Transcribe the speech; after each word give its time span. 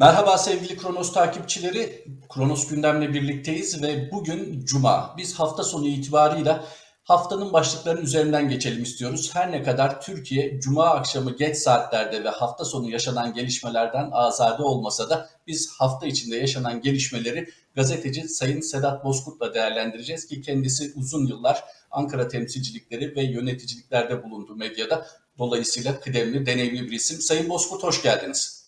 Merhaba 0.00 0.38
sevgili 0.38 0.76
Kronos 0.76 1.12
takipçileri. 1.12 2.04
Kronos 2.28 2.68
gündemle 2.68 3.14
birlikteyiz 3.14 3.82
ve 3.82 4.10
bugün 4.12 4.64
Cuma. 4.64 5.14
Biz 5.16 5.34
hafta 5.34 5.62
sonu 5.62 5.86
itibarıyla 5.88 6.64
haftanın 7.04 7.52
başlıklarının 7.52 8.02
üzerinden 8.02 8.48
geçelim 8.48 8.82
istiyoruz. 8.82 9.30
Her 9.34 9.52
ne 9.52 9.62
kadar 9.62 10.00
Türkiye 10.00 10.60
Cuma 10.60 10.86
akşamı 10.86 11.36
geç 11.36 11.56
saatlerde 11.56 12.24
ve 12.24 12.28
hafta 12.28 12.64
sonu 12.64 12.90
yaşanan 12.90 13.34
gelişmelerden 13.34 14.10
azade 14.12 14.62
olmasa 14.62 15.10
da 15.10 15.28
biz 15.46 15.70
hafta 15.78 16.06
içinde 16.06 16.36
yaşanan 16.36 16.80
gelişmeleri 16.80 17.48
gazeteci 17.74 18.28
Sayın 18.28 18.60
Sedat 18.60 19.04
Bozkurt'la 19.04 19.54
değerlendireceğiz 19.54 20.26
ki 20.26 20.42
kendisi 20.42 20.92
uzun 20.96 21.26
yıllar 21.26 21.64
Ankara 21.90 22.28
temsilcilikleri 22.28 23.16
ve 23.16 23.22
yöneticiliklerde 23.22 24.22
bulundu 24.22 24.56
medyada. 24.56 25.06
Dolayısıyla 25.38 26.00
kıdemli, 26.00 26.46
deneyimli 26.46 26.82
bir 26.82 26.92
isim. 26.92 27.20
Sayın 27.20 27.48
Bozkurt 27.48 27.82
hoş 27.82 28.02
geldiniz. 28.02 28.59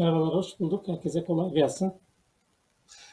Merhabalar, 0.00 0.34
hoş 0.34 0.60
bulduk. 0.60 0.88
Herkese 0.88 1.24
kolay 1.24 1.54
gelsin. 1.54 1.92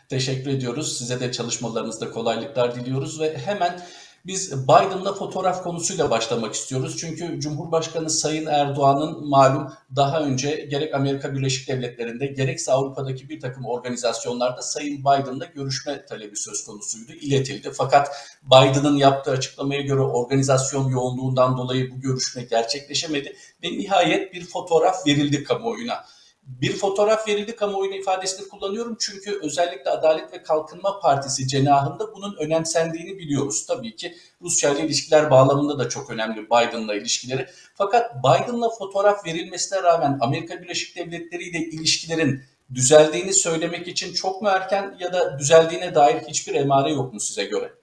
Teşekkür 0.10 0.50
ediyoruz. 0.50 0.98
Size 0.98 1.20
de 1.20 1.32
çalışmalarınızda 1.32 2.12
kolaylıklar 2.12 2.76
diliyoruz 2.76 3.20
ve 3.22 3.38
hemen 3.38 3.80
biz 4.26 4.64
Biden'la 4.64 5.14
fotoğraf 5.14 5.64
konusuyla 5.64 6.10
başlamak 6.10 6.54
istiyoruz. 6.54 6.98
Çünkü 7.00 7.40
Cumhurbaşkanı 7.40 8.10
Sayın 8.10 8.46
Erdoğan'ın 8.46 9.28
malum 9.28 9.72
daha 9.96 10.22
önce 10.22 10.68
gerek 10.72 10.96
Amerika 10.96 11.34
Birleşik 11.34 11.68
Devletleri'nde 11.68 12.28
gerekse 12.28 12.72
Avrupa'daki 12.72 13.30
bir 13.30 13.40
takım 13.40 13.66
organizasyonlarda 13.66 14.62
Sayın 14.62 15.00
Biden'la 15.00 15.46
görüşme 15.46 16.06
talebi 16.06 16.36
söz 16.36 16.66
konusuydu, 16.66 17.12
iletildi. 17.12 17.72
Fakat 17.74 18.10
Biden'ın 18.44 18.98
yaptığı 18.98 19.32
açıklamaya 19.32 19.82
göre 19.82 20.02
organizasyon 20.02 20.90
yoğunluğundan 20.90 21.58
dolayı 21.58 21.92
bu 21.92 22.00
görüşme 22.00 22.44
gerçekleşemedi 22.44 23.36
ve 23.64 23.68
nihayet 23.68 24.34
bir 24.34 24.46
fotoğraf 24.46 25.08
verildi 25.08 25.44
kamuoyuna 25.44 26.04
bir 26.48 26.74
fotoğraf 26.74 27.28
verildi 27.28 27.56
kamuoyuna 27.56 27.96
ifadesini 27.96 28.48
kullanıyorum 28.48 28.98
çünkü 29.00 29.40
özellikle 29.44 29.90
Adalet 29.92 30.34
ve 30.34 30.44
Kalkınma 30.44 31.00
Partisi 31.00 31.48
cenahında 31.48 32.16
bunun 32.16 32.36
önemsendiğini 32.40 33.18
biliyoruz. 33.18 33.66
Tabii 33.66 33.96
ki 33.96 34.16
Rusya 34.42 34.74
ile 34.74 34.86
ilişkiler 34.86 35.32
bağlamında 35.32 35.80
da 35.80 35.90
çok 35.90 36.10
önemli 36.10 36.46
Biden'la 36.46 36.96
ilişkileri. 36.96 37.48
Fakat 37.76 38.16
Biden'la 38.20 38.70
fotoğraf 38.70 39.26
verilmesine 39.26 39.84
rağmen 39.84 40.18
Amerika 40.22 40.62
Birleşik 40.62 40.96
Devletleri 40.96 41.44
ile 41.44 41.60
ilişkilerin 41.60 42.42
düzeldiğini 42.74 43.34
söylemek 43.34 43.88
için 43.88 44.14
çok 44.14 44.42
mu 44.42 44.48
erken 44.48 44.96
ya 45.00 45.14
da 45.14 45.40
düzeldiğine 45.40 45.96
dair 45.96 46.22
hiçbir 46.22 46.56
emare 46.56 46.92
yok 46.92 47.14
mu 47.14 47.20
size 47.20 47.46
göre? 47.46 47.74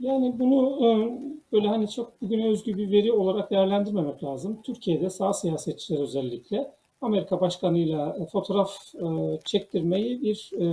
Yani 0.00 0.38
bunu 0.38 0.78
böyle 1.52 1.68
hani 1.68 1.90
çok 1.90 2.22
bugüne 2.22 2.48
özgü 2.48 2.78
bir 2.78 2.92
veri 2.92 3.12
olarak 3.12 3.50
değerlendirmemek 3.50 4.24
lazım. 4.24 4.62
Türkiye'de 4.62 5.10
sağ 5.10 5.32
siyasetçiler 5.32 6.00
özellikle 6.00 6.70
Amerika 7.04 7.40
Başkanı'yla 7.40 8.16
e, 8.20 8.26
fotoğraf 8.26 8.94
e, 8.94 9.38
çektirmeyi 9.44 10.22
bir 10.22 10.50
e, 10.60 10.66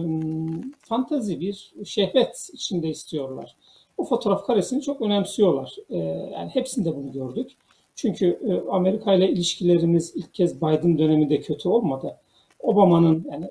fantazi, 0.79 1.39
bir 1.39 1.73
şehvet 1.85 2.49
içinde 2.53 2.89
istiyorlar. 2.89 3.55
O 3.97 4.05
fotoğraf 4.05 4.45
karesini 4.45 4.81
çok 4.81 5.01
önemsiyorlar. 5.01 5.75
Yani 6.33 6.49
hepsinde 6.53 6.95
bunu 6.95 7.11
gördük. 7.11 7.51
Çünkü 7.95 8.39
Amerika 8.71 9.13
ile 9.13 9.29
ilişkilerimiz 9.29 10.15
ilk 10.15 10.33
kez 10.33 10.57
Biden 10.57 10.97
döneminde 10.97 11.41
kötü 11.41 11.69
olmadı. 11.69 12.17
Obama'nın 12.59 13.25
yani 13.31 13.49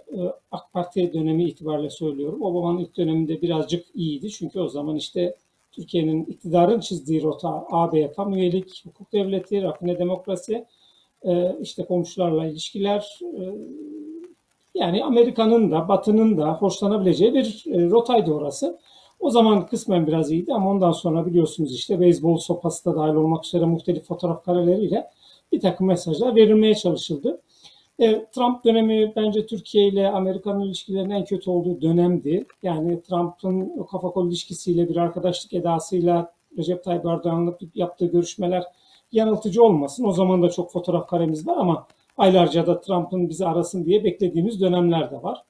AK 0.52 0.72
Parti 0.72 1.12
dönemi 1.12 1.44
itibariyle 1.44 1.90
söylüyorum. 1.90 2.42
Obama'nın 2.42 2.78
ilk 2.78 2.96
döneminde 2.96 3.42
birazcık 3.42 3.86
iyiydi. 3.94 4.30
Çünkü 4.30 4.60
o 4.60 4.68
zaman 4.68 4.96
işte 4.96 5.36
Türkiye'nin 5.72 6.24
iktidarın 6.24 6.80
çizdiği 6.80 7.22
rota 7.22 7.66
AB'ye 7.70 8.12
tam 8.12 8.34
üyelik, 8.34 8.82
hukuk 8.86 9.12
devleti, 9.12 9.62
rafine 9.62 9.98
demokrasi 9.98 10.66
e, 11.22 11.56
işte 11.60 11.84
komşularla 11.84 12.46
ilişkiler 12.46 13.18
e, 13.22 13.42
yani 14.74 15.04
Amerika'nın 15.04 15.70
da 15.70 15.88
Batı'nın 15.88 16.38
da 16.38 16.54
hoşlanabileceği 16.54 17.34
bir 17.34 17.64
e, 17.66 17.90
rotaydı 17.90 18.32
orası. 18.32 18.78
O 19.20 19.30
zaman 19.30 19.66
kısmen 19.66 20.06
biraz 20.06 20.30
iyiydi 20.30 20.54
ama 20.54 20.70
ondan 20.70 20.92
sonra 20.92 21.26
biliyorsunuz 21.26 21.74
işte 21.74 22.00
beyzbol 22.00 22.36
sopası 22.36 22.84
da 22.84 22.96
dahil 22.96 23.14
olmak 23.14 23.44
üzere 23.44 23.64
muhtelif 23.64 24.04
fotoğraf 24.04 24.44
kareleriyle 24.44 25.06
bir 25.52 25.60
takım 25.60 25.86
mesajlar 25.86 26.36
verilmeye 26.36 26.74
çalışıldı. 26.74 27.40
Trump 28.32 28.64
dönemi 28.64 29.12
bence 29.16 29.46
Türkiye 29.46 29.88
ile 29.88 30.08
Amerika'nın 30.08 30.60
ilişkilerinin 30.60 31.10
en 31.10 31.24
kötü 31.24 31.50
olduğu 31.50 31.80
dönemdi. 31.80 32.46
Yani 32.62 33.02
Trump'ın 33.02 33.86
kafa 33.90 34.10
kol 34.10 34.28
ilişkisiyle 34.28 34.88
bir 34.88 34.96
arkadaşlık 34.96 35.52
edasıyla 35.52 36.32
Recep 36.58 36.84
Tayyip 36.84 37.06
Erdoğan'la 37.06 37.58
yaptığı 37.74 38.06
görüşmeler 38.06 38.64
yanıltıcı 39.12 39.62
olmasın. 39.62 40.04
O 40.04 40.12
zaman 40.12 40.42
da 40.42 40.50
çok 40.50 40.72
fotoğraf 40.72 41.08
karemiz 41.08 41.46
var 41.46 41.56
ama 41.56 41.86
aylarca 42.16 42.66
da 42.66 42.80
Trump'ın 42.80 43.28
bizi 43.28 43.46
arasın 43.46 43.84
diye 43.84 44.04
beklediğimiz 44.04 44.60
dönemler 44.60 45.10
de 45.10 45.22
var. 45.22 45.42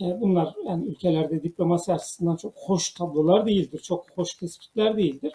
E, 0.00 0.20
bunlar 0.20 0.54
yani 0.66 0.86
ülkelerde 0.86 1.42
diplomasi 1.42 1.92
açısından 1.92 2.36
çok 2.36 2.52
hoş 2.56 2.90
tablolar 2.90 3.46
değildir, 3.46 3.78
çok 3.78 4.06
hoş 4.14 4.34
tespitler 4.34 4.96
değildir. 4.96 5.32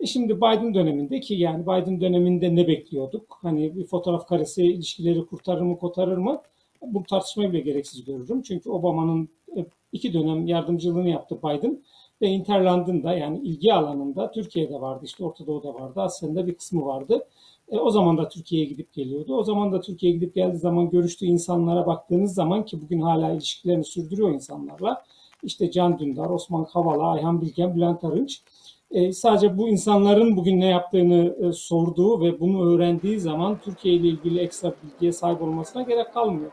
E 0.00 0.06
şimdi 0.06 0.36
Biden 0.36 0.74
dönemindeki 0.74 1.34
yani 1.34 1.62
Biden 1.62 2.00
döneminde 2.00 2.54
ne 2.54 2.68
bekliyorduk? 2.68 3.38
Hani 3.42 3.76
bir 3.76 3.84
fotoğraf 3.84 4.28
karesi 4.28 4.66
ilişkileri 4.66 5.26
kurtarır 5.26 5.60
mı, 5.60 5.78
kotarır 5.78 6.16
mı? 6.16 6.42
Bu 6.82 7.02
tartışmayı 7.02 7.52
bile 7.52 7.60
gereksiz 7.60 8.04
görürüm. 8.04 8.42
Çünkü 8.42 8.70
Obama'nın 8.70 9.28
e, 9.56 9.66
iki 9.92 10.12
dönem 10.12 10.46
yardımcılığını 10.46 11.08
yaptı 11.08 11.38
Biden 11.38 11.82
ve 12.22 12.28
Interland'ın 12.28 13.02
da 13.02 13.14
yani 13.14 13.38
ilgi 13.38 13.74
alanında 13.74 14.30
Türkiye'de 14.30 14.80
vardı, 14.80 15.04
işte 15.04 15.24
Orta 15.24 15.46
Doğu'da 15.46 15.74
vardı, 15.74 16.00
Asya'nın 16.00 16.46
bir 16.46 16.54
kısmı 16.54 16.86
vardı. 16.86 17.26
E, 17.68 17.78
o 17.78 17.90
zaman 17.90 18.18
da 18.18 18.28
Türkiye'ye 18.28 18.68
gidip 18.68 18.92
geliyordu. 18.92 19.36
O 19.36 19.42
zaman 19.42 19.72
da 19.72 19.80
Türkiye'ye 19.80 20.18
gidip 20.18 20.34
geldiği 20.34 20.58
zaman 20.58 20.90
görüştüğü 20.90 21.26
insanlara 21.26 21.86
baktığınız 21.86 22.34
zaman 22.34 22.64
ki 22.64 22.82
bugün 22.82 23.00
hala 23.00 23.32
ilişkilerini 23.32 23.84
sürdürüyor 23.84 24.30
insanlarla. 24.30 25.04
İşte 25.42 25.70
Can 25.70 25.98
Dündar, 25.98 26.30
Osman 26.30 26.64
Kavala, 26.64 27.10
Ayhan 27.10 27.40
Bilgen, 27.40 27.76
Bülent 27.76 28.04
Arınç. 28.04 28.42
E, 28.90 29.12
sadece 29.12 29.58
bu 29.58 29.68
insanların 29.68 30.36
bugün 30.36 30.60
ne 30.60 30.66
yaptığını 30.66 31.36
e, 31.48 31.52
sorduğu 31.52 32.20
ve 32.20 32.40
bunu 32.40 32.74
öğrendiği 32.74 33.20
zaman 33.20 33.58
Türkiye 33.64 33.94
ile 33.94 34.08
ilgili 34.08 34.40
ekstra 34.40 34.74
bilgiye 34.84 35.12
sahip 35.12 35.42
olmasına 35.42 35.82
gerek 35.82 36.14
kalmıyor. 36.14 36.50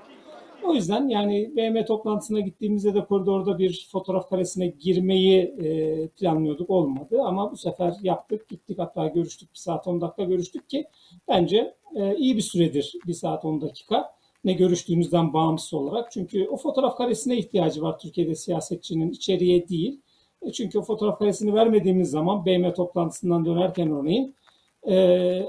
O 0.66 0.74
yüzden 0.74 1.07
yani 1.07 1.51
BM 1.56 1.85
toplantısına 1.85 2.40
gittiğimizde 2.40 2.94
de 2.94 3.06
koridorda 3.06 3.57
bir 3.57 3.88
fotoğraf 3.91 4.29
karesine 4.29 4.68
girmeyi 4.68 5.41
e, 5.41 6.07
planlıyorduk. 6.07 6.69
Olmadı 6.69 7.22
ama 7.22 7.51
bu 7.51 7.57
sefer 7.57 7.94
yaptık. 8.01 8.50
Gittik 8.50 8.79
hatta 8.79 9.07
görüştük. 9.07 9.53
Bir 9.53 9.59
saat 9.59 9.88
10 9.88 10.02
dakika 10.02 10.23
görüştük 10.23 10.69
ki 10.69 10.88
bence 11.28 11.75
e, 11.96 12.16
iyi 12.16 12.38
bir 12.38 12.41
süredir. 12.41 12.94
Bir 13.07 13.13
saat 13.13 13.46
10 13.46 13.62
dakika. 13.62 14.13
Ne 14.44 14.53
görüştüğümüzden 14.53 15.34
bağımsız 15.34 15.73
olarak. 15.73 16.12
Çünkü 16.12 16.47
o 16.47 16.57
fotoğraf 16.57 16.97
karesine 16.97 17.38
ihtiyacı 17.38 17.81
var 17.81 18.00
Türkiye'de 18.00 18.35
siyasetçinin 18.35 19.12
içeriye 19.12 19.68
değil. 19.68 20.02
E, 20.41 20.52
çünkü 20.52 20.79
o 20.79 20.81
fotoğraf 20.81 21.19
karesini 21.19 21.53
vermediğimiz 21.53 22.09
zaman 22.09 22.46
BM 22.46 22.73
toplantısından 22.73 23.46
dönerken 23.46 23.91
örneğin 23.91 24.35
e, 24.88 24.96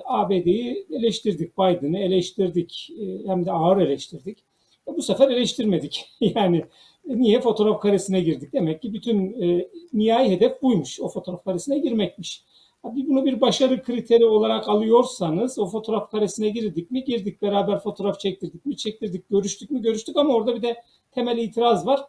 ABD'yi 0.04 0.86
eleştirdik, 0.90 1.58
Biden'ı 1.58 1.98
eleştirdik, 1.98 2.90
e, 3.00 3.28
hem 3.28 3.46
de 3.46 3.52
ağır 3.52 3.80
eleştirdik. 3.80 4.43
Bu 4.86 5.02
sefer 5.02 5.28
eleştirmedik. 5.28 6.14
yani 6.20 6.64
niye 7.06 7.40
fotoğraf 7.40 7.80
karesine 7.80 8.20
girdik? 8.20 8.52
Demek 8.52 8.82
ki 8.82 8.92
bütün 8.92 9.42
e, 9.42 9.68
nihai 9.92 10.30
hedef 10.30 10.62
buymuş. 10.62 11.00
O 11.00 11.08
fotoğraf 11.08 11.44
karesine 11.44 11.78
girmekmiş. 11.78 12.44
Abi 12.84 13.08
bunu 13.08 13.24
bir 13.24 13.40
başarı 13.40 13.82
kriteri 13.82 14.24
olarak 14.24 14.68
alıyorsanız 14.68 15.58
o 15.58 15.66
fotoğraf 15.66 16.10
karesine 16.10 16.48
girdik 16.48 16.90
mi? 16.90 17.04
Girdik 17.04 17.42
beraber 17.42 17.80
fotoğraf 17.80 18.20
çektirdik 18.20 18.66
mi? 18.66 18.76
Çektirdik. 18.76 19.30
Görüştük 19.30 19.70
mü? 19.70 19.82
Görüştük 19.82 20.16
ama 20.16 20.34
orada 20.34 20.56
bir 20.56 20.62
de 20.62 20.82
temel 21.12 21.38
itiraz 21.38 21.86
var. 21.86 22.00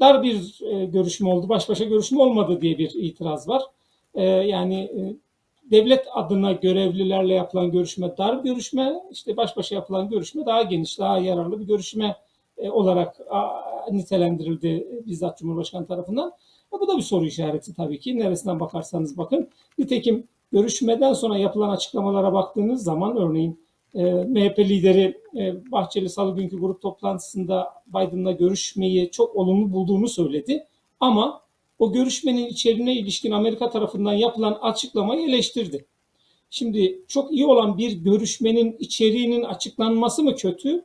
Dar 0.00 0.22
bir 0.22 0.60
e, 0.70 0.84
görüşme 0.84 1.28
oldu. 1.28 1.48
Baş 1.48 1.68
başa 1.68 1.84
görüşme 1.84 2.22
olmadı 2.22 2.60
diye 2.60 2.78
bir 2.78 2.90
itiraz 2.94 3.48
var. 3.48 3.62
E, 4.14 4.24
yani 4.24 4.80
e, 4.80 5.00
devlet 5.70 6.06
adına 6.12 6.52
görevlilerle 6.52 7.34
yapılan 7.34 7.70
görüşme 7.70 8.16
dar 8.18 8.34
görüşme, 8.34 8.94
işte 9.10 9.36
baş 9.36 9.56
başa 9.56 9.74
yapılan 9.74 10.08
görüşme 10.08 10.46
daha 10.46 10.62
geniş, 10.62 10.98
daha 10.98 11.18
yararlı 11.18 11.60
bir 11.60 11.66
görüşme 11.66 12.16
e, 12.58 12.70
olarak 12.70 13.20
nitelendirildi 13.90 14.88
bizzat 15.06 15.38
Cumhurbaşkanı 15.38 15.86
tarafından. 15.86 16.32
Bu 16.72 16.88
da 16.88 16.96
bir 16.96 17.02
soru 17.02 17.26
işareti 17.26 17.74
tabii 17.74 18.00
ki. 18.00 18.18
Neresinden 18.18 18.60
bakarsanız 18.60 19.18
bakın. 19.18 19.48
Nitekim 19.78 20.26
görüşmeden 20.52 21.12
sonra 21.12 21.38
yapılan 21.38 21.68
açıklamalara 21.68 22.32
baktığınız 22.32 22.82
zaman 22.82 23.16
örneğin 23.16 23.60
e, 23.94 24.02
MHP 24.12 24.58
lideri 24.58 25.20
e, 25.36 25.72
Bahçeli 25.72 26.08
Salı 26.08 26.36
günkü 26.36 26.58
grup 26.58 26.82
toplantısında 26.82 27.68
Biden'la 27.86 28.32
görüşmeyi 28.32 29.10
çok 29.10 29.36
olumlu 29.36 29.72
bulduğunu 29.72 30.08
söyledi. 30.08 30.66
Ama 31.00 31.40
o 31.78 31.92
görüşmenin 31.92 32.46
içeriğine 32.46 32.94
ilişkin 32.94 33.32
Amerika 33.32 33.70
tarafından 33.70 34.12
yapılan 34.12 34.58
açıklamayı 34.62 35.28
eleştirdi. 35.28 35.84
Şimdi 36.50 37.02
çok 37.08 37.32
iyi 37.32 37.46
olan 37.46 37.78
bir 37.78 37.92
görüşmenin 37.92 38.76
içeriğinin 38.78 39.42
açıklanması 39.42 40.22
mı 40.22 40.36
kötü? 40.36 40.84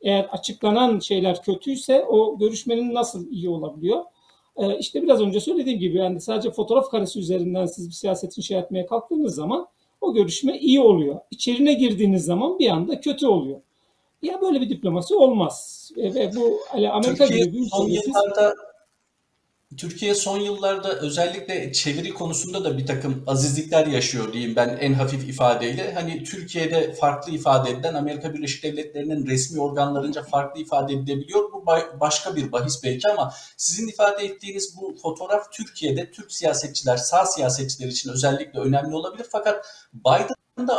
Eğer 0.00 0.24
açıklanan 0.24 0.98
şeyler 0.98 1.42
kötüyse 1.42 2.04
o 2.04 2.38
görüşmenin 2.38 2.94
nasıl 2.94 3.30
iyi 3.30 3.48
olabiliyor? 3.48 4.04
Ee, 4.56 4.78
işte 4.78 5.02
biraz 5.02 5.20
önce 5.20 5.40
söylediğim 5.40 5.78
gibi 5.78 5.98
yani 5.98 6.20
sadece 6.20 6.50
fotoğraf 6.50 6.90
karesi 6.90 7.18
üzerinden 7.18 7.66
siz 7.66 7.88
bir 7.88 7.94
siyaset 7.94 8.38
inşa 8.38 8.58
etmeye 8.58 8.86
kalktığınız 8.86 9.34
zaman 9.34 9.68
o 10.00 10.14
görüşme 10.14 10.58
iyi 10.58 10.80
oluyor. 10.80 11.20
İçerine 11.30 11.74
girdiğiniz 11.74 12.24
zaman 12.24 12.58
bir 12.58 12.68
anda 12.68 13.00
kötü 13.00 13.26
oluyor. 13.26 13.60
Ya 14.22 14.40
böyle 14.40 14.60
bir 14.60 14.68
diplomasi 14.68 15.14
olmaz. 15.14 15.90
Ve 15.96 16.30
bu 16.36 16.58
hani 16.68 16.90
Amerika 16.90 17.26
Türkiye 17.26 17.44
gibi 17.44 17.56
bir 17.56 17.66
son 17.66 17.88
yıllarda 17.88 18.54
Türkiye 19.76 20.14
son 20.14 20.40
yıllarda 20.40 20.92
özellikle 20.92 21.72
çeviri 21.72 22.14
konusunda 22.14 22.64
da 22.64 22.78
bir 22.78 22.86
takım 22.86 23.24
azizlikler 23.26 23.86
yaşıyor 23.86 24.32
diyeyim 24.32 24.56
ben 24.56 24.78
en 24.80 24.92
hafif 24.92 25.28
ifadeyle. 25.28 25.94
Hani 25.94 26.24
Türkiye'de 26.24 26.94
farklı 26.94 27.32
ifade 27.32 27.70
edilen 27.70 27.94
Amerika 27.94 28.34
Birleşik 28.34 28.62
Devletleri'nin 28.62 29.26
resmi 29.26 29.60
organlarınca 29.60 30.22
farklı 30.22 30.60
ifade 30.60 30.92
edilebiliyor. 30.92 31.52
Bu 31.52 31.56
ba- 31.56 32.00
başka 32.00 32.36
bir 32.36 32.52
bahis 32.52 32.84
belki 32.84 33.08
ama 33.08 33.34
sizin 33.56 33.88
ifade 33.88 34.24
ettiğiniz 34.24 34.76
bu 34.76 34.96
fotoğraf 35.02 35.52
Türkiye'de 35.52 36.10
Türk 36.10 36.32
siyasetçiler, 36.32 36.96
sağ 36.96 37.26
siyasetçiler 37.26 37.88
için 37.88 38.10
özellikle 38.10 38.60
önemli 38.60 38.94
olabilir. 38.94 39.26
Fakat 39.30 39.66
Biden 39.94 40.68
da 40.68 40.78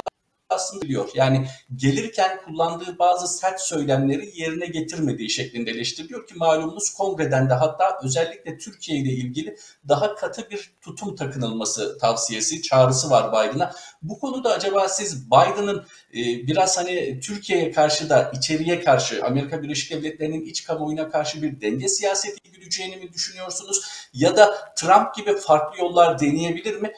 aslında 0.49 0.81
biliyor. 0.81 1.09
Yani 1.13 1.47
gelirken 1.75 2.39
kullandığı 2.45 2.99
bazı 2.99 3.27
sert 3.27 3.61
söylemleri 3.61 4.31
yerine 4.41 4.65
getirmediği 4.65 5.29
şeklinde 5.29 5.71
eleştiriliyor 5.71 6.27
ki 6.27 6.33
malumunuz 6.35 6.89
kongreden 6.89 7.49
de 7.49 7.53
hatta 7.53 7.99
özellikle 8.03 8.57
Türkiye 8.57 8.99
ile 8.99 9.11
ilgili 9.11 9.57
daha 9.87 10.15
katı 10.15 10.49
bir 10.49 10.73
tutum 10.81 11.15
takınılması 11.15 11.97
tavsiyesi, 11.97 12.61
çağrısı 12.61 13.09
var 13.09 13.31
Biden'a. 13.31 13.71
Bu 14.01 14.19
konuda 14.19 14.53
acaba 14.53 14.89
siz 14.89 15.25
Biden'ın 15.31 15.85
e, 16.13 16.47
biraz 16.47 16.77
hani 16.77 17.19
Türkiye'ye 17.19 17.71
karşı 17.71 18.09
da 18.09 18.31
içeriye 18.37 18.83
karşı 18.83 19.25
Amerika 19.25 19.63
Birleşik 19.63 19.91
Devletleri'nin 19.91 20.45
iç 20.45 20.63
kamuoyuna 20.63 21.09
karşı 21.09 21.41
bir 21.41 21.61
denge 21.61 21.87
siyaseti 21.87 22.51
güdeceğini 22.51 22.95
mi 22.95 23.13
düşünüyorsunuz? 23.13 23.85
Ya 24.13 24.37
da 24.37 24.73
Trump 24.75 25.15
gibi 25.15 25.37
farklı 25.37 25.79
yollar 25.79 26.19
deneyebilir 26.19 26.81
mi? 26.81 26.93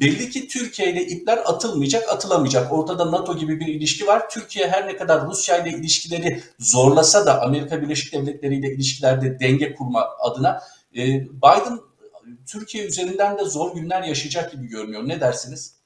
Belli 0.00 0.30
ki 0.30 0.48
Türkiye 0.48 0.92
ile 0.92 1.06
ipler 1.06 1.38
atılmayacak, 1.38 2.12
atılamayacak. 2.12 2.72
Ortada 2.72 3.12
NATO 3.12 3.36
gibi 3.36 3.60
bir 3.60 3.66
ilişki 3.66 4.06
var. 4.06 4.30
Türkiye 4.30 4.68
her 4.68 4.86
ne 4.86 4.96
kadar 4.96 5.26
Rusya 5.26 5.58
ile 5.58 5.78
ilişkileri 5.78 6.42
zorlasa 6.58 7.26
da 7.26 7.42
Amerika 7.42 7.82
Birleşik 7.82 8.12
Devletleri 8.12 8.56
ile 8.56 8.74
ilişkilerde 8.74 9.40
denge 9.40 9.74
kurma 9.74 10.08
adına 10.20 10.60
e, 10.96 11.02
Biden 11.22 11.78
Türkiye 12.46 12.86
üzerinden 12.86 13.38
de 13.38 13.44
zor 13.44 13.74
günler 13.74 14.02
yaşayacak 14.02 14.52
gibi 14.52 14.66
görünüyor. 14.66 15.08
Ne 15.08 15.20
dersiniz? 15.20 15.78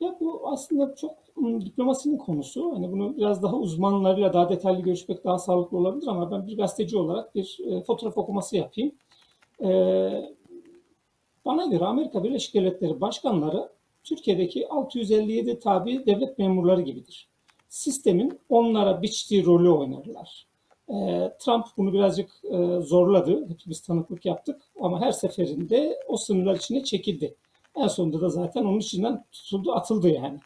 Ya 0.00 0.16
bu 0.20 0.42
aslında 0.52 0.94
çok 0.94 1.10
ım, 1.38 1.64
diplomasinin 1.64 2.18
konusu. 2.18 2.74
Hani 2.74 2.92
bunu 2.92 3.16
biraz 3.16 3.42
daha 3.42 3.56
uzmanlarıyla 3.56 4.32
daha 4.32 4.48
detaylı 4.48 4.82
görüşmek 4.82 5.24
daha 5.24 5.38
sağlıklı 5.38 5.78
olabilir 5.78 6.06
ama 6.06 6.30
ben 6.30 6.46
bir 6.46 6.56
gazeteci 6.56 6.96
olarak 6.96 7.34
bir 7.34 7.58
e, 7.66 7.82
fotoğraf 7.82 8.18
okuması 8.18 8.56
yapayım. 8.56 8.92
E, 9.60 9.70
bana 11.50 11.66
göre 11.66 11.84
Amerika 11.84 12.24
Birleşik 12.24 12.54
Devletleri 12.54 13.00
başkanları 13.00 13.68
Türkiye'deki 14.04 14.68
657 14.68 15.58
tabi 15.58 16.06
devlet 16.06 16.38
memurları 16.38 16.80
gibidir. 16.80 17.28
Sistemin 17.68 18.38
onlara 18.48 19.02
biçtiği 19.02 19.44
rolü 19.44 19.70
oynarlar. 19.70 20.46
E, 20.88 20.94
Trump 21.38 21.66
bunu 21.76 21.92
birazcık 21.92 22.30
e, 22.44 22.80
zorladı. 22.80 23.48
Hepimiz 23.48 23.80
tanıklık 23.80 24.26
yaptık 24.26 24.62
ama 24.80 25.00
her 25.00 25.12
seferinde 25.12 26.00
o 26.08 26.16
sınırlar 26.16 26.56
içine 26.56 26.84
çekildi. 26.84 27.34
En 27.76 27.86
sonunda 27.86 28.20
da 28.20 28.28
zaten 28.28 28.64
onun 28.64 28.78
içinden 28.78 29.24
tutuldu, 29.32 29.72
atıldı 29.72 30.08
yani. 30.08 30.38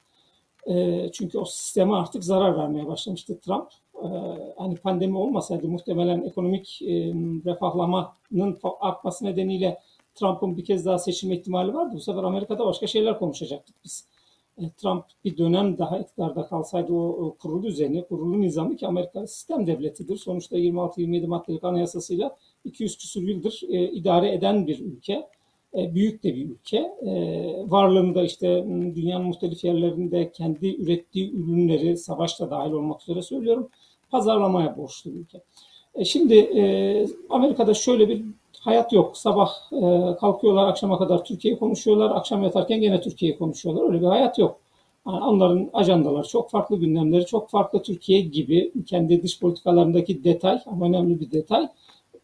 E, 0.67 1.09
çünkü 1.12 1.39
o 1.39 1.45
sisteme 1.45 1.95
artık 1.95 2.25
zarar 2.25 2.59
vermeye 2.59 2.87
başlamıştı 2.87 3.41
Trump. 3.41 3.69
E, 3.95 4.09
hani 4.57 4.77
pandemi 4.77 5.19
olmasaydı 5.19 5.69
muhtemelen 5.69 6.23
ekonomik 6.23 6.83
e, 6.83 6.95
refahlamanın 7.47 8.53
fa- 8.53 8.79
artması 8.81 9.25
nedeniyle 9.25 9.79
Trump'ın 10.14 10.56
bir 10.56 10.64
kez 10.64 10.87
daha 10.87 10.99
seçilme 10.99 11.37
ihtimali 11.37 11.75
vardı. 11.75 11.94
Bu 11.94 12.00
sefer 12.00 12.22
Amerika'da 12.22 12.66
başka 12.66 12.87
şeyler 12.87 13.19
konuşacaktık 13.19 13.76
biz. 13.84 14.06
E, 14.58 14.70
Trump 14.70 15.05
bir 15.25 15.38
dönem 15.38 15.78
daha 15.78 15.99
iktidarda 15.99 16.46
kalsaydı 16.46 16.93
o, 16.93 17.08
o 17.08 17.34
kurulu 17.34 17.62
düzeni, 17.62 18.05
kurulu 18.05 18.40
nizamı 18.40 18.76
ki 18.76 18.87
Amerika 18.87 19.26
sistem 19.26 19.66
devletidir. 19.66 20.16
Sonuçta 20.16 20.58
26-27 20.58 21.26
maddelik 21.26 21.64
anayasasıyla 21.64 22.37
200 22.64 22.99
küsur 22.99 23.22
yıldır 23.22 23.61
e, 23.69 23.90
idare 23.90 24.32
eden 24.32 24.66
bir 24.66 24.81
ülke. 24.81 25.28
E, 25.75 25.94
büyük 25.94 26.25
de 26.25 26.34
bir 26.34 26.50
ülke. 26.50 26.76
E, 26.78 27.12
varlığını 27.66 28.14
da 28.14 28.22
işte 28.22 28.64
dünyanın 28.94 29.26
muhtelif 29.26 29.64
yerlerinde 29.64 30.32
kendi 30.32 30.76
ürettiği 30.76 31.32
ürünleri 31.32 31.96
savaşta 31.96 32.50
dahil 32.50 32.72
olmak 32.72 33.02
üzere 33.02 33.22
söylüyorum. 33.22 33.69
Pazarlamaya 34.11 34.76
borçlu 34.76 35.14
bir 35.14 35.19
ülke. 35.19 35.40
E, 35.94 36.05
şimdi 36.05 36.34
e, 36.34 37.06
Amerika'da 37.31 37.75
şöyle 37.75 38.08
bir 38.08 38.25
hayat 38.64 38.93
yok. 38.93 39.16
Sabah 39.16 39.50
e, 39.72 40.16
kalkıyorlar 40.16 40.69
akşama 40.69 40.99
kadar 40.99 41.25
Türkiye'yi 41.25 41.58
konuşuyorlar. 41.58 42.11
Akşam 42.11 42.43
yatarken 42.43 42.81
gene 42.81 43.00
Türkiye'yi 43.00 43.38
konuşuyorlar. 43.38 43.88
Öyle 43.88 44.00
bir 44.00 44.06
hayat 44.06 44.38
yok. 44.38 44.56
Yani 45.06 45.25
onların 45.25 45.70
ajandaları 45.72 46.28
çok 46.28 46.50
farklı, 46.50 46.76
gündemleri 46.76 47.26
çok 47.26 47.50
farklı. 47.50 47.82
Türkiye 47.82 48.20
gibi 48.20 48.72
kendi 48.87 49.22
dış 49.22 49.40
politikalarındaki 49.40 50.25
detay 50.25 50.58
ama 50.66 50.87
önemli 50.87 51.20
bir 51.20 51.31
detay 51.31 51.69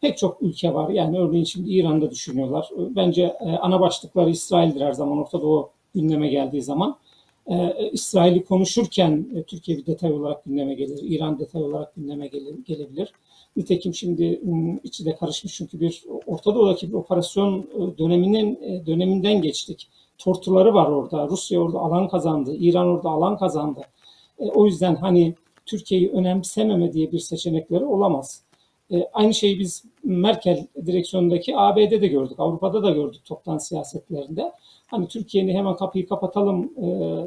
pek 0.01 0.17
çok 0.17 0.41
ülke 0.41 0.73
var. 0.73 0.89
Yani 0.89 1.19
örneğin 1.19 1.43
şimdi 1.43 1.69
İran'da 1.69 2.11
düşünüyorlar. 2.11 2.69
Bence 2.77 3.23
e, 3.23 3.49
ana 3.49 3.79
başlıkları 3.79 4.29
İsrail'dir 4.29 4.81
her 4.81 4.93
zaman 4.93 5.17
Orta 5.17 5.41
Doğu 5.41 5.69
gündeme 5.95 6.27
geldiği 6.27 6.61
zaman. 6.61 6.97
E, 7.47 7.89
İsrail'i 7.91 8.45
konuşurken 8.45 9.25
e, 9.35 9.43
Türkiye 9.43 9.77
bir 9.77 9.85
detay 9.85 10.11
olarak 10.13 10.45
gündeme 10.45 10.73
gelir. 10.73 10.99
İran 11.01 11.39
detay 11.39 11.63
olarak 11.63 11.95
gündeme 11.95 12.27
gelir, 12.27 12.55
gelebilir. 12.65 13.13
Nitekim 13.55 13.93
şimdi 13.93 14.41
içi 14.83 15.05
de 15.05 15.15
karışmış 15.15 15.53
çünkü 15.53 15.79
bir 15.79 16.03
Orta 16.25 16.55
Doğu'daki 16.55 16.89
bir 16.89 16.93
operasyon 16.93 17.59
e, 17.59 17.97
döneminin 17.97 18.59
e, 18.61 18.85
döneminden 18.85 19.41
geçtik. 19.41 19.89
Tortuları 20.17 20.73
var 20.73 20.89
orada. 20.89 21.27
Rusya 21.27 21.59
orada 21.59 21.79
alan 21.79 22.09
kazandı. 22.09 22.55
İran 22.55 22.87
orada 22.87 23.09
alan 23.09 23.37
kazandı. 23.37 23.81
E, 24.39 24.45
o 24.49 24.65
yüzden 24.65 24.95
hani 24.95 25.35
Türkiye'yi 25.65 26.09
önemsememe 26.11 26.93
diye 26.93 27.11
bir 27.11 27.19
seçenekleri 27.19 27.85
olamaz. 27.85 28.43
Aynı 29.13 29.33
şeyi 29.33 29.59
biz 29.59 29.83
Merkel 30.03 30.67
direksiyonundaki 30.85 31.57
ABD'de 31.57 32.07
gördük. 32.07 32.39
Avrupa'da 32.39 32.83
da 32.83 32.91
gördük 32.91 33.21
toptan 33.25 33.57
siyasetlerinde. 33.57 34.51
Hani 34.87 35.07
Türkiye'nin 35.07 35.55
hemen 35.55 35.75
kapıyı 35.75 36.07
kapatalım, 36.07 36.71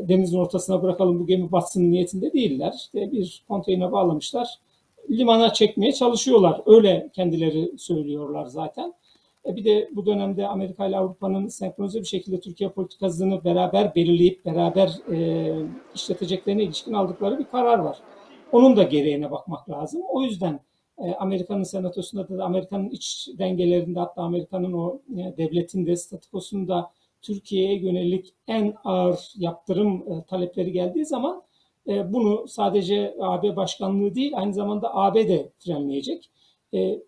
denizin 0.08 0.38
ortasına 0.38 0.82
bırakalım 0.82 1.20
bu 1.20 1.26
gemi 1.26 1.52
batsın 1.52 1.90
niyetinde 1.90 2.32
değiller. 2.32 2.72
İşte 2.76 3.12
bir 3.12 3.44
konteyner 3.48 3.92
bağlamışlar. 3.92 4.58
Limana 5.10 5.52
çekmeye 5.52 5.92
çalışıyorlar. 5.92 6.60
Öyle 6.66 7.10
kendileri 7.12 7.78
söylüyorlar 7.78 8.46
zaten. 8.46 8.94
E, 9.46 9.56
bir 9.56 9.64
de 9.64 9.88
bu 9.92 10.06
dönemde 10.06 10.46
Amerika 10.46 10.86
ile 10.86 10.96
Avrupa'nın 10.96 11.48
senkronize 11.48 12.00
bir 12.00 12.06
şekilde 12.06 12.40
Türkiye 12.40 12.70
politikasını 12.70 13.44
beraber 13.44 13.94
belirleyip 13.94 14.44
beraber 14.44 14.90
e, 15.12 15.50
işleteceklerine 15.94 16.62
ilişkin 16.62 16.92
aldıkları 16.92 17.38
bir 17.38 17.44
karar 17.44 17.78
var. 17.78 17.98
Onun 18.52 18.76
da 18.76 18.82
gereğine 18.82 19.30
bakmak 19.30 19.70
lazım. 19.70 20.02
O 20.08 20.22
yüzden 20.22 20.60
e, 20.98 21.14
Amerika'nın 21.14 21.62
senatosunda 21.62 22.38
da 22.38 22.44
Amerika'nın 22.44 22.88
iç 22.88 23.28
dengelerinde 23.38 24.00
hatta 24.00 24.22
Amerika'nın 24.22 24.72
o 24.72 25.00
e, 25.16 25.36
devletinde 25.36 25.96
statükosunda 25.96 26.90
Türkiye'ye 27.22 27.78
yönelik 27.78 28.34
en 28.48 28.74
ağır 28.84 29.32
yaptırım 29.36 30.12
e, 30.12 30.24
talepleri 30.24 30.72
geldiği 30.72 31.06
zaman 31.06 31.42
e, 31.88 32.12
bunu 32.12 32.48
sadece 32.48 33.16
AB 33.20 33.56
başkanlığı 33.56 34.14
değil 34.14 34.32
aynı 34.34 34.54
zamanda 34.54 34.94
AB 34.96 35.28
de 35.28 35.52
frenleyecek. 35.58 36.30
E, 36.74 37.02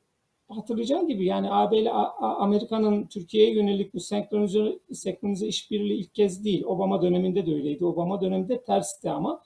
hatırlayacağın 0.48 1.08
gibi 1.08 1.26
yani 1.26 1.50
AB 1.50 1.78
ile 1.78 1.92
Amerika'nın 2.20 3.06
Türkiye'ye 3.06 3.54
yönelik 3.54 3.94
bu 3.94 4.00
senkronize, 4.00 4.78
senkronize 4.92 5.46
işbirliği 5.46 5.98
ilk 6.00 6.14
kez 6.14 6.44
değil. 6.44 6.64
Obama 6.64 7.02
döneminde 7.02 7.46
de 7.46 7.54
öyleydi. 7.54 7.84
Obama 7.84 8.20
döneminde 8.20 8.62
tersti 8.62 9.10
ama 9.10 9.42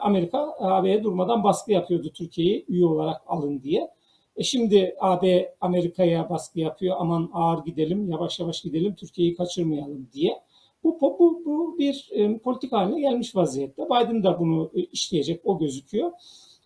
Amerika 0.00 0.54
AB'ye 0.58 1.04
durmadan 1.04 1.44
baskı 1.44 1.72
yapıyordu 1.72 2.10
Türkiye'yi 2.14 2.64
üye 2.68 2.86
olarak 2.86 3.22
alın 3.26 3.62
diye. 3.62 3.90
E 4.36 4.42
şimdi 4.42 4.96
AB 5.00 5.54
Amerika'ya 5.60 6.30
baskı 6.30 6.60
yapıyor. 6.60 6.96
Aman 6.98 7.30
ağır 7.32 7.64
gidelim, 7.64 8.10
yavaş 8.10 8.40
yavaş 8.40 8.62
gidelim, 8.62 8.94
Türkiye'yi 8.94 9.34
kaçırmayalım 9.34 10.08
diye. 10.12 10.42
Bu, 10.84 11.00
bu, 11.00 11.42
bu, 11.44 11.78
bir 11.78 12.08
e, 12.12 12.38
politik 12.38 12.72
haline 12.72 13.00
gelmiş 13.00 13.36
vaziyette. 13.36 13.84
Biden 13.84 14.24
da 14.24 14.40
bunu 14.40 14.70
e, 14.74 14.80
işleyecek, 14.80 15.40
o 15.44 15.58
gözüküyor. 15.58 16.12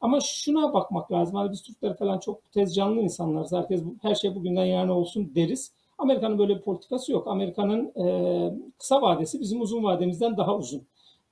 Ama 0.00 0.20
şuna 0.20 0.74
bakmak 0.74 1.12
lazım. 1.12 1.36
Hani 1.36 1.52
biz 1.52 1.62
Türkler 1.62 1.96
falan 1.96 2.18
çok 2.18 2.52
tez 2.52 2.74
canlı 2.74 3.00
insanlarız. 3.00 3.52
Herkes 3.52 3.82
her 4.02 4.14
şey 4.14 4.34
bugünden 4.34 4.64
yarına 4.64 4.98
olsun 4.98 5.32
deriz. 5.34 5.72
Amerika'nın 5.98 6.38
böyle 6.38 6.56
bir 6.56 6.62
politikası 6.62 7.12
yok. 7.12 7.26
Amerika'nın 7.26 7.92
e, 8.06 8.06
kısa 8.78 9.02
vadesi 9.02 9.40
bizim 9.40 9.60
uzun 9.60 9.84
vademizden 9.84 10.36
daha 10.36 10.56
uzun. 10.56 10.82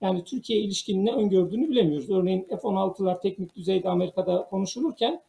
Yani 0.00 0.25
Türkiye 0.25 0.61
ilişkinin 0.61 1.07
ne 1.07 1.12
öngördüğünü 1.12 1.71
bilemiyoruz. 1.71 2.11
Örneğin 2.11 2.47
F-16'lar 2.49 3.21
teknik 3.21 3.57
düzeyde 3.57 3.88
Amerika'da 3.88 4.47
konuşulurken 4.50 5.21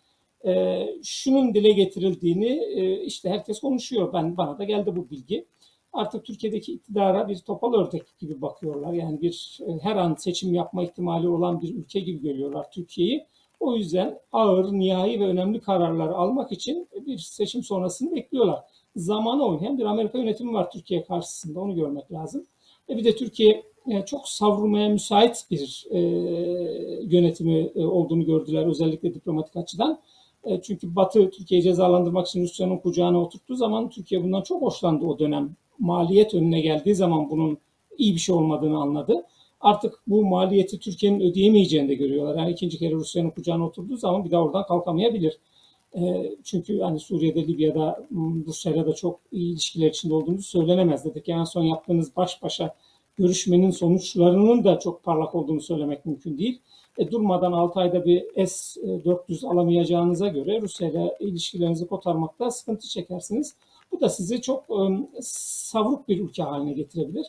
e, 0.45 0.83
şunun 1.03 1.53
dile 1.53 1.71
getirildiğini 1.71 2.47
e, 2.75 3.03
işte 3.03 3.29
herkes 3.29 3.59
konuşuyor. 3.59 4.13
Ben 4.13 4.37
bana 4.37 4.57
da 4.57 4.63
geldi 4.63 4.95
bu 4.95 5.09
bilgi. 5.09 5.45
Artık 5.95 6.25
Türkiye'deki 6.25 6.73
iktidara 6.73 7.29
bir 7.29 7.37
topal 7.37 7.73
ördek 7.73 8.19
gibi 8.19 8.41
bakıyorlar. 8.41 8.93
Yani 8.93 9.21
bir 9.21 9.59
e, 9.67 9.71
her 9.81 9.95
an 9.95 10.15
seçim 10.15 10.53
yapma 10.53 10.83
ihtimali 10.83 11.27
olan 11.27 11.61
bir 11.61 11.75
ülke 11.75 11.99
gibi 11.99 12.21
görüyorlar 12.21 12.71
Türkiye'yi. 12.71 13.25
O 13.59 13.75
yüzden 13.75 14.19
ağır, 14.31 14.73
nihai 14.73 15.19
ve 15.19 15.27
önemli 15.27 15.59
kararlar 15.59 16.09
almak 16.09 16.51
için 16.51 16.89
bir 17.05 17.17
seçim 17.17 17.63
sonrasını 17.63 18.15
bekliyorlar. 18.15 18.59
Zamanı 18.95 19.45
oynayan 19.45 19.77
bir 19.77 19.85
Amerika 19.85 20.17
yönetimi 20.17 20.53
var 20.53 20.71
Türkiye 20.71 21.03
karşısında. 21.03 21.59
Onu 21.59 21.75
görmek 21.75 22.11
lazım. 22.11 22.45
E 22.89 22.97
bir 22.97 23.03
de 23.03 23.15
Türkiye 23.15 23.63
e, 23.87 24.05
çok 24.05 24.27
savrulmaya 24.27 24.89
müsait 24.89 25.45
bir 25.51 25.85
e, 25.91 25.99
yönetimi 27.01 27.71
e, 27.75 27.85
olduğunu 27.85 28.25
gördüler 28.25 28.65
özellikle 28.67 29.13
diplomatik 29.13 29.55
açıdan. 29.55 29.99
E, 30.43 30.61
çünkü 30.61 30.95
Batı 30.95 31.29
Türkiye'yi 31.29 31.63
cezalandırmak 31.63 32.27
için 32.27 32.43
Rusya'nın 32.43 32.77
kucağına 32.77 33.21
oturttuğu 33.21 33.55
zaman 33.55 33.89
Türkiye 33.89 34.23
bundan 34.23 34.41
çok 34.41 34.61
hoşlandı 34.61 35.05
o 35.05 35.19
dönem. 35.19 35.55
Maliyet 35.79 36.33
önüne 36.33 36.61
geldiği 36.61 36.95
zaman 36.95 37.29
bunun 37.29 37.57
iyi 37.97 38.13
bir 38.13 38.19
şey 38.19 38.35
olmadığını 38.35 38.77
anladı. 38.77 39.25
Artık 39.61 39.99
bu 40.07 40.25
maliyeti 40.25 40.79
Türkiye'nin 40.79 41.19
ödeyemeyeceğini 41.19 41.89
de 41.89 41.95
görüyorlar. 41.95 42.35
Yani 42.35 42.51
ikinci 42.51 42.77
kere 42.77 42.93
Rusya'nın 42.93 43.29
kucağına 43.29 43.65
oturduğu 43.65 43.97
zaman 43.97 44.25
bir 44.25 44.31
daha 44.31 44.41
oradan 44.43 44.65
kalkamayabilir. 44.65 45.39
E, 45.95 46.31
çünkü 46.43 46.79
hani 46.79 46.99
Suriye'de, 46.99 47.47
Libya'da, 47.47 48.07
Rusya'yla 48.47 48.85
da 48.85 48.93
çok 48.93 49.19
iyi 49.31 49.51
ilişkiler 49.51 49.89
içinde 49.89 50.13
olduğumuzu 50.13 50.43
söylenemez 50.43 51.05
dedik. 51.05 51.27
Yani 51.27 51.47
son 51.47 51.63
yaptığınız 51.63 52.15
baş 52.15 52.43
başa 52.43 52.75
görüşmenin 53.17 53.71
sonuçlarının 53.71 54.63
da 54.63 54.79
çok 54.79 55.03
parlak 55.03 55.35
olduğunu 55.35 55.61
söylemek 55.61 56.05
mümkün 56.05 56.37
değil. 56.37 56.59
E, 56.97 57.11
durmadan 57.11 57.51
6 57.51 57.79
ayda 57.79 58.05
bir 58.05 58.45
S-400 58.47 59.47
alamayacağınıza 59.47 60.27
göre 60.27 60.61
Rusya 60.61 60.89
ile 60.89 61.17
ilişkilerinizi 61.19 61.87
kotarmakta 61.87 62.51
sıkıntı 62.51 62.87
çekersiniz. 62.87 63.55
Bu 63.95 64.01
da 64.01 64.09
sizi 64.09 64.41
çok 64.41 64.63
e, 64.69 64.83
savruk 65.21 66.07
bir 66.07 66.19
ülke 66.19 66.43
haline 66.43 66.73
getirebilir. 66.73 67.25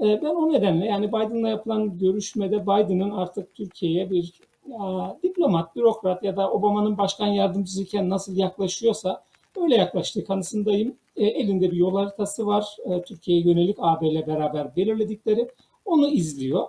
Ben 0.00 0.34
o 0.34 0.52
nedenle 0.52 0.86
yani 0.86 1.08
Biden'la 1.08 1.48
yapılan 1.48 1.98
görüşmede 1.98 2.62
Biden'ın 2.62 3.10
artık 3.10 3.54
Türkiye'ye 3.54 4.10
bir 4.10 4.32
ya, 4.68 5.16
diplomat, 5.22 5.76
bürokrat 5.76 6.22
ya 6.22 6.36
da 6.36 6.50
Obama'nın 6.50 6.98
başkan 6.98 7.26
yardımcısıyken 7.26 8.10
nasıl 8.10 8.36
yaklaşıyorsa 8.36 9.24
öyle 9.56 9.74
yaklaştığı 9.74 10.24
kanısındayım. 10.24 10.96
E, 11.16 11.26
elinde 11.26 11.70
bir 11.70 11.76
yol 11.76 11.94
haritası 11.94 12.46
var. 12.46 12.76
E, 12.84 13.02
Türkiye'ye 13.02 13.44
yönelik 13.44 13.76
AB 13.80 14.08
ile 14.08 14.26
beraber 14.26 14.76
belirledikleri. 14.76 15.48
Onu 15.84 16.08
izliyor. 16.08 16.66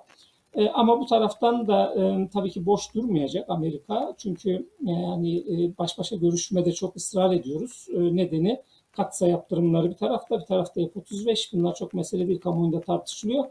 E, 0.55 0.69
ama 0.69 0.99
bu 0.99 1.05
taraftan 1.05 1.67
da 1.67 1.95
e, 1.95 2.29
tabii 2.33 2.51
ki 2.51 2.65
boş 2.65 2.93
durmayacak 2.93 3.49
Amerika. 3.49 4.13
Çünkü 4.17 4.69
yani 4.81 5.37
e, 5.37 5.77
baş 5.77 5.99
başa 5.99 6.15
görüşmede 6.15 6.71
çok 6.71 6.95
ısrar 6.95 7.33
ediyoruz. 7.33 7.87
E, 7.93 8.15
nedeni 8.15 8.61
katsa 8.97 9.27
yaptırımları 9.27 9.89
bir 9.89 9.95
tarafta, 9.95 10.39
bir 10.39 10.45
tarafta 10.45 10.81
F-35. 10.81 11.53
Bunlar 11.53 11.75
çok 11.75 11.93
mesele 11.93 12.27
değil, 12.27 12.39
kamuoyunda 12.39 12.81
tartışılıyor. 12.81 13.45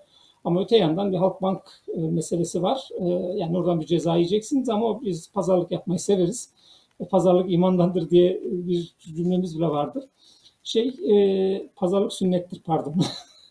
Ama 0.44 0.60
öte 0.62 0.76
yandan 0.76 1.12
bir 1.12 1.16
Halkbank 1.16 1.62
e, 1.94 2.00
meselesi 2.00 2.62
var. 2.62 2.88
E, 3.00 3.04
yani 3.38 3.58
oradan 3.58 3.80
bir 3.80 3.86
ceza 3.86 4.16
yiyeceksiniz 4.16 4.68
ama 4.68 5.02
biz 5.02 5.32
pazarlık 5.32 5.72
yapmayı 5.72 5.98
severiz. 5.98 6.50
E, 7.00 7.04
pazarlık 7.04 7.52
imandandır 7.52 8.10
diye 8.10 8.40
bir 8.44 8.94
cümlemiz 8.98 9.58
bile 9.58 9.68
vardır. 9.68 10.04
Şey, 10.64 10.88
e, 10.88 11.68
pazarlık 11.76 12.12
sünnettir 12.12 12.62
pardon. 12.64 12.94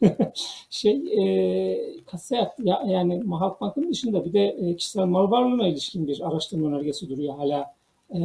şey, 0.69 1.01
e, 1.17 2.03
kasa 2.05 2.53
ya, 2.63 2.83
yani 2.87 3.23
Halkbank'ın 3.29 3.89
dışında 3.91 4.25
bir 4.25 4.33
de 4.33 4.47
e, 4.47 4.75
kişisel 4.75 5.05
mal 5.05 5.31
varlığına 5.31 5.67
ilişkin 5.67 6.07
bir 6.07 6.27
araştırma 6.27 6.67
önergesi 6.67 7.09
duruyor 7.09 7.35
hala 7.35 7.73
e, 8.13 8.19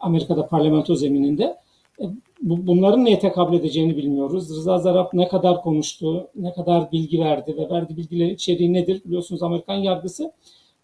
Amerika'da 0.00 0.46
parlamento 0.46 0.94
zemininde. 0.94 1.56
E, 2.00 2.04
bu, 2.44 2.66
bunların 2.66 3.04
neye 3.04 3.18
tekabül 3.18 3.56
edeceğini 3.56 3.96
bilmiyoruz. 3.96 4.50
Rıza 4.50 4.78
Zarrab 4.78 5.06
ne 5.12 5.28
kadar 5.28 5.62
konuştu, 5.62 6.30
ne 6.34 6.52
kadar 6.52 6.92
bilgi 6.92 7.20
verdi 7.20 7.56
ve 7.56 7.70
verdiği 7.70 7.96
bilgilerin 7.96 8.34
içeriği 8.34 8.72
nedir? 8.72 9.02
Biliyorsunuz 9.04 9.42
Amerikan 9.42 9.74
yargısı 9.74 10.32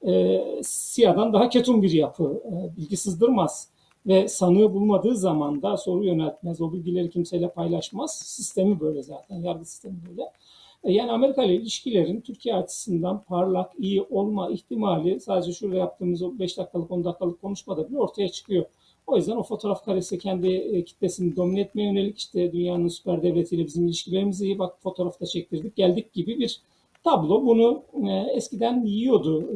e, 0.06 0.40
SİA'dan 0.62 1.32
daha 1.32 1.48
ketum 1.48 1.82
bir 1.82 1.90
yapı. 1.90 2.42
E, 2.44 2.76
bilgi 2.76 2.96
sızdırmaz 2.96 3.68
ve 4.06 4.28
sanığı 4.28 4.74
bulmadığı 4.74 5.16
zaman 5.16 5.62
da 5.62 5.76
soru 5.76 6.04
yöneltmez. 6.04 6.60
O 6.60 6.72
bilgileri 6.72 7.10
kimseyle 7.10 7.50
paylaşmaz. 7.50 8.18
Sistemi 8.18 8.80
böyle 8.80 9.02
zaten. 9.02 9.36
Yargı 9.36 9.64
sistemi 9.64 9.96
böyle. 10.08 10.22
E, 10.84 10.92
yani 10.92 11.12
Amerika 11.12 11.44
ile 11.44 11.54
ilişkilerin 11.54 12.20
Türkiye 12.20 12.54
açısından 12.54 13.22
parlak, 13.22 13.72
iyi 13.78 14.02
olma 14.02 14.50
ihtimali 14.50 15.20
sadece 15.20 15.52
şurada 15.52 15.76
yaptığımız 15.76 16.22
o 16.22 16.38
5 16.38 16.58
dakikalık 16.58 16.90
10 16.90 17.04
dakikalık 17.04 17.40
konuşmada 17.40 17.88
bile 17.88 17.98
ortaya 17.98 18.28
çıkıyor. 18.28 18.64
O 19.06 19.16
yüzden 19.16 19.36
o 19.36 19.42
fotoğraf 19.42 19.84
karesi 19.84 20.18
kendi 20.18 20.48
e, 20.48 20.84
kitlesini 20.84 21.36
domine 21.36 21.60
etmeye 21.60 21.84
yönelik 21.84 22.18
işte 22.18 22.52
dünyanın 22.52 22.88
süper 22.88 23.22
devletiyle 23.22 23.66
bizim 23.66 23.86
ilişkilerimizi 23.86 24.44
iyi 24.44 24.58
bak 24.58 24.82
fotoğrafta 24.82 25.26
çektirdik 25.26 25.76
geldik 25.76 26.12
gibi 26.12 26.38
bir 26.38 26.60
tablo. 27.04 27.46
Bunu 27.46 27.82
e, 28.10 28.36
eskiden 28.36 28.84
yiyordu 28.84 29.50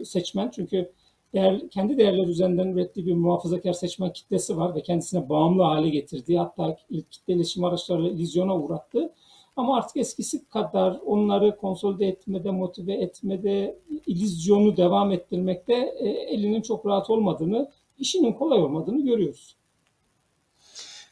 e, 0.00 0.04
seçmen 0.04 0.50
çünkü 0.54 0.92
değer, 1.34 1.68
kendi 1.70 1.98
değerler 1.98 2.26
üzerinden 2.26 2.68
ürettiği 2.68 3.06
bir 3.06 3.14
muhafazakar 3.14 3.72
seçmen 3.72 4.12
kitlesi 4.12 4.56
var 4.56 4.74
ve 4.74 4.82
kendisine 4.82 5.28
bağımlı 5.28 5.62
hale 5.62 5.88
getirdiği 5.88 6.38
hatta 6.38 6.76
ilk 6.90 7.10
kitle 7.10 7.34
iletişim 7.34 7.64
araçlarıyla 7.64 8.10
illüzyona 8.10 8.58
uğrattı. 8.58 9.12
Ama 9.56 9.76
artık 9.76 9.96
eskisi 9.96 10.48
kadar 10.48 11.00
onları 11.06 11.56
konsolide 11.56 12.06
etmede, 12.06 12.50
motive 12.50 12.94
etmede, 12.94 13.78
illüzyonu 14.06 14.76
devam 14.76 15.12
ettirmekte 15.12 15.74
e, 15.98 16.08
elinin 16.08 16.62
çok 16.62 16.86
rahat 16.86 17.10
olmadığını 17.10 17.70
işinin 17.98 18.32
kolay 18.32 18.58
olmadığını 18.62 19.04
görüyoruz. 19.04 19.57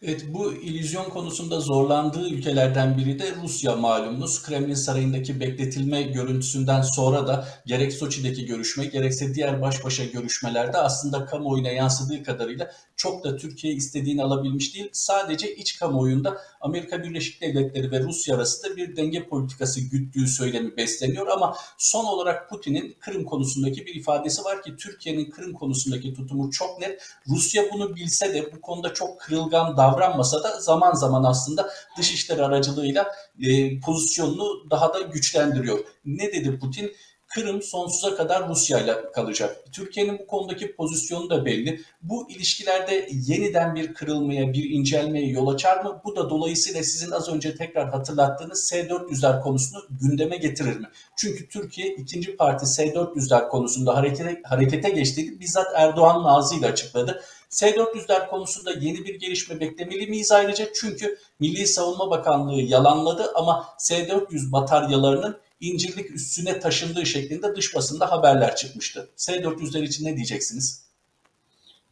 Evet 0.03 0.25
bu 0.29 0.53
illüzyon 0.53 1.05
konusunda 1.05 1.61
zorlandığı 1.61 2.29
ülkelerden 2.29 2.99
biri 2.99 3.19
de 3.19 3.35
Rusya 3.43 3.77
malumunuz. 3.77 4.43
Kremlin 4.43 4.75
sarayındaki 4.75 5.41
bekletilme 5.41 6.03
görüntüsünden 6.03 6.83
sonra 6.83 7.27
da 7.27 7.49
gerek 7.67 7.93
Soçi'deki 7.93 8.47
görüşme 8.47 8.87
gerekse 8.87 9.35
diğer 9.35 9.63
baş 9.63 9.85
başa 9.85 10.05
görüşmelerde 10.05 10.79
aslında 10.79 11.27
kamuoyuna 11.27 11.69
yansıdığı 11.69 12.23
kadarıyla 12.23 12.71
çok 12.97 13.25
da 13.25 13.37
Türkiye 13.37 13.75
istediğini 13.75 14.23
alabilmiş 14.23 14.75
değil. 14.75 14.89
Sadece 14.93 15.57
iç 15.57 15.79
kamuoyunda 15.79 16.39
Amerika 16.61 17.03
Birleşik 17.03 17.41
Devletleri 17.41 17.91
ve 17.91 18.01
Rusya 18.01 18.37
arasında 18.37 18.77
bir 18.77 18.97
denge 18.97 19.29
politikası 19.29 19.81
güttüğü 19.81 20.29
söylemi 20.29 20.77
besleniyor 20.77 21.27
ama 21.27 21.57
son 21.79 22.05
olarak 22.05 22.51
Putin'in 22.51 22.97
Kırım 23.01 23.25
konusundaki 23.25 23.87
bir 23.87 23.95
ifadesi 23.95 24.45
var 24.45 24.63
ki 24.63 24.77
Türkiye'nin 24.77 25.31
Kırım 25.31 25.53
konusundaki 25.53 26.15
tutumu 26.15 26.51
çok 26.51 26.81
net. 26.81 27.03
Rusya 27.29 27.65
bunu 27.73 27.97
bilse 27.97 28.35
de 28.35 28.53
bu 28.53 28.61
konuda 28.61 28.95
çok 28.95 29.21
kırılgan 29.21 29.77
davranmasa 29.87 30.43
da 30.43 30.61
zaman 30.61 30.95
zaman 30.95 31.25
aslında 31.25 31.69
dışişleri 31.99 32.45
aracılığıyla 32.45 33.07
e, 33.43 33.81
pozisyonunu 33.81 34.71
daha 34.71 34.95
da 34.95 35.01
güçlendiriyor. 35.01 35.79
Ne 36.05 36.33
dedi 36.33 36.59
Putin? 36.59 36.93
Kırım 37.35 37.63
sonsuza 37.63 38.17
kadar 38.17 38.49
Rusya 38.49 38.81
ile 38.81 38.95
kalacak. 39.13 39.57
Türkiye'nin 39.73 40.19
bu 40.19 40.27
konudaki 40.27 40.77
pozisyonu 40.77 41.31
da 41.31 41.45
belli. 41.45 41.81
Bu 42.03 42.31
ilişkilerde 42.31 43.09
yeniden 43.11 43.75
bir 43.75 43.95
kırılmaya, 43.95 44.53
bir 44.53 44.71
incelmeye 44.71 45.29
yol 45.29 45.49
açar 45.49 45.85
mı? 45.85 46.01
Bu 46.05 46.17
da 46.17 46.31
dolayısıyla 46.31 46.83
sizin 46.83 47.11
az 47.11 47.29
önce 47.29 47.57
tekrar 47.57 47.91
hatırlattığınız 47.91 48.69
S-400'ler 48.69 49.41
konusunu 49.41 49.81
gündeme 50.03 50.37
getirir 50.37 50.77
mi? 50.77 50.87
Çünkü 51.17 51.49
Türkiye 51.49 51.95
ikinci 51.95 52.37
parti 52.37 52.67
S-400'ler 52.67 53.49
konusunda 53.49 53.97
harekete, 53.97 54.41
harekete 54.45 54.89
geçtiğini 54.89 55.41
bizzat 55.41 55.67
Erdoğan'ın 55.75 56.25
ağzıyla 56.25 56.69
açıkladı. 56.69 57.23
S-400'ler 57.49 58.29
konusunda 58.29 58.73
yeni 58.73 59.05
bir 59.05 59.15
gelişme 59.15 59.61
beklemeli 59.61 60.07
miyiz 60.07 60.33
ayrıca? 60.33 60.69
Çünkü 60.75 61.19
Milli 61.41 61.67
Savunma 61.67 62.11
Bakanlığı 62.11 62.63
yalanladı 62.63 63.33
ama 63.35 63.69
S-400 63.79 64.53
bataryalarının 64.53 65.37
incirlik 65.61 66.11
üstüne 66.11 66.61
taşındığı 66.61 67.07
şeklinde 67.07 67.57
dış 67.57 67.75
basında 67.75 68.13
haberler 68.13 68.57
çıkmıştı. 68.57 69.11
S-400'ler 69.17 69.85
için 69.85 70.05
ne 70.05 70.17
diyeceksiniz? 70.17 70.87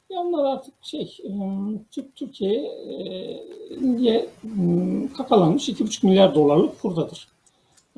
Onlar 0.08 0.44
artık 0.44 0.74
şey, 0.82 1.16
Türk 1.90 2.16
Türkiye'ye 2.16 2.70
kakalanmış 5.16 5.68
2,5 5.68 6.06
milyar 6.06 6.34
dolarlık 6.34 6.82
kurdadır. 6.82 7.28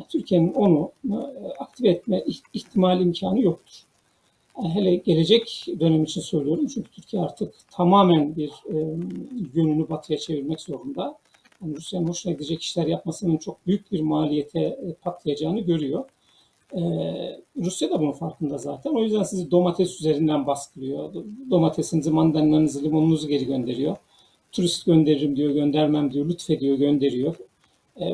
Türkiye'nin 0.08 0.52
onu 0.52 0.92
aktive 1.58 1.88
etme 1.88 2.24
ihtimali 2.52 3.02
imkanı 3.02 3.40
yoktur. 3.40 3.85
Hele 4.62 4.94
gelecek 4.96 5.66
dönem 5.80 6.04
için 6.04 6.20
söylüyorum 6.20 6.66
çünkü 6.66 6.90
Türkiye 6.90 7.22
artık 7.22 7.54
tamamen 7.70 8.36
bir 8.36 8.50
yönünü 9.54 9.88
batıya 9.88 10.18
çevirmek 10.18 10.60
zorunda 10.60 11.18
yani 11.62 11.76
Rusya'nın 11.76 12.08
hoşuna 12.08 12.32
gidecek 12.32 12.62
işler 12.62 12.86
yapmasının 12.86 13.36
çok 13.36 13.66
büyük 13.66 13.92
bir 13.92 14.00
maliyete 14.00 14.60
e, 14.60 14.92
patlayacağını 15.02 15.60
görüyor. 15.60 16.04
Ee, 16.74 17.40
Rusya 17.56 17.90
da 17.90 18.00
bunun 18.00 18.12
farkında 18.12 18.58
zaten. 18.58 18.90
O 18.90 19.02
yüzden 19.02 19.22
sizi 19.22 19.50
domates 19.50 20.00
üzerinden 20.00 20.46
baskılıyor. 20.46 21.14
Domatesinizi, 21.50 22.10
mandalinanızı, 22.10 22.84
limonunuzu 22.84 23.28
geri 23.28 23.46
gönderiyor. 23.46 23.96
Turist 24.52 24.86
gönderirim 24.86 25.36
diyor, 25.36 25.50
göndermem 25.50 26.12
diyor, 26.12 26.28
lütfediyor, 26.28 26.76
gönderiyor. 26.76 27.36
Ee, 28.00 28.04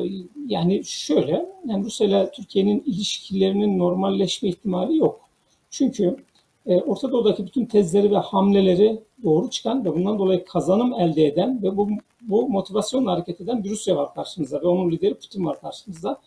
yani 0.47 0.81
şöyle, 0.85 1.45
yani 1.67 1.85
Rusya 1.85 2.07
ile 2.07 2.31
Türkiye'nin 2.31 2.83
ilişkilerinin 2.85 3.79
normalleşme 3.79 4.49
ihtimali 4.49 4.97
yok. 4.97 5.21
Çünkü 5.69 6.17
e, 6.65 6.81
Orta 6.81 7.11
Doğu'daki 7.11 7.45
bütün 7.45 7.65
tezleri 7.65 8.11
ve 8.11 8.17
hamleleri 8.17 9.01
doğru 9.23 9.49
çıkan 9.49 9.85
ve 9.85 9.95
bundan 9.95 10.19
dolayı 10.19 10.45
kazanım 10.45 10.93
elde 10.93 11.25
eden 11.25 11.63
ve 11.63 11.77
bu, 11.77 11.89
bu 12.21 12.49
motivasyonla 12.49 13.11
hareket 13.11 13.41
eden 13.41 13.63
bir 13.63 13.69
Rusya 13.69 13.95
var 13.95 14.13
karşımızda 14.13 14.61
ve 14.61 14.67
onun 14.67 14.91
lideri 14.91 15.13
Putin 15.13 15.45
var 15.45 15.61
karşımızda. 15.61 16.19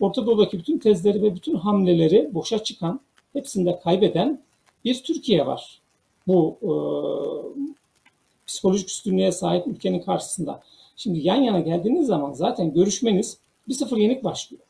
Orta 0.00 0.26
Doğu'daki 0.26 0.58
bütün 0.58 0.78
tezleri 0.78 1.22
ve 1.22 1.34
bütün 1.34 1.54
hamleleri 1.54 2.34
boşa 2.34 2.64
çıkan, 2.64 3.00
hepsinde 3.32 3.80
kaybeden 3.84 4.42
bir 4.84 5.02
Türkiye 5.02 5.46
var. 5.46 5.80
Bu 6.26 6.58
e, 6.62 6.72
psikolojik 8.46 8.88
üstünlüğe 8.88 9.32
sahip 9.32 9.66
ülkenin 9.66 10.00
karşısında. 10.00 10.62
Şimdi 10.96 11.18
yan 11.18 11.42
yana 11.42 11.60
geldiğiniz 11.60 12.06
zaman 12.06 12.32
zaten 12.32 12.74
görüşmeniz 12.74 13.38
bir 13.68 13.74
sıfır 13.74 13.96
yenik 13.96 14.24
başlıyor. 14.24 14.62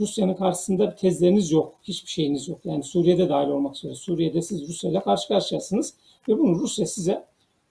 Rusya'nın 0.00 0.34
karşısında 0.34 0.94
tezleriniz 0.94 1.50
yok. 1.52 1.74
Hiçbir 1.82 2.10
şeyiniz 2.10 2.48
yok. 2.48 2.60
Yani 2.64 2.82
Suriye'de 2.82 3.28
dahil 3.28 3.48
olmak 3.48 3.76
üzere. 3.76 3.94
Suriye'de 3.94 4.42
siz 4.42 4.68
Rusya 4.68 4.90
ile 4.90 5.00
karşı 5.00 5.28
karşıyasınız. 5.28 5.94
Ve 6.28 6.38
bunu 6.38 6.60
Rusya 6.60 6.86
size 6.86 7.24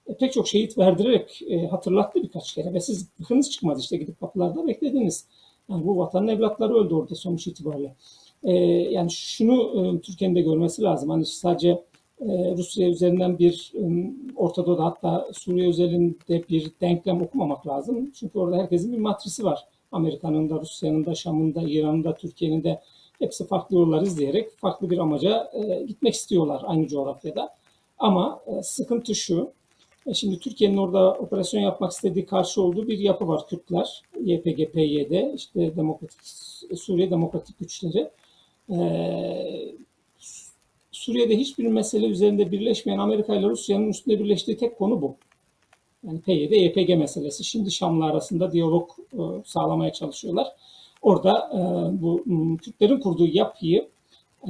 e, 0.07 0.13
pek 0.17 0.33
çok 0.33 0.48
şehit 0.48 0.77
verdirerek 0.77 1.41
e, 1.50 1.67
hatırlattı 1.67 2.24
birkaç 2.24 2.53
kere. 2.53 2.74
Ve 2.74 2.79
siz 2.79 3.07
gıkınız 3.19 3.51
çıkmadı 3.51 3.79
işte 3.79 3.98
gidip 3.98 4.19
kapılarda 4.19 4.67
beklediniz. 4.67 5.25
Yani 5.69 5.86
bu 5.86 5.98
vatanın 5.98 6.27
evlatları 6.27 6.75
öldü 6.75 6.93
orada 6.93 7.15
sonuç 7.15 7.48
itibariyle. 7.48 7.95
E, 8.43 8.53
yani 8.91 9.12
şunu 9.12 9.86
e, 9.95 10.01
Türkiye'nin 10.01 10.36
de 10.36 10.41
görmesi 10.41 10.81
lazım. 10.81 11.09
Hani 11.09 11.25
sadece 11.25 11.69
e, 12.21 12.55
Rusya 12.57 12.89
üzerinden 12.89 13.39
bir 13.39 13.74
e, 13.75 14.13
Orta 14.36 14.65
Doğu'da 14.65 14.83
hatta 14.83 15.27
Suriye 15.33 15.69
üzerinde 15.69 16.48
bir 16.50 16.71
denklem 16.81 17.21
okumamak 17.21 17.67
lazım. 17.67 18.12
Çünkü 18.13 18.39
orada 18.39 18.57
herkesin 18.57 18.93
bir 18.93 18.98
matrisi 18.98 19.43
var. 19.43 19.67
Amerika'nın 19.91 20.50
da, 20.50 20.60
Rusya'nın 20.62 21.05
da, 21.05 21.15
Şam'ın 21.15 21.55
da, 21.55 21.62
İran'ın 21.62 22.03
da, 22.03 22.15
Türkiye'nin 22.15 22.63
de 22.63 22.81
hepsi 23.19 23.48
farklı 23.48 23.75
yollar 23.75 24.01
izleyerek 24.01 24.58
farklı 24.58 24.89
bir 24.89 24.98
amaca 24.98 25.51
e, 25.53 25.84
gitmek 25.84 26.13
istiyorlar 26.13 26.62
aynı 26.65 26.88
coğrafyada. 26.88 27.55
Ama 27.98 28.41
e, 28.48 28.63
sıkıntı 28.63 29.15
şu, 29.15 29.51
e, 30.08 30.13
şimdi 30.13 30.39
Türkiye'nin 30.39 30.77
orada 30.77 31.13
operasyon 31.13 31.62
yapmak 31.62 31.91
istediği 31.91 32.25
karşı 32.25 32.62
olduğu 32.62 32.88
bir 32.88 33.00
yapı 33.00 33.27
var 33.27 33.48
Kürtler, 33.48 34.01
YPG, 34.24 34.72
PYD, 34.74 35.36
işte 35.36 35.75
Demokratik 35.75 36.19
Suriye 36.79 37.12
Demokratik 37.12 37.60
Güçleri. 37.60 38.10
Suriye'de 40.91 41.38
hiçbir 41.38 41.67
mesele 41.67 42.08
üzerinde 42.08 42.51
birleşmeyen 42.51 43.00
Amerika 43.00 43.36
ile 43.36 43.50
Rusya'nın 43.50 43.89
üstünde 43.89 44.19
birleştiği 44.19 44.58
tek 44.58 44.77
konu 44.77 45.01
bu. 45.01 45.15
Yani 46.08 46.22
PYD, 46.22 46.51
YPG 46.51 46.98
meselesi. 46.98 47.44
Şimdi 47.44 47.72
Şam'la 47.72 48.06
arasında 48.06 48.51
diyalog 48.51 48.89
e, 49.13 49.20
sağlamaya 49.46 49.94
çalışıyorlar. 49.94 50.48
Orada 51.01 51.50
e, 51.53 51.60
bu 52.01 52.24
Kürtlerin 52.62 53.00
kurduğu 53.00 53.27
yapıyı 53.27 53.88
e, 54.48 54.50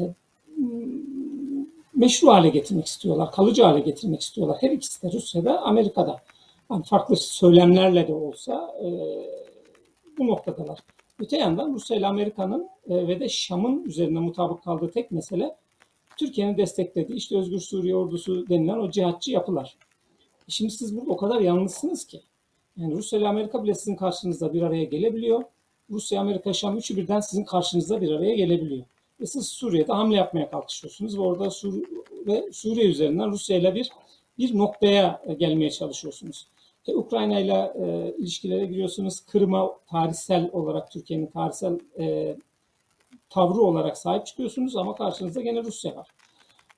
meşru 1.96 2.28
hale 2.28 2.50
getirmek 2.50 2.86
istiyorlar, 2.86 3.32
kalıcı 3.32 3.64
hale 3.64 3.80
getirmek 3.80 4.22
istiyorlar. 4.22 4.58
Her 4.62 4.72
ikisi 4.72 5.04
de 5.04 5.12
Rusya'da, 5.12 5.62
Amerika'da. 5.62 6.22
Yani 6.72 6.84
farklı 6.84 7.16
söylemlerle 7.16 8.08
de 8.08 8.14
olsa 8.14 8.76
bu 10.18 10.28
noktadalar. 10.28 10.80
Öte 11.20 11.38
yandan 11.38 11.74
Rusya 11.74 11.98
ile 11.98 12.08
Amerika'nın 12.08 12.70
ve 12.88 13.20
de 13.20 13.30
Şam'ın 13.30 13.84
üzerine 13.84 14.20
mutabık 14.20 14.64
kaldığı 14.64 14.92
tek 14.92 15.12
mesele 15.12 15.56
Türkiye'nin 16.18 16.58
desteklediği 16.58 17.18
işte 17.18 17.38
Özgür 17.38 17.60
Suriye 17.60 17.96
Ordusu 17.96 18.50
denilen 18.50 18.78
o 18.78 18.92
cihatçı 18.92 19.32
yapılar. 19.32 19.78
Şimdi 20.50 20.72
siz 20.72 20.98
burada 20.98 21.12
o 21.12 21.18
kadar 21.18 21.42
yalnızsınız 21.42 22.06
ki. 22.08 22.22
Yani 22.78 22.96
Rusya 22.96 23.20
ile 23.20 23.28
Amerika 23.28 23.64
bile 23.64 23.76
sizin 23.76 23.96
karşınızda 23.96 24.54
bir 24.54 24.62
araya 24.62 24.84
gelebiliyor. 24.84 25.44
Rusya, 25.90 26.22
Amerika, 26.22 26.54
Şam 26.54 26.78
üçü 26.78 26.98
birden 26.98 27.20
sizin 27.20 27.44
karşınızda 27.44 28.02
bir 28.02 28.12
araya 28.12 28.36
gelebiliyor. 28.36 28.86
Ve 29.22 29.26
siz 29.26 29.48
Suriye'de 29.48 29.94
hamle 29.94 30.16
yapmaya 30.16 30.50
kalkışıyorsunuz 30.50 31.18
ve 31.18 31.22
orada 31.22 31.50
Sur 31.50 31.84
ve 32.28 32.52
Suriye 32.52 32.86
üzerinden 32.86 33.32
Rusya 33.32 33.58
ile 33.58 33.76
bir 33.76 33.90
bir 34.38 34.58
noktaya 34.58 35.22
gelmeye 35.38 35.72
çalışıyorsunuz. 35.72 36.48
E, 36.88 36.96
Ukrayna 36.96 37.40
ile 37.40 37.74
e, 37.76 38.16
ilişkilere 38.18 38.66
giriyorsunuz. 38.66 39.20
Kırım'a 39.20 39.72
tarihsel 39.90 40.50
olarak 40.54 40.92
Türkiye'nin 40.92 41.28
tarihsel 41.28 41.80
e, 42.00 42.36
tavrı 43.30 43.62
olarak 43.62 43.98
sahip 43.98 44.26
çıkıyorsunuz 44.26 44.76
ama 44.76 44.96
karşınızda 44.96 45.42
gene 45.42 45.64
Rusya 45.64 45.96
var. 45.96 46.08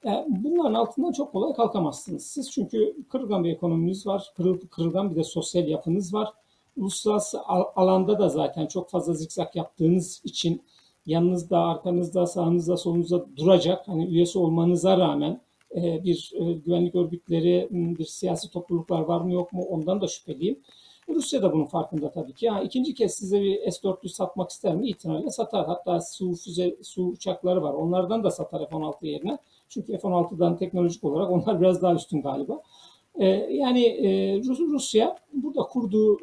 Yani 0.05 0.25
bunların 0.29 0.73
altından 0.73 1.11
çok 1.11 1.31
kolay 1.31 1.53
kalkamazsınız. 1.53 2.25
Siz 2.27 2.51
çünkü 2.51 2.95
kırılgan 3.09 3.43
bir 3.43 3.51
ekonominiz 3.51 4.07
var, 4.07 4.33
kırılgan 4.71 5.11
bir 5.11 5.15
de 5.15 5.23
sosyal 5.23 5.67
yapınız 5.67 6.13
var. 6.13 6.29
Uluslararası 6.77 7.41
alanda 7.75 8.19
da 8.19 8.29
zaten 8.29 8.67
çok 8.67 8.89
fazla 8.89 9.13
zikzak 9.13 9.55
yaptığınız 9.55 10.21
için 10.23 10.61
yanınızda, 11.05 11.59
arkanızda, 11.59 12.25
sağınızda, 12.25 12.77
solunuzda 12.77 13.25
duracak, 13.37 13.87
hani 13.87 14.05
üyesi 14.05 14.39
olmanıza 14.39 14.97
rağmen 14.97 15.41
e, 15.75 16.03
bir 16.03 16.31
e, 16.35 16.53
güvenlik 16.53 16.95
örgütleri, 16.95 17.67
bir 17.71 18.05
siyasi 18.05 18.51
topluluklar 18.51 19.01
var 19.01 19.21
mı 19.21 19.31
yok 19.31 19.53
mu 19.53 19.61
ondan 19.63 20.01
da 20.01 20.07
şüpheliyim. 20.07 20.59
Rusya 21.09 21.41
da 21.41 21.53
bunun 21.53 21.65
farkında 21.65 22.11
tabii 22.11 22.33
ki. 22.33 22.45
Yani 22.45 22.65
ikinci 22.65 22.93
kez 22.93 23.13
size 23.13 23.41
bir 23.41 23.71
S-400 23.71 24.09
satmak 24.09 24.49
ister 24.49 24.75
mi? 24.75 24.87
İhtinalle 24.89 25.29
satar. 25.29 25.65
Hatta 25.65 26.01
su, 26.01 26.35
füze, 26.35 26.75
su 26.83 27.03
uçakları 27.03 27.61
var. 27.61 27.73
Onlardan 27.73 28.23
da 28.23 28.31
satar 28.31 28.69
F-16 28.69 29.07
yerine. 29.07 29.37
Çünkü 29.71 29.97
F-16'dan 29.97 30.57
teknolojik 30.57 31.03
olarak 31.03 31.31
onlar 31.31 31.61
biraz 31.61 31.81
daha 31.81 31.93
üstün 31.93 32.21
galiba. 32.21 32.61
Ee, 33.19 33.25
yani 33.51 33.83
e, 33.85 34.39
Rusya 34.39 35.17
burada 35.33 35.61
kurduğu 35.63 36.17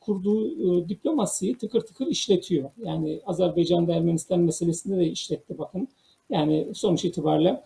kurduğu 0.00 0.48
e, 0.48 0.88
diplomasiyi 0.88 1.58
tıkır 1.58 1.80
tıkır 1.80 2.06
işletiyor. 2.06 2.70
Yani 2.84 3.20
Azerbaycan'da 3.26 3.94
Ermenistan 3.94 4.40
meselesinde 4.40 4.96
de 4.96 5.06
işletti 5.06 5.58
bakın. 5.58 5.88
Yani 6.30 6.68
sonuç 6.74 7.04
itibariyle 7.04 7.62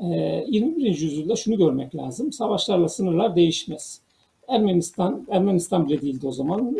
21. 0.00 0.84
E, 0.84 0.88
yüzyılda 0.88 1.36
şunu 1.36 1.56
görmek 1.56 1.94
lazım. 1.94 2.32
Savaşlarla 2.32 2.88
sınırlar 2.88 3.36
değişmez. 3.36 4.00
Ermenistan, 4.48 5.26
Ermenistan 5.30 5.88
bile 5.88 6.02
değildi 6.02 6.26
o 6.26 6.32
zaman. 6.32 6.76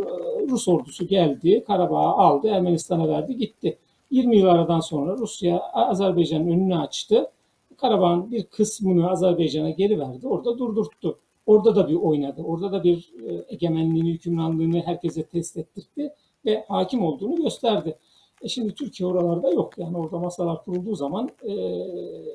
Rus 0.51 0.69
ordusu 0.69 1.07
geldi, 1.07 1.65
Karabağ'ı 1.67 2.13
aldı, 2.13 2.49
Ermenistan'a 2.49 3.09
verdi, 3.09 3.37
gitti. 3.37 3.79
20 4.11 4.37
yıl 4.37 4.47
aradan 4.47 4.81
sonra 4.81 5.17
Rusya 5.17 5.61
Azerbaycan'ın 5.61 6.47
önünü 6.47 6.77
açtı. 6.77 7.31
Karabağ'ın 7.77 8.31
bir 8.31 8.45
kısmını 8.45 9.11
Azerbaycan'a 9.11 9.71
geri 9.71 10.01
verdi. 10.01 10.29
Orada 10.29 10.59
durdurttu. 10.59 11.19
Orada 11.47 11.77
da 11.77 11.89
bir 11.89 11.95
oynadı. 11.95 12.43
Orada 12.43 12.73
da 12.73 12.85
bir 12.85 13.13
e, 13.29 13.45
egemenliğini, 13.49 14.13
hükümranlığını 14.13 14.81
herkese 14.81 15.23
test 15.23 15.57
ettirdi 15.57 16.15
ve 16.45 16.65
hakim 16.69 17.05
olduğunu 17.05 17.37
gösterdi. 17.37 17.99
E 18.43 18.49
şimdi 18.49 18.75
Türkiye 18.75 19.07
oralarda 19.07 19.51
yok. 19.51 19.79
Yani 19.79 19.97
orada 19.97 20.19
masalar 20.19 20.65
kurulduğu 20.65 20.95
zaman 20.95 21.29
e, 21.43 21.55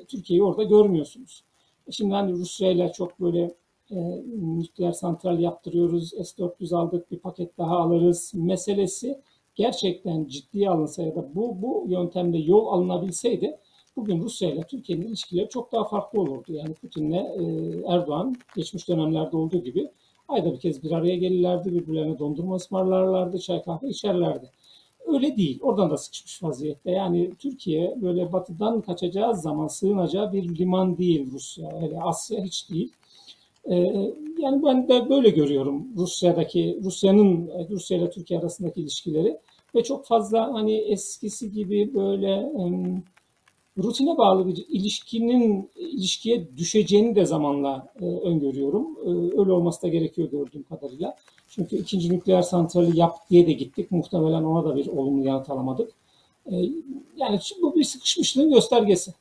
Türkiye'yi 0.08 0.44
orada 0.44 0.64
görmüyorsunuz. 0.64 1.44
E 1.88 1.92
şimdi 1.92 2.14
hani 2.14 2.32
Rusya 2.32 2.72
ile 2.72 2.92
çok 2.92 3.20
böyle 3.20 3.56
e, 3.92 3.98
nükleer 4.58 4.92
santral 4.92 5.40
yaptırıyoruz, 5.40 6.10
S-400 6.10 6.76
aldık, 6.76 7.12
bir 7.12 7.20
paket 7.20 7.58
daha 7.58 7.78
alırız 7.78 8.32
meselesi 8.36 9.22
gerçekten 9.56 10.26
ciddiye 10.26 10.70
alınsa 10.70 11.04
ya 11.04 11.16
da 11.16 11.36
bu, 11.36 11.62
bu 11.62 11.86
yöntemde 11.88 12.38
yol 12.38 12.68
alınabilseydi 12.68 13.58
bugün 13.96 14.22
Rusya 14.22 14.52
ile 14.52 14.64
Türkiye'nin 14.64 15.08
ilişkileri 15.08 15.50
çok 15.50 15.72
daha 15.72 15.84
farklı 15.84 16.22
olurdu. 16.22 16.54
Yani 16.54 16.74
Putin'le 16.74 17.14
e, 17.14 17.44
Erdoğan 17.88 18.36
geçmiş 18.56 18.88
dönemlerde 18.88 19.38
olduğu 19.38 19.64
gibi 19.64 19.90
ayda 20.28 20.54
bir 20.54 20.60
kez 20.60 20.84
bir 20.84 20.92
araya 20.92 21.16
gelirlerdi, 21.16 21.74
birbirlerine 21.74 22.20
dondurma 22.20 22.56
ısmarlarlardı, 22.56 23.40
çay 23.40 23.64
kahve 23.64 23.88
içerlerdi. 23.90 24.52
Öyle 25.06 25.38
değil. 25.38 25.60
Oradan 25.62 25.90
da 25.90 25.98
sıkışmış 25.98 26.44
vaziyette. 26.44 26.92
Yani 26.92 27.32
Türkiye 27.40 27.98
böyle 28.02 28.34
batıdan 28.34 28.82
kaçacağı 28.82 29.36
zaman 29.36 29.68
sığınacağı 29.68 30.34
bir 30.34 30.58
liman 30.58 30.98
değil 30.98 31.32
Rusya. 31.32 31.82
Öyle 31.82 32.02
Asya 32.02 32.44
hiç 32.44 32.70
değil. 32.70 32.92
Ee, 33.66 33.76
yani 34.38 34.64
ben 34.66 34.88
de 34.88 35.10
böyle 35.10 35.30
görüyorum 35.30 35.88
Rusya'daki 35.98 36.80
Rusya'nın 36.84 37.50
Rusya 37.70 37.98
ile 37.98 38.10
Türkiye 38.10 38.40
arasındaki 38.40 38.82
ilişkileri 38.82 39.38
ve 39.76 39.84
çok 39.84 40.06
fazla 40.06 40.54
hani 40.54 40.78
eskisi 40.78 41.52
gibi 41.52 41.94
böyle 41.94 42.52
rutine 43.84 44.18
bağlı 44.18 44.48
bir 44.48 44.66
ilişkinin 44.70 45.70
ilişkiye 45.76 46.58
düşeceğini 46.58 47.16
de 47.16 47.26
zamanla 47.26 47.94
e, 48.02 48.06
öngörüyorum. 48.06 48.98
E, 49.06 49.10
öyle 49.40 49.52
olması 49.52 49.82
da 49.82 49.88
gerekiyor 49.88 50.32
gördüğüm 50.32 50.64
kadarıyla. 50.64 51.16
Çünkü 51.48 51.78
ikinci 51.78 52.14
nükleer 52.14 52.42
santrali 52.42 53.00
yap 53.00 53.30
diye 53.30 53.48
de 53.48 53.52
gittik. 53.52 53.92
Muhtemelen 53.92 54.44
ona 54.44 54.66
da 54.70 54.76
bir 54.76 54.88
olumlu 54.88 55.26
yanıt 55.26 55.50
alamadık. 55.50 55.92
E, 56.46 56.56
yani 57.18 57.40
bu 57.62 57.76
bir 57.76 57.84
sıkışmışlığın 57.84 58.54
göstergesi. 58.54 59.14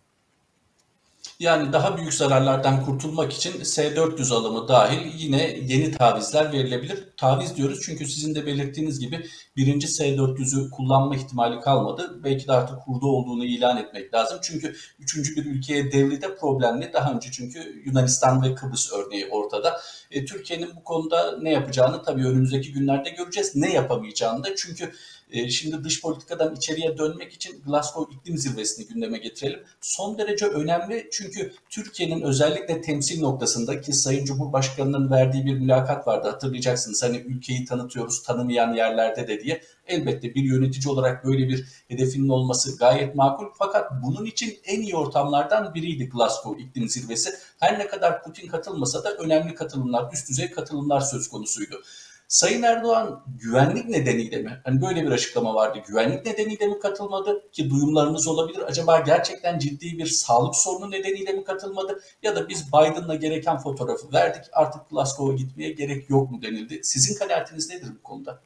Yani 1.40 1.72
daha 1.72 1.96
büyük 1.96 2.14
zararlardan 2.14 2.84
kurtulmak 2.84 3.32
için 3.32 3.62
S-400 3.62 4.34
alımı 4.34 4.68
dahil 4.68 5.12
yine 5.14 5.42
yeni 5.42 5.90
tavizler 5.90 6.52
verilebilir. 6.52 7.04
Taviz 7.16 7.56
diyoruz 7.56 7.80
çünkü 7.84 8.06
sizin 8.06 8.34
de 8.34 8.46
belirttiğiniz 8.46 9.00
gibi 9.00 9.26
birinci 9.56 9.88
S-400'ü 9.88 10.70
kullanma 10.70 11.16
ihtimali 11.16 11.60
kalmadı. 11.60 12.20
Belki 12.24 12.48
de 12.48 12.52
artık 12.52 12.80
kurdu 12.80 13.06
olduğunu 13.06 13.44
ilan 13.44 13.76
etmek 13.76 14.14
lazım. 14.14 14.38
Çünkü 14.42 14.76
üçüncü 14.98 15.36
bir 15.36 15.44
ülkeye 15.44 15.92
devri 15.92 16.22
de 16.22 16.36
problemli. 16.36 16.92
Daha 16.92 17.12
önce 17.12 17.28
çünkü 17.32 17.82
Yunanistan 17.86 18.42
ve 18.42 18.54
Kıbrıs 18.54 18.92
örneği 18.92 19.26
ortada. 19.26 19.80
E, 20.10 20.24
Türkiye'nin 20.24 20.76
bu 20.76 20.84
konuda 20.84 21.38
ne 21.40 21.50
yapacağını 21.50 22.02
tabii 22.02 22.26
önümüzdeki 22.26 22.72
günlerde 22.72 23.10
göreceğiz. 23.10 23.56
Ne 23.56 23.72
yapamayacağını 23.72 24.44
da 24.44 24.56
çünkü 24.56 24.92
e, 25.30 25.50
şimdi 25.50 25.84
dış 25.84 26.00
politikadan 26.00 26.56
içeriye 26.56 26.98
dönmek 26.98 27.32
için 27.32 27.62
Glasgow 27.66 28.14
İklim 28.14 28.38
Zirvesi'ni 28.38 28.86
gündeme 28.86 29.18
getirelim. 29.18 29.60
Son 29.80 30.18
derece 30.18 30.46
önemli 30.46 31.08
çünkü 31.12 31.52
Türkiye'nin 31.70 32.22
özellikle 32.22 32.80
temsil 32.80 33.20
noktasında 33.20 33.80
ki 33.80 33.92
Sayın 33.92 34.24
Cumhurbaşkanı'nın 34.24 35.10
verdiği 35.10 35.46
bir 35.46 35.54
mülakat 35.54 36.06
vardı 36.06 36.28
hatırlayacaksınız. 36.28 37.02
Hani 37.02 37.16
ülkeyi 37.16 37.64
tanıtıyoruz 37.64 38.22
tanımayan 38.22 38.74
yerlerde 38.74 39.28
de 39.28 39.40
diye. 39.40 39.62
Elbette 39.86 40.34
bir 40.34 40.42
yönetici 40.42 40.92
olarak 40.92 41.24
böyle 41.24 41.48
bir 41.48 41.64
hedefinin 41.88 42.28
olması 42.28 42.76
gayet 42.76 43.14
makul. 43.14 43.46
Fakat 43.58 43.92
bunun 44.02 44.24
için 44.24 44.58
en 44.64 44.80
iyi 44.80 44.96
ortamlardan 44.96 45.74
biriydi 45.74 46.08
Glasgow 46.08 46.62
İklim 46.62 46.88
Zirvesi. 46.88 47.30
Her 47.60 47.78
ne 47.78 47.86
kadar 47.86 48.22
Putin 48.22 48.48
katılmasa 48.48 49.04
da 49.04 49.14
önemli 49.14 49.54
katılımlar, 49.54 50.12
üst 50.12 50.28
düzey 50.28 50.50
katılımlar 50.50 51.00
söz 51.00 51.28
konusuydu. 51.28 51.82
Sayın 52.28 52.62
Erdoğan 52.62 53.22
güvenlik 53.40 53.88
nedeniyle 53.88 54.42
mi? 54.42 54.60
Hani 54.64 54.82
böyle 54.82 55.02
bir 55.02 55.10
açıklama 55.10 55.54
vardı. 55.54 55.78
Güvenlik 55.88 56.26
nedeniyle 56.26 56.66
mi 56.66 56.78
katılmadı? 56.78 57.50
Ki 57.52 57.70
duyumlarınız 57.70 58.28
olabilir. 58.28 58.60
Acaba 58.66 59.00
gerçekten 59.00 59.58
ciddi 59.58 59.98
bir 59.98 60.06
sağlık 60.06 60.56
sorunu 60.56 60.90
nedeniyle 60.90 61.32
mi 61.32 61.44
katılmadı? 61.44 62.00
Ya 62.22 62.36
da 62.36 62.48
biz 62.48 62.68
Biden'la 62.68 63.14
gereken 63.14 63.58
fotoğrafı 63.58 64.12
verdik. 64.12 64.42
Artık 64.52 64.90
Glasgow'a 64.90 65.34
gitmeye 65.34 65.72
gerek 65.72 66.10
yok 66.10 66.30
mu 66.30 66.42
denildi. 66.42 66.80
Sizin 66.82 67.18
kanaatiniz 67.18 67.70
nedir 67.70 67.88
bu 67.98 68.02
konuda? 68.02 68.40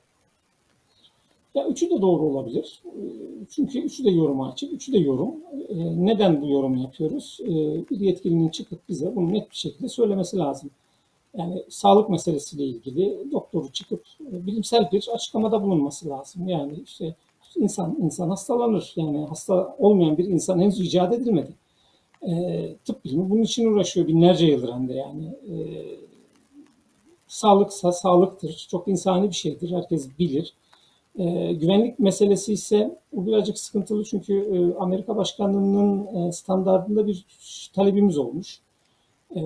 Ya 1.55 1.67
üçü 1.67 1.91
de 1.91 2.01
doğru 2.01 2.23
olabilir. 2.23 2.83
Çünkü 3.51 3.79
üçü 3.79 4.05
de 4.05 4.11
yoruma 4.11 4.53
açık, 4.53 4.73
üçü 4.73 4.93
de 4.93 4.99
yorum. 4.99 5.35
Neden 6.07 6.43
bu 6.43 6.49
yorumu 6.49 6.83
yapıyoruz? 6.83 7.39
Bir 7.91 8.01
yetkilinin 8.01 8.49
çıkıp 8.49 8.89
bize 8.89 9.17
bunu 9.17 9.33
net 9.33 9.51
bir 9.51 9.57
şekilde 9.57 9.89
söylemesi 9.89 10.37
lazım. 10.37 10.71
Yani 11.37 11.65
sağlık 11.69 12.09
meselesiyle 12.09 12.65
ilgili 12.65 13.33
doktoru 13.33 13.73
çıkıp 13.73 14.05
bilimsel 14.21 14.89
bir 14.93 15.09
açıklamada 15.15 15.63
bulunması 15.63 16.09
lazım. 16.09 16.49
Yani 16.49 16.73
işte 16.85 17.15
insan 17.57 17.97
insan 18.01 18.29
hastalanır. 18.29 18.93
Yani 18.97 19.27
hasta 19.27 19.77
olmayan 19.79 20.19
bir 20.19 20.25
insan 20.25 20.59
henüz 20.61 20.81
icat 20.81 21.13
edilmedi. 21.13 21.55
E, 22.23 22.75
tıp 22.85 23.05
bilimi 23.05 23.31
bunun 23.31 23.43
için 23.43 23.67
uğraşıyor 23.67 24.07
binlerce 24.07 24.47
yıldır 24.47 24.73
hem 24.73 24.89
de 24.89 24.95
yani. 24.95 25.27
E, 25.27 25.55
sağlıksa 27.27 27.93
sağlıktır. 27.93 28.67
Çok 28.71 28.89
insani 28.89 29.29
bir 29.29 29.35
şeydir. 29.35 29.71
Herkes 29.71 30.19
bilir. 30.19 30.55
E, 31.19 31.53
güvenlik 31.53 31.99
meselesi 31.99 32.53
ise 32.53 32.99
bu 33.13 33.27
birazcık 33.27 33.59
sıkıntılı 33.59 34.05
çünkü 34.05 34.35
e, 34.35 34.79
Amerika 34.79 35.17
Başkanlığı'nın 35.17 36.17
e, 36.29 36.33
standartında 36.33 37.07
bir 37.07 37.27
talebimiz 37.75 38.19
olmuş. 38.19 38.61
E, 39.37 39.41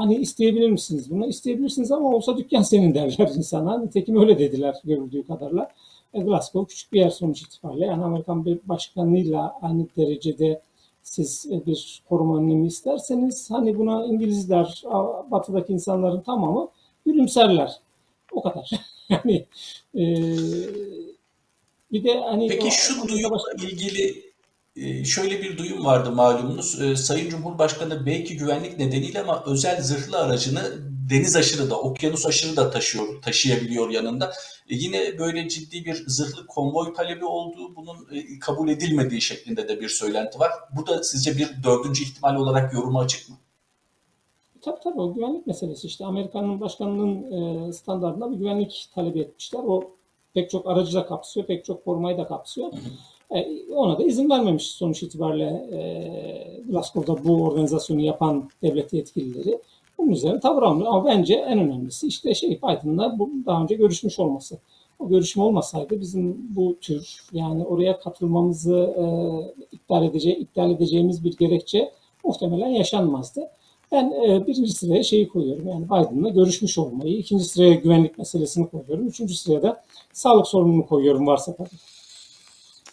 hani 0.00 0.16
isteyebilir 0.16 0.70
misiniz 0.70 1.10
bunu? 1.10 1.26
İsteyebilirsiniz 1.26 1.92
ama 1.92 2.08
olsa 2.08 2.36
dükkan 2.36 2.62
senin 2.62 2.94
derler 2.94 3.28
insana. 3.36 3.78
Nitekim 3.78 4.20
öyle 4.20 4.38
dediler 4.38 4.76
görüldüğü 4.84 5.26
kadarıyla. 5.26 5.68
E, 6.14 6.20
Glasgow 6.20 6.74
küçük 6.74 6.92
bir 6.92 7.00
yer 7.00 7.10
sonuç 7.10 7.42
itibariyle. 7.42 7.86
Yani 7.86 8.04
Amerikan 8.04 8.44
bir 8.44 8.58
başkanlığıyla 8.64 9.58
aynı 9.62 9.86
derecede 9.96 10.62
siz 11.02 11.46
e, 11.50 11.66
bir 11.66 12.02
koruma 12.08 12.38
önlemi 12.38 12.66
isterseniz 12.66 13.50
hani 13.50 13.78
buna 13.78 14.06
İngilizler, 14.06 14.82
batıdaki 15.30 15.72
insanların 15.72 16.20
tamamı 16.20 16.68
gülümserler. 17.06 17.72
O 18.32 18.42
kadar. 18.42 18.70
yani 19.08 19.46
e, 19.94 20.04
bir 21.92 22.04
de 22.04 22.20
hani 22.20 22.48
Peki 22.48 22.66
o, 22.66 22.70
şu 22.70 23.08
duyumla 23.08 23.38
ilgili 23.62 24.29
şöyle 25.04 25.42
bir 25.42 25.58
duyum 25.58 25.84
vardı 25.84 26.12
malumunuz. 26.12 26.80
E, 26.80 26.96
Sayın 26.96 27.30
Cumhurbaşkanı 27.30 28.06
belki 28.06 28.36
güvenlik 28.36 28.78
nedeniyle 28.78 29.20
ama 29.20 29.44
özel 29.46 29.82
zırhlı 29.82 30.18
aracını 30.18 30.90
deniz 31.10 31.36
aşırı 31.36 31.70
da, 31.70 31.80
okyanus 31.80 32.26
aşırı 32.26 32.56
da 32.56 32.70
taşıyor, 32.70 33.22
taşıyabiliyor 33.22 33.90
yanında. 33.90 34.32
Yine 34.68 35.18
böyle 35.18 35.48
ciddi 35.48 35.84
bir 35.84 36.04
zırhlı 36.06 36.46
konvoy 36.46 36.94
talebi 36.94 37.24
olduğu, 37.24 37.76
bunun 37.76 38.08
kabul 38.40 38.68
edilmediği 38.68 39.20
şeklinde 39.20 39.68
de 39.68 39.80
bir 39.80 39.88
söylenti 39.88 40.38
var. 40.38 40.50
Bu 40.76 40.86
da 40.86 41.02
sizce 41.02 41.38
bir 41.38 41.62
dördüncü 41.62 42.02
ihtimal 42.02 42.36
olarak 42.36 42.74
yoruma 42.74 43.00
açık 43.00 43.28
mı? 43.28 43.36
Tabii 44.62 44.80
tabii 44.84 45.00
o 45.00 45.14
güvenlik 45.14 45.46
meselesi 45.46 45.86
işte 45.86 46.04
Amerika'nın 46.04 46.60
başkanının 46.60 47.32
e, 47.68 47.72
standartında 47.72 48.32
bir 48.32 48.36
güvenlik 48.36 48.88
talebi 48.94 49.20
etmişler. 49.20 49.60
O 49.66 49.90
pek 50.34 50.50
çok 50.50 50.66
aracı 50.66 50.94
da 50.94 51.06
kapsıyor, 51.06 51.46
pek 51.46 51.64
çok 51.64 51.84
korumayı 51.84 52.18
da 52.18 52.26
kapsıyor. 52.26 52.72
Hı 52.72 52.76
hı. 52.76 52.80
E, 53.34 53.72
ona 53.74 53.98
da 53.98 54.04
izin 54.04 54.30
vermemiş 54.30 54.66
sonuç 54.66 55.02
itibariyle 55.02 55.68
e, 55.72 56.62
Glasgow'da 56.68 57.24
bu 57.24 57.42
organizasyonu 57.44 58.00
yapan 58.00 58.50
devlet 58.62 58.92
yetkilileri. 58.92 59.58
Bunun 59.98 60.10
üzerine 60.10 60.40
tavır 60.40 60.62
almıyor. 60.62 60.88
Ama 60.88 61.04
bence 61.04 61.34
en 61.34 61.58
önemlisi 61.58 62.06
işte 62.06 62.34
şey 62.34 62.50
Biden'la 62.50 63.18
daha 63.46 63.62
önce 63.62 63.74
görüşmüş 63.74 64.18
olması. 64.18 64.58
O 64.98 65.08
görüşme 65.08 65.42
olmasaydı 65.42 66.00
bizim 66.00 66.56
bu 66.56 66.76
tür 66.80 67.22
yani 67.32 67.64
oraya 67.64 67.98
katılmamızı 67.98 68.76
e, 68.76 69.04
iptal, 69.72 70.04
edece 70.04 70.36
iptal 70.36 70.70
edeceğimiz 70.70 71.24
bir 71.24 71.36
gerekçe 71.36 71.92
muhtemelen 72.24 72.68
yaşanmazdı. 72.68 73.50
Ben 73.92 74.10
e, 74.10 74.46
birinci 74.46 74.72
sıraya 74.72 75.02
şeyi 75.02 75.28
koyuyorum. 75.28 75.68
Yani 75.68 75.84
Biden'la 75.84 76.28
görüşmüş 76.28 76.78
olmayı. 76.78 77.16
ikinci 77.18 77.44
sıraya 77.44 77.74
güvenlik 77.74 78.18
meselesini 78.18 78.68
koyuyorum. 78.70 79.06
Üçüncü 79.06 79.34
sıraya 79.34 79.62
da 79.62 79.82
sağlık 80.12 80.46
sorununu 80.46 80.86
koyuyorum 80.86 81.26
varsa 81.26 81.54
tabii. 81.54 81.68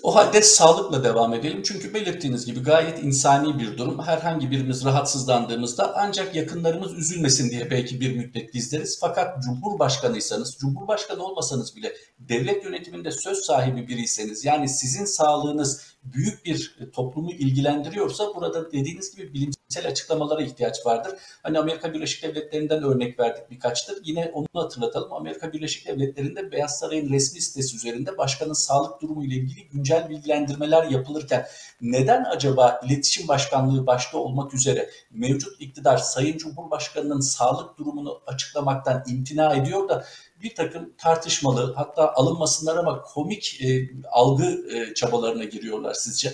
O 0.04 0.16
halde 0.16 0.42
sağlıkla 0.42 1.04
devam 1.04 1.34
edelim. 1.34 1.62
Çünkü 1.66 1.94
belirttiğiniz 1.94 2.46
gibi 2.46 2.64
gayet 2.64 3.04
insani 3.04 3.60
bir 3.60 3.78
durum. 3.78 4.00
Herhangi 4.00 4.52
birimiz 4.52 4.86
rahatsızlandığımızda 4.86 5.94
ancak 5.96 6.36
yakınlarımız 6.36 6.94
üzülmesin 6.94 7.50
diye 7.50 7.72
belki 7.72 8.02
bir 8.02 8.16
müddet 8.16 8.54
gizleriz. 8.54 8.98
Fakat 9.02 9.44
Cumhurbaşkanıysanız, 9.44 10.58
Cumhurbaşkanı 10.58 11.24
olmasanız 11.24 11.76
bile 11.76 11.94
devlet 12.20 12.64
yönetiminde 12.64 13.12
söz 13.12 13.38
sahibi 13.38 13.88
biriyseniz 13.88 14.46
yani 14.46 14.70
sizin 14.70 15.06
sağlığınız 15.06 15.82
büyük 16.14 16.46
bir 16.46 16.78
toplumu 16.94 17.32
ilgilendiriyorsa 17.32 18.36
burada 18.36 18.72
dediğiniz 18.72 19.16
gibi 19.16 19.34
bilimsel 19.34 19.88
açıklamalara 19.88 20.42
ihtiyaç 20.42 20.86
vardır. 20.86 21.14
Hani 21.44 21.60
Amerika 21.60 21.94
Birleşik 21.94 22.24
Devletleri'nden 22.24 22.84
örnek 22.84 23.20
verdik 23.20 23.52
birkaçtır. 23.52 23.98
Yine 24.04 24.32
onu 24.34 24.48
hatırlatalım. 24.54 25.14
Amerika 25.14 25.54
Birleşik 25.54 25.88
Devletleri'nde 25.88 26.52
Beyaz 26.52 26.80
Saray'ın 26.80 27.10
resmi 27.10 27.42
sitesi 27.42 27.76
üzerinde 27.76 28.18
başkanın 28.18 28.54
sağlık 28.54 29.02
durumu 29.02 29.26
ile 29.26 29.36
ilgili 29.36 29.68
güncel 29.68 30.10
bilgilendirmeler 30.10 30.84
yapılırken 30.84 31.48
neden 31.82 32.24
acaba 32.24 32.82
iletişim 32.86 33.28
başkanlığı 33.28 33.88
başta 33.88 34.18
olmak 34.18 34.54
üzere 34.54 34.90
mevcut 35.12 35.62
iktidar 35.62 35.98
Sayın 35.98 36.38
Cumhurbaşkanı'nın 36.38 37.20
sağlık 37.20 37.78
durumunu 37.78 38.22
açıklamaktan 38.28 39.04
imtina 39.08 39.56
ediyor 39.56 39.90
da 39.90 40.06
bir 40.44 40.56
takım 40.56 40.94
tartışmalı 40.98 41.74
hatta 41.74 42.14
alınmasınlar 42.14 42.78
ama 42.78 43.02
komik 43.02 43.62
e, 43.64 43.90
algı 44.12 44.46
e, 44.46 44.94
çabalarına 44.94 45.44
giriyorlar 45.44 45.94
sizce? 45.94 46.34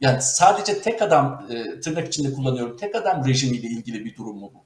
Yani 0.00 0.22
sadece 0.22 0.80
tek 0.80 1.02
adam 1.02 1.46
e, 1.50 1.80
tırnak 1.80 2.08
içinde 2.08 2.32
kullanıyorum 2.32 2.76
tek 2.76 2.94
adam 2.94 3.26
rejimiyle 3.26 3.68
ilgili 3.68 4.04
bir 4.04 4.16
durum 4.16 4.38
mu 4.38 4.50
bu? 4.54 4.58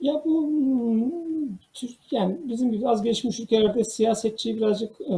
Ya 0.00 0.22
bu 0.24 0.50
yani 2.10 2.36
bizim 2.44 2.72
gibi 2.72 2.88
az 2.88 3.02
gelişmiş 3.02 3.40
ülkelerde 3.40 3.84
siyasetçiyi 3.84 4.56
birazcık 4.56 5.00
e, 5.00 5.14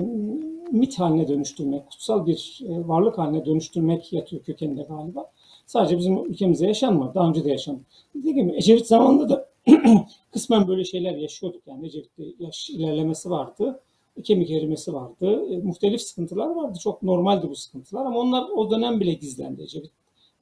mit 0.72 0.98
haline 0.98 1.28
dönüştürmek, 1.28 1.90
kutsal 1.90 2.26
bir 2.26 2.60
e, 2.68 2.88
varlık 2.88 3.18
haline 3.18 3.46
dönüştürmek 3.46 4.12
yatıyor 4.12 4.42
kökeninde 4.42 4.82
galiba. 4.82 5.30
Sadece 5.66 5.98
bizim 5.98 6.24
ülkemizde 6.24 6.66
yaşanmadı. 6.66 7.14
Daha 7.14 7.28
önce 7.28 7.44
de 7.44 7.50
yaşandı. 7.50 7.80
Dediğim 8.14 8.36
gibi 8.36 8.56
Ecevit 8.56 8.86
zamanında 8.86 9.28
da 9.28 9.48
kısmen 10.32 10.68
böyle 10.68 10.84
şeyler 10.84 11.16
yaşıyorduk. 11.16 11.62
Yani 11.66 11.86
Ecevit'te 11.86 12.24
yaş 12.38 12.70
ilerlemesi 12.70 13.30
vardı. 13.30 13.80
Kemik 14.24 14.50
erimesi 14.50 14.94
vardı. 14.94 15.52
E, 15.52 15.56
muhtelif 15.56 16.02
sıkıntılar 16.02 16.46
vardı. 16.46 16.78
Çok 16.82 17.02
normaldi 17.02 17.48
bu 17.48 17.56
sıkıntılar 17.56 18.06
ama 18.06 18.18
onlar 18.18 18.48
o 18.48 18.70
dönem 18.70 19.00
bile 19.00 19.12
gizlendi. 19.12 19.62
Ecevit 19.62 19.90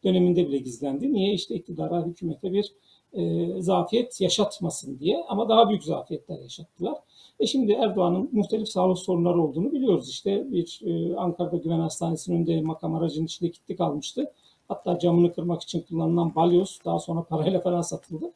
döneminde 0.05 0.49
bile 0.49 0.59
gizlendi. 0.59 1.13
Niye? 1.13 1.33
İşte 1.35 1.55
iktidara, 1.55 2.07
hükümete 2.07 2.53
bir 2.53 2.73
e, 3.13 3.63
zafiyet 3.63 4.21
yaşatmasın 4.21 4.99
diye 4.99 5.25
ama 5.29 5.49
daha 5.49 5.69
büyük 5.69 5.85
zafiyetler 5.85 6.39
yaşattılar. 6.39 6.95
Ve 7.41 7.47
şimdi 7.47 7.73
Erdoğan'ın 7.73 8.29
muhtelif 8.33 8.69
sağlık 8.69 8.99
sorunları 8.99 9.43
olduğunu 9.43 9.73
biliyoruz. 9.73 10.09
İşte 10.09 10.53
bir 10.53 10.81
e, 10.85 11.17
Ankara'da 11.17 11.57
Güven 11.57 11.81
Hastanesi'nin 11.81 12.37
önünde 12.37 12.61
makam 12.61 12.95
aracının 12.95 13.27
içinde 13.27 13.51
kilitli 13.51 13.77
kalmıştı. 13.77 14.33
Hatta 14.69 14.99
camını 14.99 15.33
kırmak 15.33 15.63
için 15.63 15.81
kullanılan 15.89 16.35
balyoz 16.35 16.79
daha 16.85 16.99
sonra 16.99 17.23
parayla 17.23 17.61
falan 17.61 17.81
satıldı. 17.81 18.33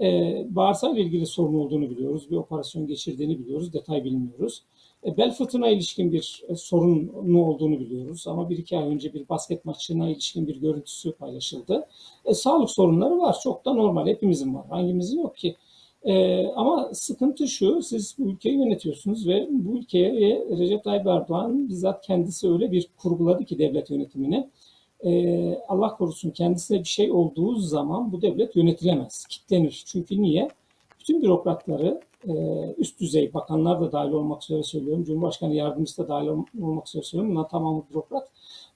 Ee, 0.00 0.46
bağırsakla 0.50 0.98
ilgili 0.98 1.26
sorun 1.26 1.54
olduğunu 1.54 1.90
biliyoruz. 1.90 2.30
Bir 2.30 2.36
operasyon 2.36 2.86
geçirdiğini 2.86 3.38
biliyoruz. 3.38 3.72
Detay 3.72 4.04
bilmiyoruz. 4.04 4.62
E, 5.06 5.16
bel 5.16 5.30
fıtığına 5.30 5.68
ilişkin 5.68 6.12
bir 6.12 6.42
e, 6.48 6.54
sorunu 6.54 7.44
olduğunu 7.44 7.80
biliyoruz. 7.80 8.24
Ama 8.28 8.50
bir 8.50 8.58
iki 8.58 8.78
ay 8.78 8.88
önce 8.88 9.14
bir 9.14 9.28
basket 9.28 9.64
maçına 9.64 10.08
ilişkin 10.08 10.48
bir 10.48 10.56
görüntüsü 10.56 11.12
paylaşıldı. 11.12 11.86
E, 12.24 12.34
sağlık 12.34 12.70
sorunları 12.70 13.18
var. 13.18 13.36
Çok 13.42 13.64
da 13.64 13.72
normal. 13.72 14.06
Hepimizin 14.06 14.54
var. 14.54 14.66
Hangimizin 14.70 15.18
yok 15.18 15.36
ki? 15.36 15.56
E, 16.04 16.46
ama 16.46 16.90
sıkıntı 16.92 17.48
şu, 17.48 17.82
siz 17.82 18.16
bu 18.18 18.30
ülkeyi 18.30 18.54
yönetiyorsunuz 18.54 19.28
ve 19.28 19.48
bu 19.50 19.78
ülkeye 19.78 20.44
Recep 20.58 20.84
Tayyip 20.84 21.06
Erdoğan 21.06 21.68
bizzat 21.68 22.06
kendisi 22.06 22.50
öyle 22.50 22.72
bir 22.72 22.88
kurguladı 22.96 23.44
ki 23.44 23.58
devlet 23.58 23.90
yönetimini 23.90 24.48
e, 25.04 25.54
Allah 25.68 25.96
korusun 25.96 26.30
kendisine 26.30 26.78
bir 26.78 26.88
şey 26.88 27.12
olduğu 27.12 27.56
zaman 27.56 28.12
bu 28.12 28.22
devlet 28.22 28.56
yönetilemez, 28.56 29.26
kitlenir. 29.28 29.82
Çünkü 29.86 30.22
niye? 30.22 30.48
Bütün 31.00 31.22
bürokratları 31.22 32.00
e, 32.28 32.32
üst 32.78 33.00
düzey 33.00 33.34
bakanlar 33.34 33.80
da 33.80 33.92
dahil 33.92 34.12
olmak 34.12 34.42
üzere 34.42 34.62
söylüyorum, 34.62 35.04
Cumhurbaşkanı 35.04 35.54
yardımcısı 35.54 36.02
da 36.02 36.08
dahil 36.08 36.28
olmak 36.62 36.88
üzere 36.88 37.02
söylüyorum. 37.02 37.36
Bunlar 37.36 37.48
tamamı 37.48 37.84
bürokrat. 37.90 38.28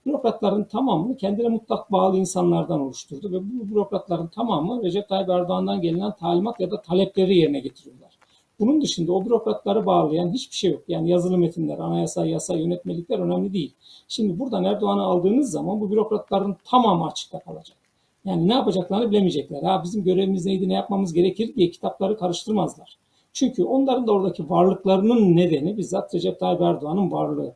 Bürokratların 0.07 0.65
tamamını 0.65 1.17
kendine 1.17 1.49
mutlak 1.49 1.93
bağlı 1.93 2.17
insanlardan 2.17 2.81
oluşturdu 2.81 3.33
ve 3.33 3.39
bu 3.41 3.71
bürokratların 3.71 4.27
tamamı 4.27 4.83
Recep 4.83 5.09
Tayyip 5.09 5.29
Erdoğan'dan 5.29 5.81
gelen 5.81 6.17
talimat 6.17 6.61
ya 6.61 6.71
da 6.71 6.83
talepleri 6.83 7.37
yerine 7.37 7.61
getiriyorlar. 7.61 8.14
Bunun 8.61 8.83
dışında 8.83 9.13
o 9.13 9.25
bürokratları 9.25 9.87
bağlayan 9.87 10.33
hiçbir 10.33 10.57
şey 10.57 10.71
yok. 10.71 10.83
Yani 10.89 11.11
yazılı 11.11 11.39
metinler, 11.39 11.79
anayasa, 11.79 12.27
yasa, 12.27 12.57
yönetmelikler 12.57 13.19
önemli 13.19 13.53
değil. 13.53 13.75
Şimdi 14.09 14.39
buradan 14.39 14.65
Erdoğan'ı 14.65 15.03
aldığınız 15.03 15.51
zaman 15.51 15.81
bu 15.81 15.91
bürokratların 15.91 16.57
tamamı 16.65 17.07
açıkta 17.07 17.39
kalacak. 17.39 17.77
Yani 18.25 18.49
ne 18.49 18.55
yapacaklarını 18.55 19.11
bilemeyecekler. 19.11 19.63
Ha 19.63 19.81
bizim 19.85 20.05
görevimiz 20.05 20.47
neydi, 20.47 20.69
ne 20.69 20.75
yapmamız 20.75 21.13
gerekir 21.13 21.55
diye 21.57 21.71
kitapları 21.71 22.19
karıştırmazlar. 22.19 22.99
Çünkü 23.33 23.65
onların 23.65 24.07
da 24.07 24.13
oradaki 24.13 24.51
varlıklarının 24.51 25.37
nedeni 25.37 25.77
bizzat 25.77 26.15
Recep 26.15 26.41
Tayyip 26.41 26.61
Erdoğan'ın 26.61 27.11
varlığı. 27.13 27.55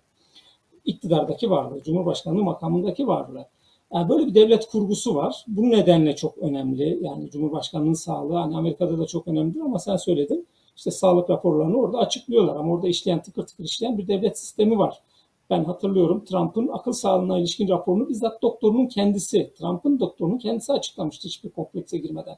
iktidardaki 0.85 1.51
varlığı, 1.51 1.83
Cumhurbaşkanlığı 1.83 2.43
makamındaki 2.43 3.07
varlığı. 3.07 3.47
Yani 3.95 4.09
böyle 4.09 4.27
bir 4.27 4.35
devlet 4.35 4.67
kurgusu 4.67 5.15
var. 5.15 5.45
Bu 5.49 5.71
nedenle 5.71 6.17
çok 6.17 6.39
önemli. 6.39 6.99
Yani 7.03 7.31
Cumhurbaşkanının 7.31 7.93
sağlığı 7.93 8.37
hani 8.37 8.57
Amerika'da 8.57 8.99
da 8.99 9.07
çok 9.07 9.29
önemlidir 9.29 9.61
ama 9.61 9.79
sen 9.79 9.97
söyledin. 9.97 10.47
İşte 10.79 10.91
sağlık 10.91 11.31
raporlarını 11.31 11.77
orada 11.77 11.99
açıklıyorlar 11.99 12.57
ama 12.57 12.73
orada 12.73 12.89
işleyen 12.89 13.23
tıkır 13.23 13.47
tıkır 13.47 13.65
işleyen 13.65 13.99
bir 13.99 14.09
devlet 14.09 14.39
sistemi 14.39 14.79
var. 14.79 15.03
Ben 15.51 15.65
hatırlıyorum 15.65 16.25
Trump'ın 16.25 16.69
akıl 16.69 16.93
sağlığına 16.93 17.39
ilişkin 17.39 17.69
raporunu 17.69 18.09
bizzat 18.09 18.43
doktorunun 18.43 18.87
kendisi, 18.87 19.53
Trump'ın 19.59 20.01
doktorunun 20.01 20.39
kendisi 20.39 20.73
açıklamıştı 20.73 21.29
hiçbir 21.29 21.51
komplekse 21.51 21.99
girmeden. 21.99 22.37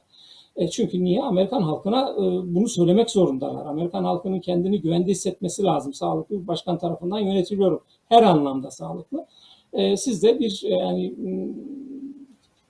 E 0.55 0.67
çünkü 0.67 1.03
niye? 1.03 1.21
Amerikan 1.21 1.61
halkına 1.61 2.09
e, 2.09 2.21
bunu 2.55 2.67
söylemek 2.67 3.09
zorundalar. 3.09 3.65
Amerikan 3.65 4.03
halkının 4.03 4.39
kendini 4.39 4.81
güvende 4.81 5.11
hissetmesi 5.11 5.63
lazım. 5.63 5.93
Sağlıklı 5.93 6.41
bir 6.41 6.47
başkan 6.47 6.77
tarafından 6.77 7.19
yönetiliyorum. 7.19 7.81
Her 8.09 8.23
anlamda 8.23 8.71
sağlıklı. 8.71 9.25
E, 9.73 9.97
siz 9.97 10.23
de 10.23 10.39
bir 10.39 10.63
e, 10.65 10.69
yani 10.69 11.15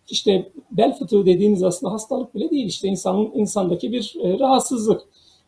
işte 0.09 0.51
bel 0.71 0.97
fıtığı 0.97 1.25
dediğiniz 1.25 1.63
aslında 1.63 1.93
hastalık 1.93 2.35
bile 2.35 2.49
değil. 2.49 2.65
İşte 2.65 2.87
insanın 2.87 3.31
insandaki 3.33 3.91
bir 3.91 4.15
e, 4.23 4.39
rahatsızlık. 4.39 5.01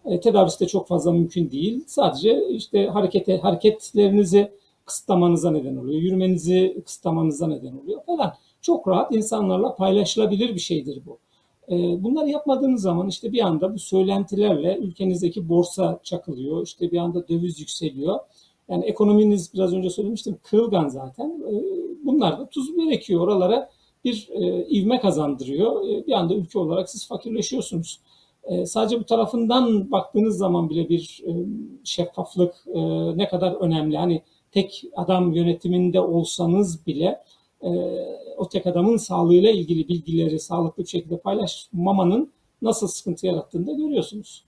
E, 0.06 0.20
tedavisi 0.20 0.60
de 0.60 0.68
çok 0.68 0.88
fazla 0.88 1.12
mümkün 1.12 1.52
değil. 1.52 1.84
Sadece 1.88 2.48
işte 2.50 2.88
harekete 2.88 3.38
hareketlerinizi 3.38 4.52
kısıtlamanıza 4.86 5.52
neden 5.52 5.76
oluyor. 5.76 6.02
Yürümenizi 6.02 6.82
kısıtlamanıza 6.86 7.48
neden 7.48 7.78
oluyor 7.78 8.04
falan. 8.06 8.34
Çok 8.62 8.88
rahat 8.88 9.16
insanlarla 9.16 9.76
paylaşılabilir 9.76 10.56
bir 10.56 10.60
şeydir 10.60 11.02
bu. 11.06 11.18
Ee, 11.70 12.04
bunları 12.04 12.30
yapmadığınız 12.30 12.82
zaman 12.82 13.08
işte 13.08 13.32
bir 13.32 13.40
anda 13.40 13.74
bu 13.74 13.80
söylentilerle 13.80 14.78
ülkenizdeki 14.78 15.50
borsa 15.50 16.00
çakılıyor. 16.04 16.64
İşte 16.64 16.92
bir 16.92 16.98
anda 16.98 17.28
döviz 17.28 17.60
yükseliyor. 17.60 18.20
Yani 18.70 18.86
ekonominiz 18.86 19.54
biraz 19.54 19.74
önce 19.74 19.90
söylemiştim 19.90 20.38
kırılgan 20.44 20.88
zaten. 20.88 21.44
Ee, 21.50 21.64
bunlar 22.06 22.40
da 22.40 22.50
tuz 22.50 22.76
gerekiyor 22.76 23.22
oralara 23.22 23.70
bir 24.06 24.30
e, 24.32 24.68
ivme 24.68 25.00
kazandırıyor. 25.00 25.82
Bir 26.08 26.12
anda 26.12 26.36
ülke 26.36 26.60
olarak 26.60 26.90
siz 26.90 27.08
fakirleşiyorsunuz. 27.08 28.00
Sadece 28.66 29.00
bu 29.00 29.04
tarafından 29.04 29.92
baktığınız 29.92 30.38
zaman 30.38 30.70
bile 30.70 30.90
bir 30.90 31.24
e, 31.28 31.32
şeffaflık 31.84 32.56
e, 32.68 32.82
ne 33.18 33.28
kadar 33.28 33.52
önemli. 33.52 33.98
Hani 33.98 34.24
tek 34.52 34.84
adam 34.96 35.34
yönetiminde 35.34 36.00
olsanız 36.00 36.88
bile 36.88 37.24
e, 37.62 37.70
o 38.38 38.50
tek 38.50 38.68
adamın 38.68 38.98
sağlığıyla 38.98 39.52
ilgili 39.52 39.88
bilgileri 39.88 40.40
sağlıklı 40.40 40.84
bir 40.84 40.90
şekilde 40.90 41.18
paylaşmamanın 41.18 42.32
nasıl 42.62 42.88
sıkıntı 42.88 43.28
yarattığını 43.28 43.68
da 43.68 43.74
görüyorsunuz. 43.74 44.46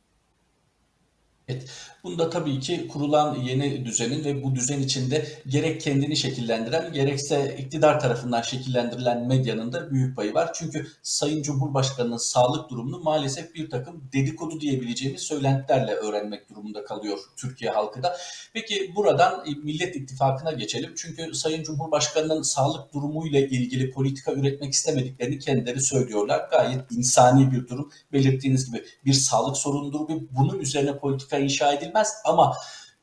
Evet. 1.47 1.69
Bunda 2.03 2.29
tabii 2.29 2.60
ki 2.60 2.88
kurulan 2.88 3.36
yeni 3.36 3.86
düzenin 3.86 4.25
ve 4.25 4.43
bu 4.43 4.55
düzen 4.55 4.79
içinde 4.79 5.27
gerek 5.47 5.81
kendini 5.81 6.17
şekillendiren 6.17 6.93
gerekse 6.93 7.55
iktidar 7.60 7.99
tarafından 7.99 8.41
şekillendirilen 8.41 9.27
medyanın 9.27 9.73
da 9.73 9.91
büyük 9.91 10.15
payı 10.15 10.34
var. 10.34 10.51
Çünkü 10.53 10.88
Sayın 11.03 11.41
Cumhurbaşkanı'nın 11.43 12.17
sağlık 12.17 12.69
durumunu 12.69 12.99
maalesef 12.99 13.55
bir 13.55 13.69
takım 13.69 14.10
dedikodu 14.13 14.62
diyebileceğimiz 14.62 15.21
söylentilerle 15.21 15.91
öğrenmek 15.93 16.49
durumunda 16.49 16.84
kalıyor 16.84 17.17
Türkiye 17.38 17.71
halkı 17.71 18.03
da. 18.03 18.17
Peki 18.53 18.91
buradan 18.95 19.43
Millet 19.63 19.95
İttifakı'na 19.95 20.51
geçelim. 20.51 20.93
Çünkü 20.97 21.34
Sayın 21.34 21.63
Cumhurbaşkanı'nın 21.63 22.41
sağlık 22.41 22.93
durumuyla 22.93 23.39
ilgili 23.39 23.91
politika 23.91 24.34
üretmek 24.34 24.73
istemediklerini 24.73 25.39
kendileri 25.39 25.79
söylüyorlar. 25.79 26.47
Gayet 26.51 26.91
insani 26.91 27.51
bir 27.51 27.67
durum. 27.67 27.91
Belirttiğiniz 28.13 28.71
gibi 28.71 28.84
bir 29.05 29.13
sağlık 29.13 29.58
sorunudur 29.58 30.10
ve 30.10 30.13
bunun 30.31 30.60
üzerine 30.60 30.97
politika 30.97 31.35
inşa 31.39 31.74
edilmez 31.74 31.86
edilmez 31.95 32.13
ama 32.26 32.56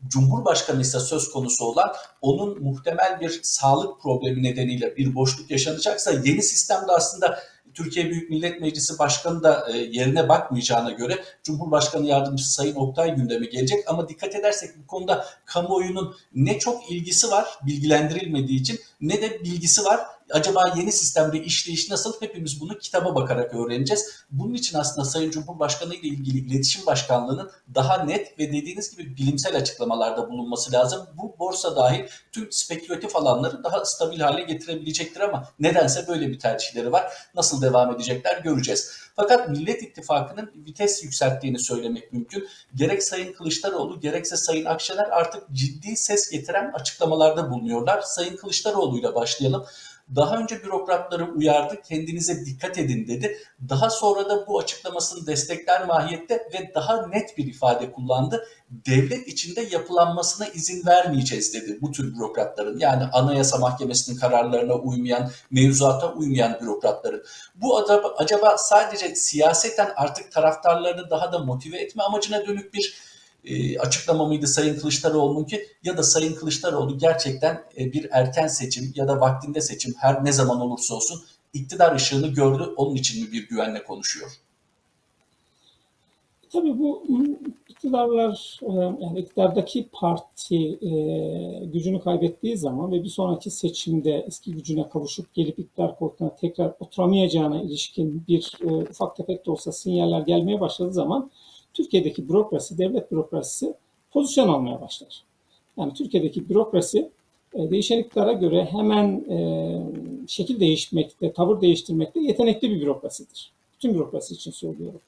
Cumhurbaşkanı 0.09 0.81
ise 0.81 1.01
söz 1.01 1.31
konusu 1.31 1.65
olan 1.65 1.93
onun 2.21 2.63
muhtemel 2.63 3.21
bir 3.21 3.41
sağlık 3.43 4.01
problemi 4.01 4.43
nedeniyle 4.43 4.97
bir 4.97 5.15
boşluk 5.15 5.51
yaşanacaksa 5.51 6.11
yeni 6.11 6.43
sistemde 6.43 6.93
aslında 6.93 7.39
Türkiye 7.75 8.11
Büyük 8.11 8.31
Millet 8.31 8.61
Meclisi 8.61 8.99
Başkanı 8.99 9.43
da 9.43 9.69
e, 9.73 9.77
yerine 9.77 10.29
bakmayacağına 10.29 10.91
göre 10.91 11.25
Cumhurbaşkanı 11.43 12.07
Yardımcısı 12.07 12.53
Sayın 12.53 12.75
Oktay 12.75 13.15
gündeme 13.15 13.47
gelecek. 13.47 13.85
Ama 13.87 14.09
dikkat 14.09 14.35
edersek 14.35 14.71
bu 14.83 14.87
konuda 14.87 15.27
kamuoyunun 15.45 16.15
ne 16.35 16.59
çok 16.59 16.91
ilgisi 16.91 17.31
var 17.31 17.49
bilgilendirilmediği 17.67 18.61
için 18.61 18.81
ne 19.01 19.23
de 19.23 19.45
bilgisi 19.45 19.85
var 19.85 20.01
acaba 20.33 20.73
yeni 20.77 20.93
sistemde 20.93 21.39
işleyiş 21.45 21.91
nasıl 21.91 22.21
hepimiz 22.21 22.61
bunu 22.61 22.79
kitaba 22.79 23.15
bakarak 23.15 23.55
öğreneceğiz. 23.55 24.25
Bunun 24.31 24.55
için 24.55 24.79
aslında 24.79 25.05
Sayın 25.05 25.31
Cumhurbaşkanı 25.31 25.95
ile 25.95 26.09
ilgili 26.09 26.39
İletişim 26.39 26.87
Başkanlığı'nın 26.87 27.51
daha 27.75 28.05
net 28.05 28.39
ve 28.39 28.49
dediğiniz 28.53 28.97
gibi 28.97 29.17
bilimsel 29.17 29.57
açıklamalarda 29.57 30.31
bulunması 30.31 30.73
lazım. 30.73 31.07
Bu 31.15 31.37
borsa 31.39 31.77
dahil 31.77 32.05
tüm 32.33 32.53
spekülatif 32.53 33.17
alanları 33.17 33.65
daha 33.65 33.85
stabil 33.85 34.21
hale 34.21 34.43
getirebilecektir 34.43 35.21
ama 35.21 35.49
nedense 35.61 36.09
böyle 36.09 36.29
bir 36.29 36.39
tercihleri 36.39 36.93
var. 36.93 37.13
Nasıl 37.35 37.63
devam 37.63 37.95
edecekler 37.95 38.39
göreceğiz. 38.39 39.03
Fakat 39.17 39.49
Millet 39.49 39.83
İttifakı'nın 39.83 40.53
vites 40.67 41.05
yükselttiğini 41.05 41.59
söylemek 41.59 42.13
mümkün. 42.13 42.49
Gerek 42.75 43.03
Sayın 43.03 43.33
Kılıçdaroğlu 43.33 44.01
gerekse 44.01 44.37
Sayın 44.37 44.65
Akşener 44.65 45.09
artık 45.11 45.43
ciddi 45.53 45.97
ses 45.97 46.31
getiren 46.31 46.73
açıklamalarda 46.73 47.51
bulunuyorlar. 47.51 48.01
Sayın 48.01 48.37
Kılıçdaroğlu 48.37 48.99
ile 48.99 49.15
başlayalım. 49.15 49.67
Daha 50.17 50.37
önce 50.37 50.63
bürokratları 50.63 51.33
uyardı, 51.33 51.83
kendinize 51.89 52.47
dikkat 52.47 52.79
edin 52.79 53.09
dedi. 53.09 53.39
Daha 53.69 53.91
sonra 53.91 54.29
da 54.29 54.47
bu 54.47 54.59
açıklamasını 54.59 55.27
destekler 55.27 55.87
mahiyette 55.87 56.35
ve 56.35 56.73
daha 56.75 57.07
net 57.07 57.39
bir 57.39 57.47
ifade 57.47 57.93
kullandı. 57.93 58.45
Devlet 58.71 59.29
içinde 59.29 59.69
yapılanmasına 59.71 60.47
izin 60.47 60.87
vermeyeceğiz 60.87 61.55
dedi 61.55 61.79
bu 61.81 61.93
tür 61.93 62.15
bürokratların. 62.15 62.79
Yani 62.79 63.05
Anayasa 63.13 63.59
Mahkemesi'nin 63.59 64.17
kararlarına 64.17 64.75
uymayan, 64.75 65.31
mevzuata 65.51 66.13
uymayan 66.13 66.59
bürokratların. 66.61 67.25
Bu 67.55 67.79
acaba, 67.79 68.15
acaba 68.19 68.59
sadece 68.59 69.15
siyaseten 69.17 69.93
artık 69.97 70.33
taraftarlarını 70.33 71.11
daha 71.11 71.33
da 71.33 71.39
motive 71.39 71.79
etme 71.79 72.03
amacına 72.03 72.47
dönük 72.47 72.75
bir 72.75 73.12
e, 73.45 73.79
açıklama 73.79 74.27
mıydı 74.27 74.47
Sayın 74.47 74.79
Kılıçdaroğlu'nunki 74.79 75.67
ya 75.85 75.97
da 75.97 76.03
Sayın 76.03 76.35
Kılıçdaroğlu 76.35 76.99
gerçekten 76.99 77.65
e, 77.79 77.93
bir 77.93 78.09
erken 78.11 78.47
seçim 78.47 78.93
ya 78.95 79.09
da 79.09 79.21
vaktinde 79.21 79.61
seçim 79.61 79.95
her 79.99 80.25
ne 80.25 80.33
zaman 80.33 80.61
olursa 80.61 80.95
olsun 80.95 81.23
iktidar 81.53 81.95
ışığını 81.95 82.27
gördü 82.27 82.63
onun 82.77 82.95
için 82.95 83.25
mi 83.25 83.33
bir 83.33 83.49
güvenle 83.49 83.85
konuşuyor? 83.85 84.31
Tabii 86.53 86.79
bu 86.79 87.05
iktidarlar 87.69 88.61
e, 88.63 88.73
yani 89.05 89.21
iktidardaki 89.21 89.89
parti 89.93 90.79
gücünü 91.73 92.01
kaybettiği 92.01 92.57
zaman 92.57 92.93
ve 92.93 93.05
bir 93.05 93.09
sonraki 93.09 93.51
seçimde 93.51 94.25
eski 94.27 94.53
gücüne 94.53 94.89
kavuşup 94.89 95.35
gelip 95.35 95.59
iktidar 95.59 95.99
koltuğuna 95.99 96.37
tekrar 96.37 96.73
oturamayacağına 96.81 97.63
ilişkin 97.63 98.25
bir 98.29 98.53
ufak 98.91 99.17
tefek 99.17 99.47
de 99.47 99.51
olsa 99.51 99.73
sinyaller 99.73 100.21
gelmeye 100.21 100.61
başladığı 100.61 100.93
zaman 100.93 101.31
Türkiye'deki 101.75 102.29
bürokrasi, 102.29 102.79
devlet 102.79 103.13
bürokrasisi 103.13 103.75
pozisyon 104.11 104.49
almaya 104.49 104.81
başlar. 104.81 105.23
Yani 105.77 105.95
Türkiye'deki 105.95 106.49
bürokrasi 106.49 107.11
e, 107.55 107.71
değişen 107.71 107.99
iktidara 107.99 108.33
göre 108.33 108.65
hemen 108.65 109.25
e, 109.31 109.39
şekil 110.29 110.61
değişmekte, 110.61 111.33
tavır 111.33 111.61
değiştirmekte 111.61 112.21
yetenekli 112.21 112.71
bir 112.71 112.81
bürokrasidir. 112.81 113.53
Bütün 113.75 113.95
bürokrasi 113.95 114.35
için 114.35 114.51
söylüyorum. 114.51 115.01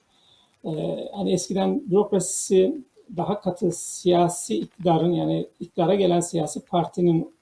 Hani 1.12 1.32
eskiden 1.32 1.82
bürokrasi 1.90 2.78
daha 3.16 3.40
katı 3.40 3.72
siyasi 3.72 4.58
iktidarın 4.58 5.12
yani 5.12 5.46
iktidara 5.60 5.94
gelen 5.94 6.20
siyasi 6.20 6.60
partinin 6.60 7.34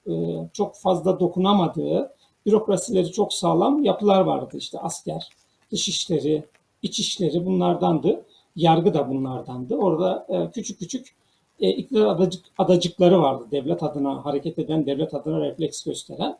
çok 0.53 0.75
fazla 0.75 1.19
dokunamadığı 1.19 2.11
bürokrasileri 2.45 3.11
çok 3.11 3.33
sağlam 3.33 3.83
yapılar 3.83 4.21
vardı. 4.21 4.57
İşte 4.57 4.79
asker, 4.79 5.29
dışişleri, 5.71 6.43
iç 6.81 6.99
işleri 6.99 7.45
bunlardandı. 7.45 8.25
Yargı 8.55 8.93
da 8.93 9.09
bunlardandı. 9.09 9.75
Orada 9.75 10.27
e, 10.29 10.51
küçük 10.51 10.79
küçük 10.79 11.15
e, 11.59 11.69
iktidar 11.69 12.05
adacık, 12.05 12.45
adacıkları 12.57 13.21
vardı. 13.21 13.45
Devlet 13.51 13.83
adına 13.83 14.25
hareket 14.25 14.59
eden, 14.59 14.85
devlet 14.85 15.13
adına 15.13 15.41
refleks 15.41 15.83
gösteren. 15.83 16.37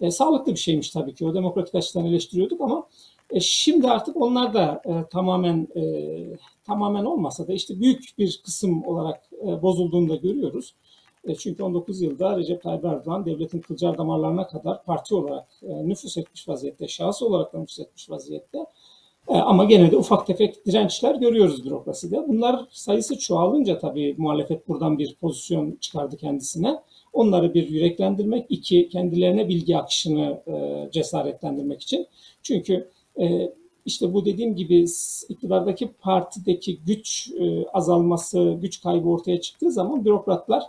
E, 0.00 0.10
sağlıklı 0.10 0.52
bir 0.52 0.58
şeymiş 0.58 0.90
tabii 0.90 1.14
ki. 1.14 1.26
O 1.26 1.34
demokratik 1.34 1.74
açıdan 1.74 2.04
eleştiriyorduk 2.04 2.60
ama 2.60 2.86
e, 3.30 3.40
şimdi 3.40 3.88
artık 3.88 4.16
onlar 4.16 4.54
da 4.54 4.82
e, 4.84 5.08
tamamen 5.10 5.68
e, 5.76 5.82
tamamen 6.64 7.04
olmasa 7.04 7.48
da 7.48 7.52
işte 7.52 7.80
büyük 7.80 8.14
bir 8.18 8.40
kısım 8.44 8.86
olarak 8.86 9.30
e, 9.46 9.62
bozulduğunu 9.62 10.08
da 10.08 10.16
görüyoruz. 10.16 10.74
E, 11.24 11.34
çünkü 11.34 11.62
19 11.62 12.02
yılda 12.02 12.38
Recep 12.38 12.62
Tayyip 12.62 12.84
Erdoğan 12.84 13.26
devletin 13.26 13.60
kılcal 13.60 13.98
damarlarına 13.98 14.46
kadar 14.46 14.84
parti 14.84 15.14
olarak 15.14 15.48
e, 15.62 15.88
nüfus 15.88 16.16
etmiş 16.16 16.48
vaziyette, 16.48 16.88
şahıs 16.88 17.22
olarak 17.22 17.52
da 17.52 17.58
nüfus 17.58 17.78
etmiş 17.78 18.10
vaziyette. 18.10 18.66
E, 19.28 19.34
ama 19.34 19.64
gene 19.64 19.90
de 19.90 19.96
ufak 19.96 20.26
tefek 20.26 20.66
dirençler 20.66 21.14
görüyoruz 21.14 21.64
bürokraside. 21.64 22.28
Bunlar 22.28 22.64
sayısı 22.70 23.18
çoğalınca 23.18 23.78
tabii 23.78 24.14
muhalefet 24.18 24.68
buradan 24.68 24.98
bir 24.98 25.14
pozisyon 25.14 25.76
çıkardı 25.80 26.16
kendisine. 26.16 26.80
Onları 27.12 27.54
bir 27.54 27.68
yüreklendirmek, 27.68 28.46
iki 28.48 28.88
kendilerine 28.88 29.48
bilgi 29.48 29.78
akışını 29.78 30.42
e, 30.46 30.88
cesaretlendirmek 30.92 31.82
için. 31.82 32.06
Çünkü 32.42 32.90
e, 33.20 33.52
işte 33.86 34.14
bu 34.14 34.24
dediğim 34.24 34.56
gibi 34.56 34.84
iktidardaki 35.28 35.92
partideki 35.92 36.78
güç 36.86 37.30
azalması, 37.72 38.58
güç 38.62 38.82
kaybı 38.82 39.08
ortaya 39.08 39.40
çıktığı 39.40 39.70
zaman 39.72 40.04
bürokratlar 40.04 40.62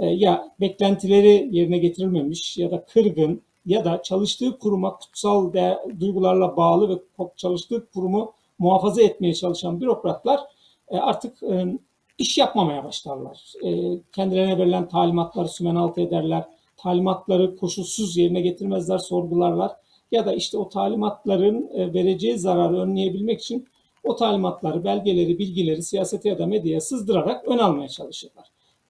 ya 0.00 0.54
beklentileri 0.60 1.48
yerine 1.52 1.78
getirilmemiş 1.78 2.58
ya 2.58 2.70
da 2.70 2.84
kırgın 2.84 3.42
ya 3.66 3.84
da 3.84 4.02
çalıştığı 4.02 4.58
kuruma 4.58 4.96
kutsal 4.96 5.52
değer, 5.52 5.78
duygularla 6.00 6.56
bağlı 6.56 6.88
ve 6.88 7.02
çalıştığı 7.36 7.86
kurumu 7.94 8.32
muhafaza 8.58 9.02
etmeye 9.02 9.34
çalışan 9.34 9.80
bürokratlar 9.80 10.40
e, 10.88 10.96
artık 10.96 11.42
e, 11.42 11.78
iş 12.18 12.38
yapmamaya 12.38 12.84
başlarlar. 12.84 13.52
E, 13.64 14.00
kendilerine 14.12 14.58
verilen 14.58 14.88
talimatları 14.88 15.48
sümen 15.48 15.74
altı 15.74 16.00
ederler. 16.00 16.44
Talimatları 16.76 17.56
koşulsuz 17.56 18.16
yerine 18.16 18.40
getirmezler, 18.40 18.98
sorgularlar. 18.98 19.72
Ya 20.12 20.26
da 20.26 20.32
işte 20.32 20.58
o 20.58 20.68
talimatların 20.68 21.70
e, 21.74 21.94
vereceği 21.94 22.38
zararı 22.38 22.80
önleyebilmek 22.80 23.40
için 23.40 23.68
o 24.04 24.16
talimatları, 24.16 24.84
belgeleri, 24.84 25.38
bilgileri 25.38 25.82
siyasete 25.82 26.28
ya 26.28 26.38
da 26.38 26.46
medyaya 26.46 26.80
sızdırarak 26.80 27.48
ön 27.48 27.58
almaya 27.58 27.88
çalışırlar. 27.88 28.44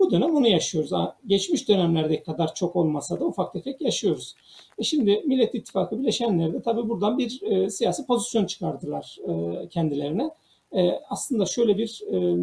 Bu 0.05 0.11
dönem 0.11 0.35
onu 0.35 0.49
yaşıyoruz. 0.49 0.91
Geçmiş 1.27 1.69
dönemlerdeki 1.69 2.23
kadar 2.23 2.55
çok 2.55 2.77
olmasa 2.77 3.21
da 3.21 3.25
ufak 3.25 3.53
tefek 3.53 3.81
yaşıyoruz. 3.81 4.35
E 4.79 4.83
şimdi 4.83 5.23
Millet 5.27 5.55
İttifakı 5.55 5.99
bileşenleri 5.99 6.53
de 6.53 6.63
tabii 6.63 6.89
buradan 6.89 7.19
bir 7.19 7.43
e, 7.43 7.71
siyasi 7.71 8.07
pozisyon 8.07 8.47
çıkardılar 8.47 9.19
e, 9.29 9.69
kendilerine. 9.69 10.31
E, 10.73 10.91
aslında 11.11 11.47
şöyle 11.47 11.79
bir 11.79 12.03
e, 12.13 12.37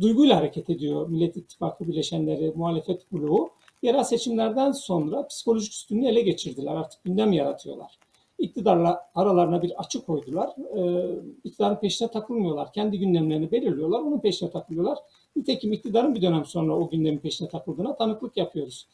duyguyla 0.00 0.36
hareket 0.36 0.70
ediyor 0.70 1.08
Millet 1.08 1.36
İttifakı 1.36 1.88
bileşenleri, 1.88 2.52
muhalefet 2.56 3.12
bloğu. 3.12 3.50
Yerel 3.82 4.04
seçimlerden 4.04 4.72
sonra 4.72 5.26
psikolojik 5.26 5.72
üstünlüğü 5.72 6.06
ele 6.06 6.20
geçirdiler. 6.20 6.74
Artık 6.74 7.04
gündem 7.04 7.32
yaratıyorlar. 7.32 7.98
İktidarla 8.38 9.00
aralarına 9.14 9.62
bir 9.62 9.80
açı 9.80 10.04
koydular. 10.04 10.50
Ee, 10.76 11.20
iktidarın 11.44 11.76
peşine 11.76 12.08
takılmıyorlar. 12.08 12.72
Kendi 12.72 12.98
gündemlerini 12.98 13.50
belirliyorlar. 13.50 14.00
Onun 14.00 14.20
peşine 14.20 14.50
takılıyorlar. 14.50 14.98
Nitekim 15.36 15.72
iktidarın 15.72 16.14
bir 16.14 16.22
dönem 16.22 16.44
sonra 16.44 16.76
o 16.76 16.90
gündemin 16.90 17.18
peşine 17.18 17.48
takıldığına 17.48 17.96
tanıklık 17.96 18.36
yapıyoruz. 18.36 18.86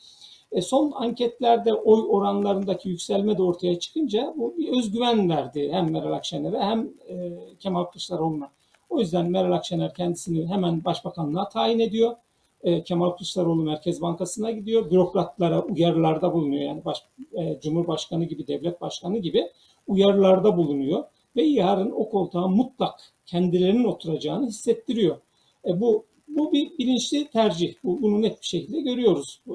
E 0.52 0.62
son 0.62 0.92
anketlerde 0.92 1.74
oy 1.74 2.00
oranlarındaki 2.08 2.88
yükselme 2.88 3.38
de 3.38 3.42
ortaya 3.42 3.78
çıkınca 3.78 4.34
bu 4.36 4.54
bir 4.58 4.78
özgüven 4.78 5.30
verdi 5.30 5.72
hem 5.72 5.92
Meral 5.92 6.12
Akşener'e 6.12 6.58
hem 6.58 6.90
e, 7.08 7.38
Kemal 7.60 7.84
Kılıçdaroğlu'na. 7.84 8.50
O 8.90 9.00
yüzden 9.00 9.30
Meral 9.30 9.52
Akşener 9.52 9.94
kendisini 9.94 10.46
hemen 10.46 10.84
başbakanlığa 10.84 11.48
tayin 11.48 11.78
ediyor. 11.78 12.16
E, 12.62 12.82
Kemal 12.82 13.10
Kılıçdaroğlu 13.10 13.62
Merkez 13.62 14.02
Bankası'na 14.02 14.50
gidiyor. 14.50 14.90
Bürokratlara 14.90 15.62
uyarılarda 15.62 16.32
bulunuyor. 16.32 16.62
Yani 16.62 16.84
baş, 16.84 16.98
e, 17.32 17.60
Cumhurbaşkanı 17.60 18.24
gibi, 18.24 18.46
devlet 18.46 18.80
başkanı 18.80 19.18
gibi 19.18 19.50
uyarılarda 19.86 20.56
bulunuyor. 20.56 21.04
Ve 21.36 21.42
yarın 21.42 21.90
o 21.90 22.08
koltuğa 22.08 22.48
mutlak 22.48 23.00
kendilerinin 23.26 23.84
oturacağını 23.84 24.46
hissettiriyor. 24.46 25.16
E, 25.64 25.80
bu 25.80 26.04
bu 26.38 26.52
bir 26.52 26.78
bilinçli 26.78 27.28
tercih. 27.28 27.74
Bu, 27.84 28.02
bunu 28.02 28.22
net 28.22 28.42
bir 28.42 28.46
şekilde 28.46 28.80
görüyoruz. 28.80 29.40
E, 29.46 29.54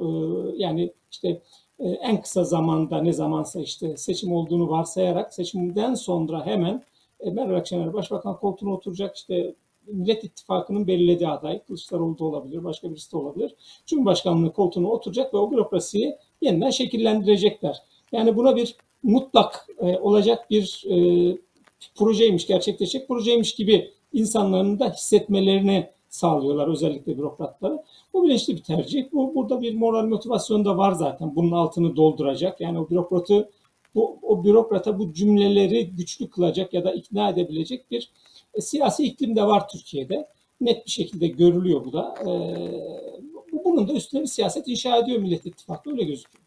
yani 0.58 0.94
işte 1.12 1.42
e, 1.80 1.90
en 1.90 2.22
kısa 2.22 2.44
zamanda 2.44 3.02
ne 3.02 3.14
zamansa 3.14 3.62
işte 3.62 3.98
seçim 3.98 4.34
olduğunu 4.34 4.70
varsayarak 4.70 5.34
seçimden 5.34 5.94
sonra 5.94 6.46
hemen 6.46 6.84
e, 7.20 7.30
Meral 7.30 7.56
Akşener 7.56 7.94
başbakan 7.94 8.38
koltuğuna 8.38 8.74
oturacak 8.74 9.16
işte 9.16 9.56
Millet 9.88 10.24
İttifakı'nın 10.24 10.88
belirlediği 10.88 11.30
aday 11.30 11.64
Kılıçdaroğlu 11.64 12.20
da 12.20 12.24
olabilir, 12.24 12.64
başka 12.64 12.92
birisi 12.92 13.12
de 13.12 13.18
olabilir. 13.18 13.56
Cumhurbaşkanlığı 13.86 14.54
koltuğuna 14.54 14.88
oturacak 14.88 15.34
ve 15.34 15.38
o 15.38 15.52
bürokrasiyi 15.52 16.16
yeniden 16.42 16.70
şekillendirecekler. 16.70 17.78
Yani 18.12 18.36
buna 18.36 18.56
bir 18.56 18.76
mutlak 19.04 19.68
e, 19.80 19.98
olacak 19.98 20.50
bir 20.50 20.86
e, 20.90 20.96
projeymiş, 21.96 22.48
gerçekleşecek 22.48 23.08
projeymiş 23.08 23.56
gibi 23.56 23.92
insanların 24.14 24.80
da 24.80 24.90
hissetmelerini 24.90 25.90
sağlıyorlar 26.14 26.68
özellikle 26.68 27.18
bürokratları. 27.18 27.84
Bu 28.14 28.24
bilinçli 28.24 28.56
bir 28.56 28.64
tercih. 28.64 29.06
Bu 29.14 29.36
burada 29.36 29.62
bir 29.62 29.76
moral 29.76 30.06
motivasyon 30.06 30.66
da 30.66 30.78
var 30.78 30.92
zaten. 30.92 31.36
Bunun 31.36 31.52
altını 31.52 31.96
dolduracak. 31.96 32.62
Yani 32.62 32.80
o 32.80 32.90
bürokratı 32.90 33.50
bu 33.96 34.20
o 34.22 34.44
bürokrata 34.44 35.00
bu 35.00 35.14
cümleleri 35.14 35.90
güçlü 35.90 36.30
kılacak 36.30 36.74
ya 36.74 36.84
da 36.84 36.94
ikna 36.94 37.30
edebilecek 37.30 37.92
bir 37.92 38.12
e, 38.54 38.62
siyasi 38.62 39.04
iklim 39.04 39.36
de 39.36 39.44
var 39.44 39.68
Türkiye'de. 39.68 40.28
Net 40.62 40.86
bir 40.86 40.92
şekilde 40.92 41.28
görülüyor 41.28 41.86
bu 41.86 41.94
da. 41.94 42.16
E, 42.22 42.30
bunun 43.66 43.88
da 43.88 43.94
üstüne 43.94 44.22
bir 44.22 44.28
siyaset 44.28 44.68
inşa 44.68 44.98
ediyor 44.98 45.20
Millet 45.20 45.46
İttifakı 45.46 45.92
öyle 45.92 46.04
gözüküyor. 46.04 46.43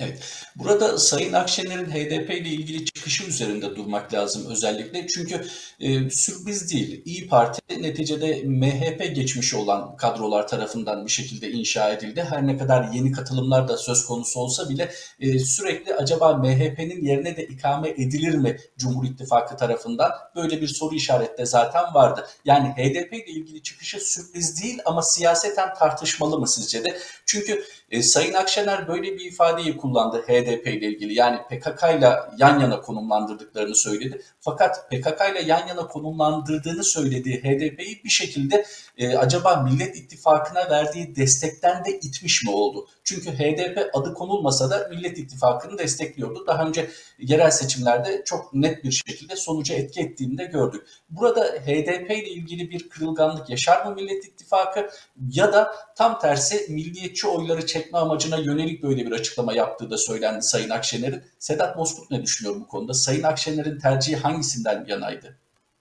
Evet. 0.00 0.18
Burada 0.56 0.98
Sayın 0.98 1.32
Akşener'in 1.32 1.90
HDP 1.90 2.30
ile 2.30 2.48
ilgili 2.48 2.84
çıkışı 2.84 3.24
üzerinde 3.24 3.76
durmak 3.76 4.14
lazım 4.14 4.46
özellikle. 4.50 5.06
Çünkü 5.06 5.46
e, 5.80 6.10
sürpriz 6.10 6.72
değil. 6.72 7.02
İyi 7.04 7.28
Parti 7.28 7.82
neticede 7.82 8.42
MHP 8.44 9.14
geçmişi 9.14 9.56
olan 9.56 9.96
kadrolar 9.96 10.48
tarafından 10.48 11.06
bir 11.06 11.10
şekilde 11.10 11.50
inşa 11.50 11.90
edildi. 11.90 12.26
Her 12.30 12.46
ne 12.46 12.58
kadar 12.58 12.92
yeni 12.92 13.12
katılımlar 13.12 13.68
da 13.68 13.76
söz 13.76 14.06
konusu 14.06 14.40
olsa 14.40 14.68
bile 14.68 14.92
e, 15.20 15.38
sürekli 15.38 15.94
acaba 15.94 16.36
MHP'nin 16.36 17.04
yerine 17.04 17.36
de 17.36 17.46
ikame 17.46 17.88
edilir 17.88 18.34
mi 18.34 18.56
Cumhur 18.78 19.04
İttifakı 19.04 19.56
tarafından? 19.56 20.10
Böyle 20.36 20.60
bir 20.60 20.68
soru 20.68 20.94
işareti 20.94 21.38
de 21.38 21.46
zaten 21.46 21.94
vardı. 21.94 22.26
Yani 22.44 22.68
HDP 22.68 23.12
ile 23.12 23.32
ilgili 23.32 23.62
çıkışı 23.62 24.00
sürpriz 24.00 24.62
değil 24.62 24.78
ama 24.84 25.02
siyaseten 25.02 25.74
tartışmalı 25.74 26.38
mı 26.38 26.48
sizce 26.48 26.84
de? 26.84 26.98
Çünkü 27.28 27.64
e, 27.90 28.02
Sayın 28.02 28.34
Akşener 28.34 28.88
böyle 28.88 29.14
bir 29.18 29.24
ifadeyi 29.24 29.76
kullandı 29.76 30.22
HDP 30.22 30.66
ile 30.66 30.86
ilgili. 30.86 31.14
Yani 31.14 31.38
PKK 31.50 31.82
ile 31.98 32.16
yan 32.38 32.60
yana 32.60 32.80
konumlandırdıklarını 32.80 33.74
söyledi. 33.74 34.22
Fakat 34.40 34.90
PKK 34.90 35.20
ile 35.32 35.42
yan 35.46 35.66
yana 35.66 35.86
konumlandırdığını 35.86 36.84
söylediği 36.84 37.36
HDP'yi 37.36 38.04
bir 38.04 38.08
şekilde 38.08 38.64
e, 38.98 39.16
acaba 39.16 39.56
Millet 39.70 39.96
İttifakı'na 39.96 40.70
verdiği 40.70 41.16
destekten 41.16 41.84
de 41.84 41.98
itmiş 42.02 42.44
mi 42.44 42.50
oldu? 42.50 42.86
Çünkü 43.04 43.30
HDP 43.30 43.90
adı 43.92 44.14
konulmasa 44.14 44.70
da 44.70 44.88
Millet 44.90 45.18
İttifakı'nı 45.18 45.78
destekliyordu. 45.78 46.46
Daha 46.46 46.66
önce 46.66 46.90
yerel 47.18 47.50
seçimlerde 47.50 48.22
çok 48.24 48.54
net 48.54 48.84
bir 48.84 48.92
şekilde 48.92 49.36
sonuca 49.36 49.74
etki 49.74 50.00
ettiğini 50.00 50.38
de 50.38 50.44
gördük. 50.44 50.86
Burada 51.10 51.44
HDP 51.44 52.10
ile 52.10 52.28
ilgili 52.28 52.70
bir 52.70 52.88
kırılganlık 52.88 53.50
yaşar 53.50 53.86
mı 53.86 53.94
Millet 53.94 54.24
İttifakı 54.24 54.90
ya 55.30 55.52
da 55.52 55.74
tam 55.96 56.18
tersi 56.18 56.72
milliyetçi 56.72 57.17
oyları 57.26 57.66
çekme 57.66 57.98
amacına 57.98 58.36
yönelik 58.36 58.82
böyle 58.82 59.06
bir 59.06 59.12
açıklama 59.12 59.52
yaptığı 59.52 59.90
da 59.90 59.98
söylendi 59.98 60.42
Sayın 60.42 60.70
Akşener'in. 60.70 61.22
Sedat 61.38 61.78
Bozkurt 61.78 62.10
ne 62.10 62.22
düşünüyor 62.22 62.60
bu 62.60 62.68
konuda? 62.68 62.94
Sayın 62.94 63.22
Akşener'in 63.22 63.78
tercihi 63.78 64.16
hangisinden 64.16 64.86
yanaydı? 64.88 65.36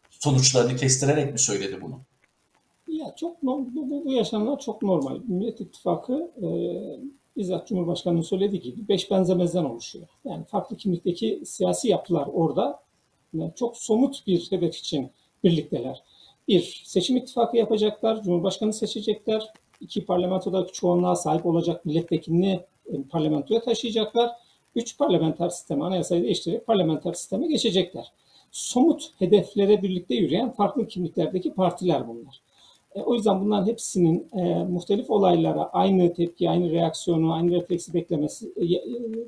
Sonuçlarını 0.10 0.76
kestirerek 0.76 1.34
mi 1.34 1.40
söyledi 1.40 1.82
bunu? 1.82 2.02
Ya 2.88 3.16
çok 3.16 3.44
bu, 3.44 3.70
bu, 3.76 4.06
bu 4.06 4.12
yaşananlar 4.12 4.60
çok 4.60 4.82
normal. 4.82 5.20
Millet 5.28 5.62
İttifakı 5.62 6.32
e, 6.42 6.48
bizzat 7.38 7.68
Cumhurbaşkanı'nın 7.68 8.22
söylediği 8.22 8.62
gibi 8.62 8.88
beş 8.88 9.12
benzemezden 9.12 9.64
oluşuyor. 9.64 10.08
Yani 10.26 10.46
farklı 10.46 10.78
kimlikteki 10.78 11.42
siyasi 11.46 11.88
yapılar 11.88 12.28
orada 12.34 12.80
yani 13.34 13.52
çok 13.56 13.78
somut 13.78 14.28
bir 14.28 14.52
hedef 14.52 14.76
için 14.76 15.12
birlikteler. 15.44 16.04
Bir, 16.48 16.82
seçim 16.86 17.18
ittifakı 17.18 17.58
yapacaklar, 17.58 18.24
Cumhurbaşkanı 18.24 18.74
seçecekler, 18.74 19.54
iki 19.82 20.06
parlamentoda 20.06 20.68
çoğunluğa 20.68 21.16
sahip 21.16 21.46
olacak 21.46 21.86
milletvekilini 21.86 22.60
e, 22.86 23.04
parlamentoya 23.10 23.62
taşıyacaklar. 23.62 24.32
Üç 24.76 24.98
parlamenter 24.98 25.50
sisteme, 25.50 25.86
anayasayı 25.86 26.24
değiştirerek 26.24 26.68
parlamenter 26.68 27.14
sisteme 27.14 27.48
geçecekler. 27.48 28.12
Somut 28.52 29.12
hedeflere 29.20 29.82
birlikte 29.82 30.16
yürüyen 30.16 30.52
farklı 30.52 30.88
kimliklerdeki 30.88 31.54
partiler 31.54 32.08
bunlar. 32.08 32.42
E, 32.96 33.02
o 33.02 33.14
yüzden 33.14 33.42
bunların 33.42 33.68
hepsinin 33.68 34.28
e, 34.34 34.64
muhtelif 34.64 35.10
olaylara 35.10 35.70
aynı 35.74 36.14
tepki, 36.14 36.50
aynı 36.50 36.72
reaksiyonu, 36.72 37.34
aynı 37.34 37.52
refleksi 37.52 37.94
beklemesi, 37.94 38.54
e, 38.56 38.66
e, 38.66 38.82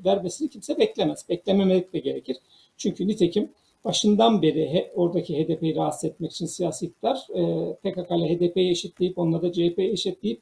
vermesini 0.06 0.50
kimse 0.50 0.78
beklemez. 0.78 1.30
Beklememek 1.30 1.94
de 1.94 2.00
gerekir. 2.00 2.38
Çünkü 2.78 3.08
nitekim 3.08 3.50
başından 3.86 4.42
beri 4.42 4.70
he, 4.70 4.92
oradaki 4.96 5.44
HDP'yi 5.44 5.76
rahatsız 5.76 6.10
etmek 6.10 6.32
için 6.32 6.46
siyasi 6.46 6.86
iktidar 6.86 7.28
e, 7.36 7.74
PKK 7.74 8.12
ile 8.12 8.36
HDP'yi 8.36 8.72
eşitleyip 8.72 9.18
onunla 9.18 9.42
da 9.42 9.52
CHP'yi 9.52 9.92
eşitleyip 9.92 10.42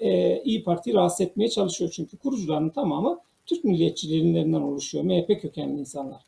e, 0.00 0.42
İyi 0.44 0.64
Parti 0.64 0.94
rahatsız 0.94 1.20
etmeye 1.20 1.48
çalışıyor. 1.48 1.90
Çünkü 1.94 2.16
kurucuların 2.16 2.70
tamamı 2.70 3.20
Türk 3.46 3.64
milliyetçilerinden 3.64 4.60
oluşuyor. 4.60 5.04
MHP 5.04 5.40
kökenli 5.42 5.80
insanlar. 5.80 6.22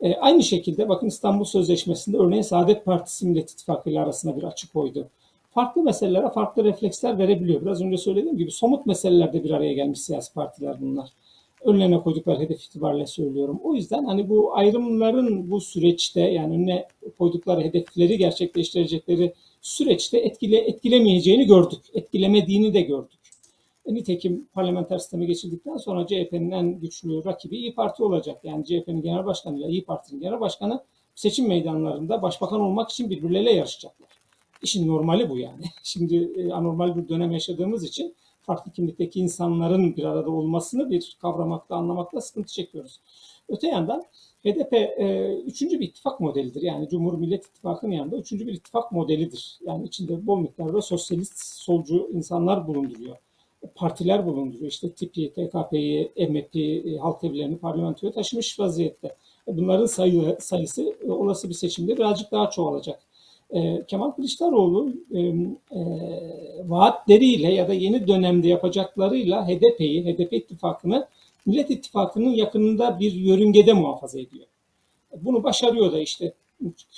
E, 0.00 0.14
aynı 0.14 0.42
şekilde 0.42 0.88
bakın 0.88 1.06
İstanbul 1.06 1.44
Sözleşmesi'nde 1.44 2.16
örneğin 2.16 2.42
Saadet 2.42 2.84
Partisi 2.84 3.26
Millet 3.26 3.50
İttifakı 3.50 3.90
ile 3.90 4.00
arasında 4.00 4.36
bir 4.36 4.42
açık 4.42 4.72
koydu 4.72 5.08
farklı 5.54 5.82
meselelere 5.82 6.30
farklı 6.30 6.64
refleksler 6.64 7.18
verebiliyor. 7.18 7.62
Biraz 7.62 7.82
önce 7.82 7.96
söylediğim 7.96 8.36
gibi 8.36 8.50
somut 8.50 8.86
meselelerde 8.86 9.44
bir 9.44 9.50
araya 9.50 9.72
gelmiş 9.72 10.00
siyasi 10.00 10.34
partiler 10.34 10.76
bunlar. 10.80 11.10
Önlerine 11.64 12.00
koydukları 12.00 12.40
hedef 12.40 12.64
itibariyle 12.64 13.06
söylüyorum. 13.06 13.60
O 13.64 13.74
yüzden 13.74 14.04
hani 14.04 14.28
bu 14.28 14.56
ayrımların 14.56 15.50
bu 15.50 15.60
süreçte 15.60 16.20
yani 16.20 16.54
önüne 16.54 16.88
koydukları 17.18 17.60
hedefleri 17.60 18.18
gerçekleştirecekleri 18.18 19.34
süreçte 19.60 20.18
etkile, 20.18 20.58
etkilemeyeceğini 20.58 21.46
gördük. 21.46 21.80
Etkilemediğini 21.94 22.74
de 22.74 22.80
gördük. 22.80 23.20
E, 23.86 23.94
nitekim 23.94 24.48
parlamenter 24.54 24.98
sisteme 24.98 25.24
geçildikten 25.24 25.76
sonra 25.76 26.06
CHP'nin 26.06 26.50
en 26.50 26.80
güçlü 26.80 27.24
rakibi 27.24 27.56
İyi 27.56 27.74
Parti 27.74 28.02
olacak. 28.02 28.40
Yani 28.44 28.64
CHP'nin 28.64 29.02
genel 29.02 29.24
başkanı 29.24 29.58
ile 29.58 29.68
İyi 29.68 29.84
Parti'nin 29.84 30.20
genel 30.20 30.40
başkanı 30.40 30.82
seçim 31.14 31.48
meydanlarında 31.48 32.22
başbakan 32.22 32.60
olmak 32.60 32.90
için 32.90 33.10
birbirleriyle 33.10 33.52
yarışacaklar. 33.52 34.08
İşin 34.62 34.88
normali 34.88 35.30
bu 35.30 35.38
yani. 35.38 35.64
Şimdi 35.82 36.32
e, 36.36 36.52
anormal 36.52 36.96
bir 36.96 37.08
dönem 37.08 37.32
yaşadığımız 37.32 37.84
için 37.84 38.14
farklı 38.42 38.72
kimlikteki 38.72 39.20
insanların 39.20 39.96
bir 39.96 40.04
arada 40.04 40.30
olmasını 40.30 40.90
bir 40.90 41.16
kavramakta, 41.20 41.76
anlamakta 41.76 42.20
sıkıntı 42.20 42.52
çekiyoruz. 42.52 43.00
Öte 43.48 43.68
yandan 43.68 44.04
HDP 44.44 44.72
e, 44.72 45.36
üçüncü 45.46 45.80
bir 45.80 45.88
ittifak 45.88 46.20
modelidir. 46.20 46.62
Yani 46.62 46.88
Cumhur 46.88 47.18
Millet 47.18 47.46
İttifakı'nın 47.46 47.92
yanında 47.92 48.16
üçüncü 48.16 48.46
bir 48.46 48.52
ittifak 48.52 48.92
modelidir. 48.92 49.58
Yani 49.66 49.84
içinde 49.84 50.26
bol 50.26 50.40
miktarda 50.40 50.82
sosyalist, 50.82 51.38
solcu 51.38 52.08
insanlar 52.12 52.66
bulunduruyor. 52.66 53.16
Partiler 53.74 54.26
bulunduruyor. 54.26 54.70
İşte 54.70 54.92
TİP'i, 54.92 55.32
TKP'yi, 55.32 56.12
MHP'yi, 56.16 56.98
Halk 56.98 57.24
Evlerini 57.24 57.58
parlamentoya 57.58 58.12
taşımış 58.12 58.60
vaziyette. 58.60 59.16
E, 59.48 59.56
bunların 59.56 59.86
sayı, 59.86 60.36
sayısı 60.40 60.96
e, 61.06 61.10
olası 61.10 61.48
bir 61.48 61.54
seçimde 61.54 61.96
birazcık 61.96 62.32
daha 62.32 62.50
çoğalacak. 62.50 63.02
E, 63.52 63.84
Kemal 63.88 64.10
Kılıçdaroğlu 64.10 64.94
e, 65.14 65.20
e, 65.20 65.82
vaatleriyle 66.64 67.52
ya 67.52 67.68
da 67.68 67.74
yeni 67.74 68.08
dönemde 68.08 68.48
yapacaklarıyla 68.48 69.48
HDP'yi, 69.48 70.04
HDP 70.04 70.32
ittifakını 70.32 71.08
Millet 71.46 71.70
İttifakı'nın 71.70 72.30
yakınında 72.30 73.00
bir 73.00 73.12
yörüngede 73.12 73.72
muhafaza 73.72 74.20
ediyor. 74.20 74.46
Bunu 75.16 75.44
başarıyor 75.44 75.92
da 75.92 76.00
işte 76.00 76.32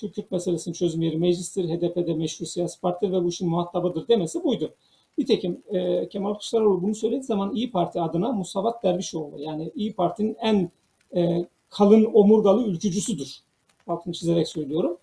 Kürt 0.01 0.31
meselesinin 0.31 0.75
çözüm 0.75 1.03
yeri 1.03 1.17
meclistir, 1.17 1.69
HDP'de 1.69 2.15
meşru 2.15 2.47
siyasi 2.47 2.81
partidir 2.81 3.13
ve 3.13 3.25
bu 3.25 3.29
işin 3.29 3.49
muhatabıdır 3.49 4.09
demesi 4.09 4.45
buydu. 4.45 4.71
Nitekim 5.19 5.63
e, 5.69 6.09
Kemal 6.09 6.33
Kılıçdaroğlu 6.33 6.83
bunu 6.83 6.95
söylediği 6.95 7.23
zaman 7.23 7.55
İyi 7.55 7.71
Parti 7.71 8.01
adına 8.01 8.33
Musavat 8.33 8.83
Dervişoğlu 8.83 9.39
yani 9.39 9.73
İyi 9.75 9.93
Parti'nin 9.93 10.37
en 10.41 10.71
e, 11.17 11.47
kalın 11.71 12.05
omurgalı 12.15 12.67
ülkücüsüdür. 12.67 13.39
Altını 13.87 14.15
çizerek 14.15 14.49
söylüyorum. 14.49 14.97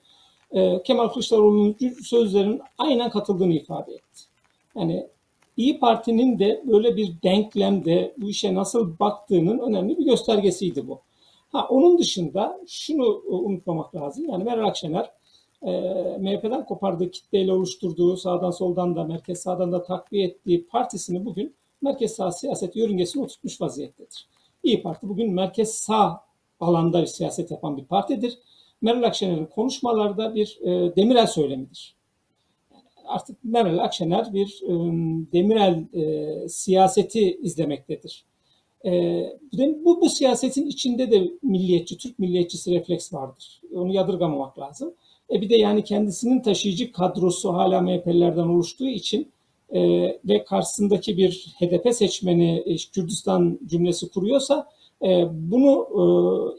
E, 0.51 0.83
Kemal 0.83 1.07
Kılıçdaroğlu'nun 1.07 1.77
sözlerinin 2.03 2.61
aynen 2.77 3.09
katıldığını 3.09 3.53
ifade 3.53 3.93
etti. 3.93 4.23
Yani 4.75 5.07
İyi 5.57 5.79
Parti'nin 5.79 6.39
de 6.39 6.63
böyle 6.67 6.95
bir 6.95 7.13
denklemde 7.23 8.13
bu 8.17 8.29
işe 8.29 8.55
nasıl 8.55 8.99
baktığının 8.99 9.59
önemli 9.59 9.97
bir 9.97 10.05
göstergesiydi 10.05 10.87
bu. 10.87 11.01
Ha, 11.51 11.67
onun 11.69 11.97
dışında 11.97 12.59
şunu 12.67 13.23
unutmamak 13.27 13.95
lazım. 13.95 14.29
Yani 14.29 14.43
Meral 14.43 14.67
Akşener 14.67 15.11
e, 15.63 15.71
MHP'den 16.19 16.65
kopardığı 16.65 17.11
kitleyle 17.11 17.53
oluşturduğu 17.53 18.17
sağdan 18.17 18.51
soldan 18.51 18.95
da 18.95 19.03
merkez 19.03 19.41
sağdan 19.41 19.71
da 19.71 19.83
takviye 19.83 20.25
ettiği 20.25 20.67
partisini 20.67 21.25
bugün 21.25 21.55
merkez 21.81 22.15
sağ 22.15 22.31
siyaset 22.31 22.75
yörüngesine 22.75 23.23
oturtmuş 23.23 23.61
vaziyettedir. 23.61 24.27
İyi 24.63 24.81
Parti 24.81 25.09
bugün 25.09 25.33
merkez 25.33 25.73
sağ 25.73 26.21
alanda 26.59 27.01
bir 27.01 27.07
siyaset 27.07 27.51
yapan 27.51 27.77
bir 27.77 27.85
partidir. 27.85 28.37
Meral 28.81 29.03
Akşener'in 29.03 29.45
konuşmaları 29.45 30.17
da 30.17 30.35
bir 30.35 30.59
e, 30.61 30.95
Demirel 30.95 31.27
söylemidir 31.27 31.95
artık 33.11 33.43
Meral 33.43 33.77
Akşener 33.77 34.33
bir 34.33 34.61
e, 34.63 34.71
Demirel 35.33 35.85
e, 35.93 36.49
siyaseti 36.49 37.37
izlemektedir. 37.41 38.25
E, 38.85 39.23
bu, 39.85 40.01
bu 40.01 40.09
siyasetin 40.09 40.65
içinde 40.65 41.11
de 41.11 41.31
milliyetçi, 41.43 41.97
Türk 41.97 42.19
milliyetçisi 42.19 42.71
refleks 42.71 43.13
vardır. 43.13 43.61
Onu 43.75 43.93
yadırgamamak 43.93 44.59
lazım. 44.59 44.93
E 45.29 45.41
bir 45.41 45.49
de 45.49 45.55
yani 45.55 45.83
kendisinin 45.83 46.41
taşıyıcı 46.41 46.91
kadrosu 46.91 47.53
hala 47.53 47.81
MHP'lilerden 47.81 48.47
oluştuğu 48.47 48.87
için 48.87 49.31
e, 49.69 49.81
ve 50.25 50.43
karşısındaki 50.43 51.17
bir 51.17 51.55
HDP 51.59 51.93
seçmeni 51.93 52.63
e, 52.65 52.75
Kürdistan 52.75 53.59
cümlesi 53.65 54.09
kuruyorsa 54.09 54.67
e, 55.03 55.27
bunu 55.31 55.87
e, 55.91 56.03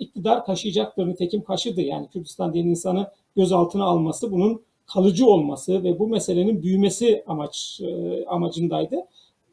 iktidar 0.05 0.45
kaşıyacaktır. 0.45 1.07
Nitekim 1.07 1.45
kaşıdı. 1.45 1.81
Yani 1.81 2.09
Kürdistan 2.13 2.55
diyen 2.55 2.67
insanı 2.67 3.11
gözaltına 3.37 3.85
alması 3.85 4.33
bunun 4.33 4.63
kalıcı 4.87 5.27
olması 5.27 5.85
ve 5.85 5.99
bu 5.99 6.09
meselenin 6.09 6.63
büyümesi 6.63 7.25
amaç 7.27 7.81
e, 7.85 8.25
amacındaydı. 8.27 8.97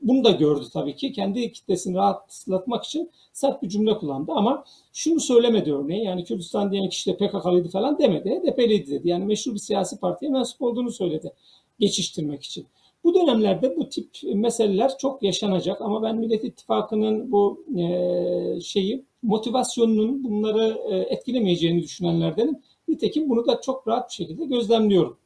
Bunu 0.01 0.23
da 0.23 0.31
gördü 0.31 0.65
tabii 0.73 0.95
ki. 0.95 1.11
Kendi 1.11 1.51
kitlesini 1.51 1.95
rahatlatmak 1.95 2.83
için 2.83 3.11
sert 3.33 3.63
bir 3.63 3.69
cümle 3.69 3.97
kullandı 3.97 4.31
ama 4.35 4.63
şunu 4.93 5.19
söylemedi 5.19 5.73
örneğin. 5.73 6.03
Yani 6.03 6.23
Kürdistan 6.23 6.71
diyen 6.71 6.89
kişi 6.89 7.11
de 7.11 7.17
PKK'lıydı 7.17 7.69
falan 7.69 7.99
demedi. 7.99 8.29
HDP'liydi 8.29 8.91
dedi. 8.91 9.09
Yani 9.09 9.25
meşhur 9.25 9.53
bir 9.53 9.59
siyasi 9.59 9.99
partiye 9.99 10.31
mensup 10.31 10.61
olduğunu 10.61 10.91
söyledi 10.91 11.33
geçiştirmek 11.79 12.43
için. 12.43 12.65
Bu 13.03 13.15
dönemlerde 13.15 13.75
bu 13.77 13.89
tip 13.89 14.09
meseleler 14.23 14.97
çok 14.97 15.23
yaşanacak 15.23 15.81
ama 15.81 16.03
ben 16.03 16.17
Millet 16.17 16.43
İttifakı'nın 16.43 17.31
bu 17.31 17.65
e, 17.77 18.61
şeyi 18.61 19.05
motivasyonunun 19.23 20.23
bunları 20.23 20.81
e, 20.89 20.95
etkilemeyeceğini 20.95 21.83
düşünenlerdenim. 21.83 22.57
Nitekim 22.87 23.29
bunu 23.29 23.47
da 23.47 23.61
çok 23.61 23.87
rahat 23.87 24.09
bir 24.09 24.13
şekilde 24.13 24.45
gözlemliyorum. 24.45 25.17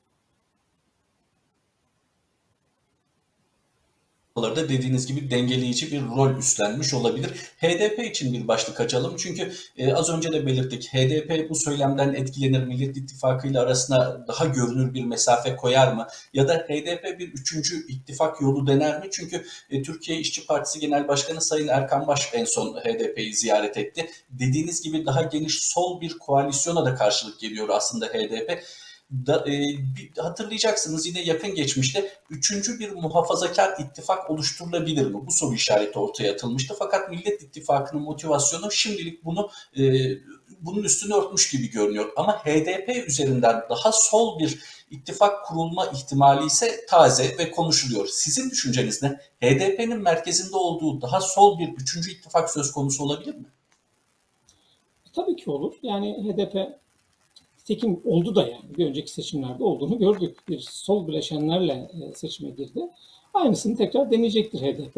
Da 4.35 4.69
dediğiniz 4.69 5.07
gibi 5.07 5.31
dengeleyici 5.31 5.91
bir 5.91 6.01
rol 6.01 6.37
üstlenmiş 6.37 6.93
olabilir. 6.93 7.29
HDP 7.61 7.99
için 7.99 8.33
bir 8.33 8.47
başlık 8.47 8.79
açalım. 8.79 9.15
Çünkü 9.17 9.53
e, 9.77 9.93
az 9.93 10.09
önce 10.09 10.33
de 10.33 10.45
belirttik. 10.45 10.93
HDP 10.93 11.49
bu 11.49 11.55
söylemden 11.55 12.13
etkilenir. 12.13 12.63
Millet 12.63 12.97
İttifakı 12.97 13.47
ile 13.47 13.59
arasına 13.59 14.27
daha 14.27 14.45
görünür 14.45 14.93
bir 14.93 15.05
mesafe 15.05 15.55
koyar 15.55 15.93
mı? 15.93 16.07
Ya 16.33 16.47
da 16.47 16.53
HDP 16.53 17.19
bir 17.19 17.27
üçüncü 17.27 17.87
ittifak 17.87 18.41
yolu 18.41 18.67
dener 18.67 18.99
mi? 18.99 19.09
Çünkü 19.11 19.45
e, 19.69 19.81
Türkiye 19.81 20.19
İşçi 20.19 20.45
Partisi 20.45 20.79
Genel 20.79 21.07
Başkanı 21.07 21.41
Sayın 21.41 21.67
Erkan 21.67 22.07
Baş 22.07 22.29
en 22.33 22.45
son 22.45 22.75
HDP'yi 22.75 23.33
ziyaret 23.33 23.77
etti. 23.77 24.09
Dediğiniz 24.29 24.81
gibi 24.81 25.05
daha 25.05 25.21
geniş 25.21 25.63
sol 25.63 26.01
bir 26.01 26.17
koalisyona 26.17 26.85
da 26.85 26.95
karşılık 26.95 27.39
geliyor 27.39 27.69
aslında 27.69 28.05
HDP 28.05 28.63
da, 29.25 29.45
e, 29.47 29.51
bir, 29.95 30.17
hatırlayacaksınız 30.17 31.05
yine 31.05 31.21
yakın 31.21 31.55
geçmişte 31.55 32.09
üçüncü 32.29 32.79
bir 32.79 32.91
muhafazakar 32.91 33.79
ittifak 33.79 34.29
oluşturulabilir 34.29 35.07
mi? 35.07 35.25
Bu 35.27 35.31
soru 35.31 35.55
işareti 35.55 35.99
ortaya 35.99 36.33
atılmıştı. 36.33 36.75
Fakat 36.79 37.09
Millet 37.09 37.43
İttifakı'nın 37.43 38.03
motivasyonu 38.03 38.71
şimdilik 38.71 39.25
bunu 39.25 39.49
e, 39.77 39.83
bunun 40.61 40.83
üstünü 40.83 41.13
örtmüş 41.13 41.51
gibi 41.51 41.69
görünüyor. 41.69 42.11
Ama 42.15 42.45
HDP 42.45 43.07
üzerinden 43.07 43.63
daha 43.69 43.91
sol 43.91 44.39
bir 44.39 44.59
ittifak 44.91 45.45
kurulma 45.45 45.85
ihtimali 45.85 46.45
ise 46.45 46.85
taze 46.89 47.37
ve 47.37 47.51
konuşuluyor. 47.51 48.07
Sizin 48.07 48.49
düşünceniz 48.49 49.03
ne? 49.03 49.19
HDP'nin 49.41 50.01
merkezinde 50.01 50.55
olduğu 50.55 51.01
daha 51.01 51.21
sol 51.21 51.59
bir 51.59 51.69
üçüncü 51.69 52.11
ittifak 52.11 52.49
söz 52.49 52.71
konusu 52.71 53.03
olabilir 53.03 53.35
mi? 53.35 53.45
Tabii 55.15 55.35
ki 55.35 55.51
olur. 55.51 55.73
Yani 55.81 56.13
HDP 56.23 56.82
Tekim 57.65 58.01
oldu 58.05 58.35
da 58.35 58.41
yani 58.41 58.77
bir 58.77 58.85
önceki 58.85 59.11
seçimlerde 59.11 59.63
olduğunu 59.63 59.99
gördük. 59.99 60.37
Bir 60.49 60.59
sol 60.59 61.07
bileşenlerle 61.07 61.73
e, 61.73 62.13
seçime 62.13 62.49
girdi. 62.49 62.89
Aynısını 63.33 63.77
tekrar 63.77 64.11
deneyecektir 64.11 64.59
HDP. 64.59 64.97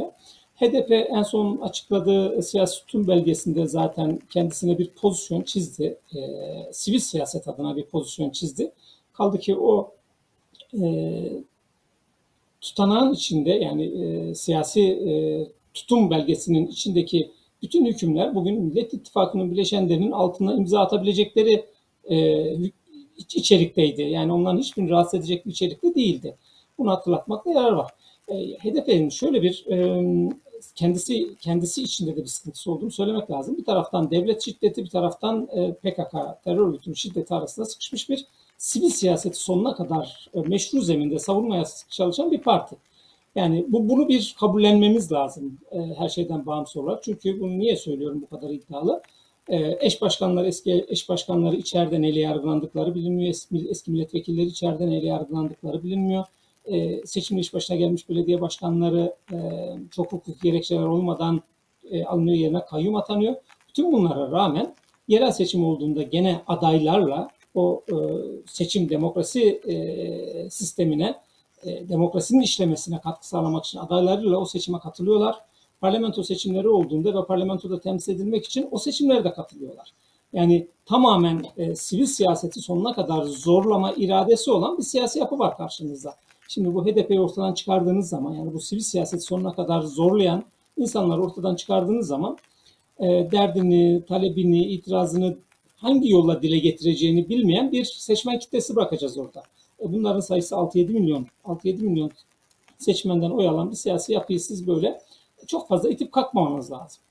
HDP 0.55 0.91
en 0.91 1.23
son 1.23 1.57
açıkladığı 1.57 2.43
siyasi 2.43 2.79
tutum 2.79 3.07
belgesinde 3.07 3.67
zaten 3.67 4.19
kendisine 4.29 4.77
bir 4.77 4.89
pozisyon 4.89 5.41
çizdi. 5.41 5.97
E, 6.15 6.19
sivil 6.71 6.99
siyaset 6.99 7.47
adına 7.47 7.75
bir 7.75 7.85
pozisyon 7.85 8.29
çizdi. 8.29 8.71
Kaldı 9.13 9.39
ki 9.39 9.55
o 9.55 9.91
e, 10.81 10.87
tutanağın 12.61 13.13
içinde 13.13 13.49
yani 13.49 13.83
e, 13.85 14.35
siyasi 14.35 14.81
e, 14.81 15.11
tutum 15.73 16.09
belgesinin 16.09 16.67
içindeki 16.67 17.31
bütün 17.61 17.85
hükümler 17.85 18.35
bugün 18.35 18.61
Millet 18.61 18.93
İttifakı'nın 18.93 19.51
bileşenlerinin 19.51 20.11
altına 20.11 20.53
imza 20.53 20.79
atabilecekleri 20.79 21.65
e, 22.09 22.45
içerikteydi. 23.17 24.01
Yani 24.01 24.33
onların 24.33 24.59
hiçbirini 24.59 24.89
rahatsız 24.89 25.19
edecek 25.19 25.45
bir 25.45 25.51
içerikte 25.51 25.95
değildi. 25.95 26.37
Bunu 26.77 26.91
hatırlatmakta 26.91 27.51
yarar 27.51 27.71
var. 27.71 27.91
E, 28.27 28.35
HDP'nin 28.35 29.09
şöyle 29.09 29.41
bir 29.41 29.65
e, 29.71 30.03
kendisi 30.75 31.35
kendisi 31.35 31.83
içinde 31.83 32.15
de 32.15 32.21
bir 32.21 32.27
sıkıntısı 32.27 32.71
olduğunu 32.71 32.91
söylemek 32.91 33.31
lazım. 33.31 33.57
Bir 33.57 33.65
taraftan 33.65 34.11
devlet 34.11 34.41
şiddeti, 34.41 34.83
bir 34.83 34.89
taraftan 34.89 35.47
e, 35.55 35.73
PKK 35.73 36.43
terör 36.43 36.67
örgütünün 36.67 36.95
şiddeti 36.95 37.33
arasında 37.33 37.65
sıkışmış 37.65 38.09
bir 38.09 38.25
sivil 38.57 38.89
siyaseti 38.89 39.37
sonuna 39.39 39.75
kadar 39.75 40.29
e, 40.33 40.39
meşru 40.41 40.81
zeminde 40.81 41.19
savunmaya 41.19 41.63
çalışan 41.89 42.31
bir 42.31 42.41
parti. 42.41 42.75
Yani 43.35 43.65
bu 43.67 43.89
bunu 43.89 44.07
bir 44.09 44.35
kabullenmemiz 44.39 45.11
lazım 45.11 45.57
e, 45.71 45.79
her 45.79 46.09
şeyden 46.09 46.45
bağımsız 46.45 46.77
olarak. 46.77 47.03
Çünkü 47.03 47.39
bunu 47.39 47.59
niye 47.59 47.75
söylüyorum 47.75 48.21
bu 48.21 48.37
kadar 48.37 48.49
iddialı? 48.49 49.01
E, 49.49 49.77
eş 49.79 50.01
başkanlar, 50.01 50.45
eski 50.45 50.85
eş 50.87 51.09
başkanları 51.09 51.55
içeride 51.55 52.01
neyle 52.01 52.19
yargılandıkları 52.19 52.95
bilinmiyor. 52.95 53.29
Eski, 53.29 53.67
eski 53.69 53.91
milletvekilleri 53.91 54.45
içeride 54.45 54.87
neyle 54.87 55.07
yargılandıkları 55.07 55.83
bilinmiyor. 55.83 56.23
E, 56.65 57.05
seçimli 57.05 57.41
iş 57.41 57.53
başına 57.53 57.77
gelmiş 57.77 58.09
belediye 58.09 58.41
başkanları 58.41 59.15
e, 59.33 59.37
çok 59.91 60.11
hukuk 60.11 60.41
gerekçeler 60.41 60.85
olmadan 60.85 61.41
e, 61.91 62.05
alınıyor 62.05 62.37
yerine 62.37 62.65
kayyum 62.65 62.95
atanıyor. 62.95 63.35
Bütün 63.69 63.91
bunlara 63.91 64.31
rağmen 64.31 64.75
yerel 65.07 65.31
seçim 65.31 65.65
olduğunda 65.65 66.03
gene 66.03 66.41
adaylarla 66.47 67.29
o 67.55 67.83
e, 67.89 67.95
seçim 68.45 68.89
demokrasi 68.89 69.61
e, 69.67 70.49
sistemine, 70.49 71.15
e, 71.63 71.89
demokrasinin 71.89 72.41
işlemesine 72.41 72.99
katkı 73.01 73.27
sağlamak 73.27 73.65
için 73.65 73.79
adaylarıyla 73.79 74.37
o 74.37 74.45
seçime 74.45 74.79
katılıyorlar 74.79 75.35
parlamento 75.81 76.23
seçimleri 76.23 76.69
olduğunda 76.69 77.21
ve 77.21 77.25
parlamentoda 77.25 77.79
temsil 77.79 78.15
edilmek 78.15 78.45
için 78.45 78.67
o 78.71 78.77
seçimlere 78.77 79.23
de 79.23 79.33
katılıyorlar. 79.33 79.93
Yani 80.33 80.67
tamamen 80.85 81.45
e, 81.57 81.75
sivil 81.75 82.05
siyaseti 82.05 82.61
sonuna 82.61 82.93
kadar 82.93 83.23
zorlama 83.23 83.93
iradesi 83.93 84.51
olan 84.51 84.77
bir 84.77 84.83
siyasi 84.83 85.19
yapı 85.19 85.39
var 85.39 85.57
karşınızda. 85.57 86.15
Şimdi 86.47 86.73
bu 86.73 86.85
HDP'yi 86.85 87.19
ortadan 87.19 87.53
çıkardığınız 87.53 88.09
zaman 88.09 88.33
yani 88.33 88.53
bu 88.53 88.59
sivil 88.59 88.81
siyaseti 88.81 89.23
sonuna 89.23 89.53
kadar 89.53 89.81
zorlayan 89.81 90.43
insanları 90.77 91.21
ortadan 91.21 91.55
çıkardığınız 91.55 92.07
zaman 92.07 92.37
e, 92.99 93.05
derdini, 93.31 94.03
talebini, 94.07 94.65
itirazını 94.65 95.37
hangi 95.75 96.11
yolla 96.11 96.41
dile 96.41 96.57
getireceğini 96.57 97.29
bilmeyen 97.29 97.71
bir 97.71 97.83
seçmen 97.83 98.39
kitlesi 98.39 98.75
bırakacağız 98.75 99.17
orada. 99.17 99.43
E, 99.79 99.93
bunların 99.93 100.19
sayısı 100.19 100.55
6-7 100.55 100.91
milyon. 100.91 101.27
6-7 101.45 101.81
milyon 101.81 102.11
seçmenden 102.77 103.29
oy 103.29 103.47
alan 103.47 103.71
bir 103.71 103.75
siyasi 103.75 104.13
yapıyı 104.13 104.39
siz 104.39 104.67
böyle 104.67 104.99
çok 105.47 105.67
fazla 105.67 105.89
itip 105.89 106.11
kalkmamanız 106.11 106.71
lazım. 106.71 107.01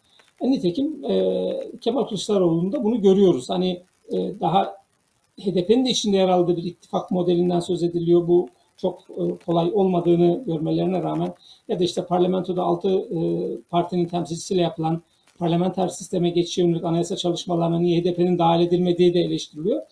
E, 0.41 0.51
nitekim 0.51 1.05
e, 1.05 1.79
Kemal 1.81 2.05
Kılıçdaroğlu'nda 2.05 2.85
bunu 2.85 3.03
görüyoruz. 3.03 3.51
Hani 3.51 3.83
e, 4.13 4.41
daha 4.41 4.77
HDP'nin 5.41 5.87
de 5.87 5.91
içinde 5.91 6.17
yer 6.17 6.29
aldığı 6.29 6.57
bir 6.57 6.65
ittifak 6.65 7.11
modelinden 7.11 7.61
söz 7.61 7.83
ediliyor. 7.83 8.29
Bu 8.29 8.49
çok 8.77 9.01
e, 9.11 9.45
kolay 9.47 9.71
olmadığını 9.75 10.43
görmelerine 10.47 11.03
rağmen 11.03 11.35
ya 11.69 11.81
da 11.81 11.85
işte 11.85 12.07
parlamentoda 12.07 12.63
altı 12.63 12.89
e, 12.91 13.19
partinin 13.71 14.05
temsilcisiyle 14.05 14.63
yapılan 14.63 15.03
parlamenter 15.39 15.89
sisteme 15.89 16.31
geçiş 16.31 16.59
yönelik 16.59 16.85
anayasa 16.85 17.17
çalışmalarına 17.17 17.79
niye 17.79 18.01
HDP'nin 18.01 18.39
dahil 18.39 18.67
edilmediği 18.67 19.15
de 19.15 19.21
eleştiriliyor. 19.21 19.83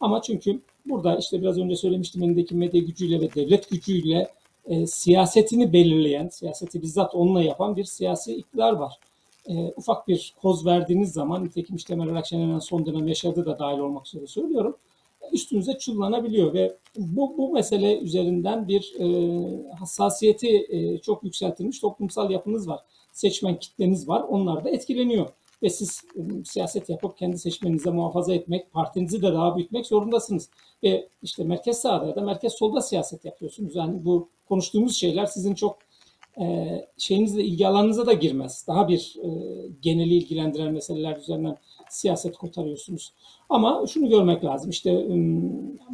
Ama 0.00 0.22
çünkü 0.22 0.60
burada 0.86 1.16
işte 1.16 1.40
biraz 1.40 1.58
önce 1.58 1.76
söylemiştim 1.76 2.22
elindeki 2.22 2.54
medya 2.54 2.80
gücüyle 2.80 3.20
ve 3.20 3.34
devlet 3.34 3.70
gücüyle 3.70 4.28
e, 4.66 4.86
siyasetini 4.86 5.72
belirleyen, 5.72 6.28
siyaseti 6.28 6.82
bizzat 6.82 7.14
onunla 7.14 7.42
yapan 7.42 7.76
bir 7.76 7.84
siyasi 7.84 8.34
iktidar 8.34 8.72
var. 8.72 8.98
E, 9.48 9.72
ufak 9.76 10.08
bir 10.08 10.34
koz 10.42 10.66
verdiğiniz 10.66 11.12
zaman, 11.12 11.44
nitekim 11.44 11.76
işte 11.76 11.94
Meral 11.94 12.16
Akşener'in 12.16 12.58
son 12.58 12.86
dönem 12.86 13.08
yaşadığı 13.08 13.46
da 13.46 13.58
dahil 13.58 13.78
olmak 13.78 14.06
üzere 14.06 14.26
söylüyorum, 14.26 14.76
üstünüze 15.32 15.78
çullanabiliyor 15.78 16.54
ve 16.54 16.76
bu, 16.96 17.34
bu 17.38 17.52
mesele 17.52 17.98
üzerinden 17.98 18.68
bir 18.68 18.94
e, 18.98 19.06
hassasiyeti 19.74 20.66
e, 20.68 20.98
çok 20.98 21.24
yükseltilmiş 21.24 21.80
toplumsal 21.80 22.30
yapınız 22.30 22.68
var. 22.68 22.80
Seçmen 23.12 23.58
kitleniz 23.58 24.08
var. 24.08 24.24
Onlar 24.28 24.64
da 24.64 24.70
etkileniyor. 24.70 25.26
Ve 25.62 25.70
siz 25.70 26.02
e, 26.16 26.44
siyaset 26.44 26.88
yapıp 26.88 27.18
kendi 27.18 27.38
seçmeninize 27.38 27.90
muhafaza 27.90 28.34
etmek, 28.34 28.72
partinizi 28.72 29.22
de 29.22 29.32
daha 29.32 29.56
büyütmek 29.56 29.86
zorundasınız. 29.86 30.50
Ve 30.82 31.08
işte 31.22 31.44
merkez 31.44 31.78
sağda 31.78 32.06
ya 32.06 32.16
da 32.16 32.20
merkez 32.20 32.52
solda 32.52 32.80
siyaset 32.80 33.24
yapıyorsunuz. 33.24 33.76
Yani 33.76 34.04
bu 34.04 34.28
konuştuğumuz 34.48 34.96
şeyler 34.96 35.26
sizin 35.26 35.54
çok 35.54 35.78
e, 36.40 36.68
şeyinizle 36.98 37.44
ilgi 37.44 37.68
alanınıza 37.68 38.06
da 38.06 38.12
girmez. 38.12 38.64
Daha 38.68 38.88
bir 38.88 39.16
e, 39.24 39.28
geneli 39.82 40.14
ilgilendiren 40.14 40.72
meseleler 40.72 41.16
üzerinden 41.16 41.56
siyaset 41.90 42.36
kotarıyorsunuz. 42.36 43.12
Ama 43.48 43.86
şunu 43.86 44.08
görmek 44.08 44.44
lazım. 44.44 44.70
İşte 44.70 45.06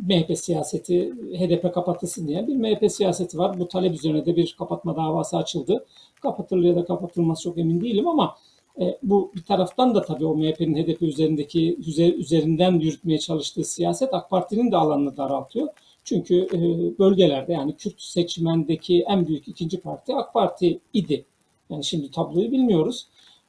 MHP 0.08 0.38
siyaseti 0.38 1.12
HDP 1.12 1.74
kapatılsın 1.74 2.28
diye 2.28 2.46
bir 2.46 2.56
MHP 2.56 2.92
siyaseti 2.92 3.38
var. 3.38 3.58
Bu 3.60 3.68
talep 3.68 3.94
üzerine 3.94 4.26
de 4.26 4.36
bir 4.36 4.56
kapatma 4.58 4.96
davası 4.96 5.36
açıldı. 5.36 5.86
Kapatılır 6.22 6.62
ya 6.62 6.76
da 6.76 6.84
kapatılmaz 6.84 7.42
çok 7.42 7.58
emin 7.58 7.80
değilim 7.80 8.08
ama 8.08 8.36
e, 8.80 8.98
bu 9.02 9.32
bir 9.36 9.42
taraftan 9.42 9.94
da 9.94 10.02
tabii 10.02 10.26
o 10.26 10.36
MHP'nin 10.36 10.84
HDP 10.84 11.02
üzerindeki 11.02 11.76
üzerinden 12.18 12.72
yürütmeye 12.72 13.18
çalıştığı 13.18 13.64
siyaset 13.64 14.14
AK 14.14 14.30
Parti'nin 14.30 14.72
de 14.72 14.76
alanını 14.76 15.16
daraltıyor. 15.16 15.68
Çünkü 16.04 16.48
e, 16.52 16.58
bölgelerde 16.98 17.52
yani 17.52 17.76
Kürt 17.76 18.00
seçmendeki 18.00 19.04
en 19.08 19.26
büyük 19.26 19.48
ikinci 19.48 19.80
parti 19.80 20.14
AK 20.14 20.34
Parti 20.34 20.80
idi. 20.92 21.24
Yani 21.70 21.84
şimdi 21.84 22.10
tabloyu 22.10 22.52
bilmiyoruz. 22.52 23.06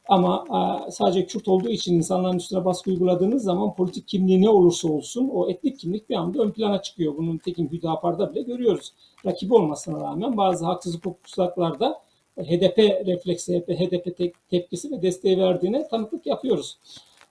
Ama 0.07 0.45
e, 0.87 0.91
sadece 0.91 1.25
Kürt 1.25 1.47
olduğu 1.47 1.69
için 1.69 1.95
insanların 1.95 2.37
üstüne 2.37 2.65
baskı 2.65 2.89
uyguladığınız 2.89 3.43
zaman 3.43 3.75
politik 3.75 4.07
kimliği 4.07 4.41
ne 4.41 4.49
olursa 4.49 4.87
olsun 4.87 5.29
o 5.33 5.49
etnik 5.49 5.79
kimlik 5.79 6.09
bir 6.09 6.15
anda 6.15 6.41
ön 6.43 6.51
plana 6.51 6.81
çıkıyor. 6.81 7.17
Bunun 7.17 7.37
tekim 7.37 7.71
Hüdapar'da 7.71 8.33
bile 8.33 8.41
görüyoruz. 8.41 8.93
Rakibi 9.25 9.53
olmasına 9.53 9.99
rağmen 10.01 10.37
bazı 10.37 10.65
haksızlık 10.65 11.05
hukuksuzluklarda 11.05 12.01
HDP 12.43 12.77
refleksi, 13.07 13.59
HDP 13.59 14.33
tepkisi 14.49 14.91
ve 14.91 15.01
desteği 15.01 15.37
verdiğine 15.37 15.87
tanıklık 15.87 16.25
yapıyoruz. 16.25 16.77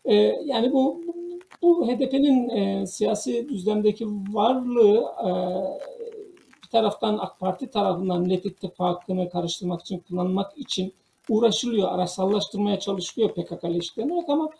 E, 0.04 0.14
yani 0.44 0.72
bu 0.72 1.00
bu 1.62 1.88
HDP'nin 1.88 2.48
e, 2.48 2.86
siyasi 2.86 3.48
düzlemdeki 3.48 4.06
varlığı 4.32 5.04
e, 5.26 5.30
bir 6.62 6.68
taraftan 6.70 7.18
AK 7.18 7.40
Parti 7.40 7.66
tarafından 7.66 8.20
Millet 8.20 8.46
İttifakı'nı 8.46 9.30
karıştırmak 9.30 9.80
için, 9.80 9.98
kullanmak 9.98 10.58
için 10.58 10.92
uğraşılıyor, 11.28 11.88
araçsallaştırmaya 11.88 12.80
çalışılıyor 12.80 13.30
PKK 13.30 13.64
işlenerek 13.82 14.28
ama 14.28 14.50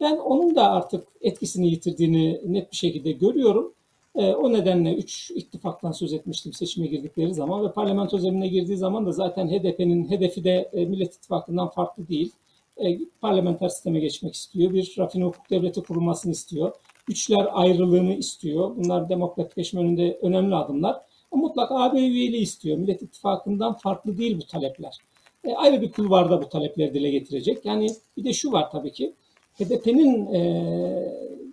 ben 0.00 0.16
onun 0.16 0.54
da 0.54 0.70
artık 0.70 1.08
etkisini 1.20 1.68
yitirdiğini 1.68 2.40
net 2.46 2.72
bir 2.72 2.76
şekilde 2.76 3.12
görüyorum. 3.12 3.72
E, 4.14 4.34
o 4.34 4.52
nedenle 4.52 4.94
üç 4.94 5.30
ittifaktan 5.30 5.92
söz 5.92 6.12
etmiştim 6.12 6.52
seçime 6.52 6.86
girdikleri 6.86 7.34
zaman 7.34 7.64
ve 7.64 7.72
parlamento 7.72 8.18
zeminine 8.18 8.48
girdiği 8.48 8.76
zaman 8.76 9.06
da 9.06 9.12
zaten 9.12 9.48
HDP'nin 9.48 10.10
hedefi 10.10 10.44
de 10.44 10.70
e, 10.72 10.84
Millet 10.84 11.14
İttifakı'ndan 11.14 11.68
farklı 11.68 12.08
değil. 12.08 12.32
E, 12.76 12.98
parlamenter 13.20 13.68
sisteme 13.68 14.00
geçmek 14.00 14.34
istiyor. 14.34 14.74
Bir 14.74 14.94
rafine 14.98 15.24
hukuk 15.24 15.50
devleti 15.50 15.82
kurulmasını 15.82 16.32
istiyor. 16.32 16.72
Güçler 17.06 17.48
ayrılığını 17.52 18.14
istiyor. 18.14 18.76
Bunlar 18.76 19.08
demokratikleşme 19.08 19.80
önünde 19.80 20.18
önemli 20.22 20.54
adımlar. 20.54 21.00
Mutlak 21.32 21.70
AB 21.72 21.98
üyeliği 21.98 22.42
istiyor. 22.42 22.78
Millet 22.78 23.02
İttifakı'ndan 23.02 23.74
farklı 23.74 24.18
değil 24.18 24.38
bu 24.38 24.46
talepler. 24.46 24.98
E, 25.44 25.54
ayrı 25.54 25.82
bir 25.82 25.92
kulvarda 25.92 26.42
bu 26.42 26.48
talepleri 26.48 26.94
dile 26.94 27.10
getirecek. 27.10 27.64
Yani 27.64 27.86
bir 28.16 28.24
de 28.24 28.32
şu 28.32 28.52
var 28.52 28.70
tabii 28.70 28.92
ki. 28.92 29.14
HDP'nin 29.54 30.34
e, 30.34 30.62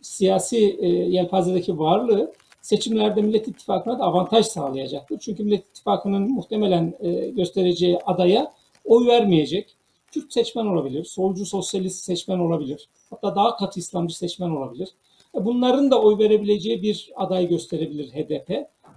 siyasi 0.01 0.77
e, 0.79 0.87
yelpazedeki 0.87 1.79
varlığı 1.79 2.33
seçimlerde 2.67 3.21
Millet 3.21 3.47
İttifakı'na 3.47 3.99
da 3.99 4.03
avantaj 4.03 4.45
sağlayacaktır. 4.45 5.19
Çünkü 5.19 5.43
Millet 5.43 5.65
İttifakı'nın 5.65 6.31
muhtemelen 6.31 6.93
e, 6.99 7.29
göstereceği 7.29 7.99
adaya 8.05 8.53
oy 8.85 9.07
vermeyecek. 9.07 9.75
Kürt 10.11 10.33
seçmen 10.33 10.65
olabilir, 10.65 11.03
solcu 11.03 11.45
sosyalist 11.45 12.03
seçmen 12.03 12.39
olabilir, 12.39 12.89
hatta 13.09 13.35
daha 13.35 13.55
katı 13.55 13.79
İslamcı 13.79 14.17
seçmen 14.17 14.49
olabilir. 14.49 14.89
E, 15.35 15.45
bunların 15.45 15.91
da 15.91 16.01
oy 16.01 16.17
verebileceği 16.17 16.81
bir 16.81 17.11
aday 17.15 17.47
gösterebilir 17.47 18.11
HDP. 18.11 18.49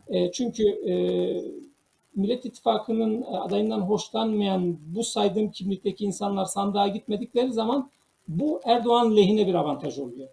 E, 0.08 0.32
çünkü 0.32 0.64
Millet 2.16 2.44
İttifakı'nın 2.44 3.22
adayından 3.22 3.80
hoşlanmayan 3.80 4.76
bu 4.86 5.04
saydığım 5.04 5.50
kimlikteki 5.50 6.04
insanlar 6.04 6.44
sandığa 6.44 6.88
gitmedikleri 6.88 7.52
zaman 7.52 7.90
bu 8.28 8.60
Erdoğan 8.64 9.16
lehine 9.16 9.46
bir 9.46 9.54
avantaj 9.54 9.98
oluyor. 9.98 10.28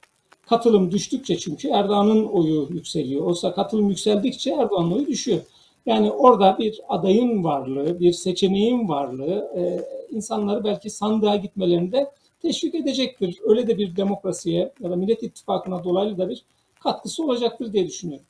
Katılım 0.50 0.92
düştükçe 0.92 1.38
çünkü 1.38 1.68
Erdoğan'ın 1.68 2.26
oyu 2.26 2.68
yükseliyor. 2.70 3.26
Oysa 3.26 3.54
katılım 3.54 3.90
yükseldikçe 3.90 4.52
Erdoğan'ın 4.52 4.92
oyu 4.92 5.08
düşüyor. 5.08 5.40
Yani 5.86 6.12
orada 6.12 6.58
bir 6.60 6.82
adayın 6.90 7.44
varlığı, 7.44 8.00
bir 8.00 8.14
seçeneğin 8.14 8.90
varlığı 8.90 9.52
e, 9.58 9.82
insanları 10.16 10.64
belki 10.64 10.90
sandığa 10.90 11.36
gitmelerinde 11.36 12.12
teşvik 12.42 12.76
edecektir. 12.76 13.40
Öyle 13.44 13.68
de 13.68 13.78
bir 13.78 13.96
demokrasiye 13.96 14.74
ya 14.80 14.92
da 14.92 14.96
Millet 14.96 15.24
İttifakı'na 15.24 15.84
dolaylı 15.84 16.18
da 16.18 16.30
bir 16.30 16.44
katkısı 16.84 17.24
olacaktır 17.24 17.74
diye 17.74 17.88
düşünüyorum. 17.88 18.26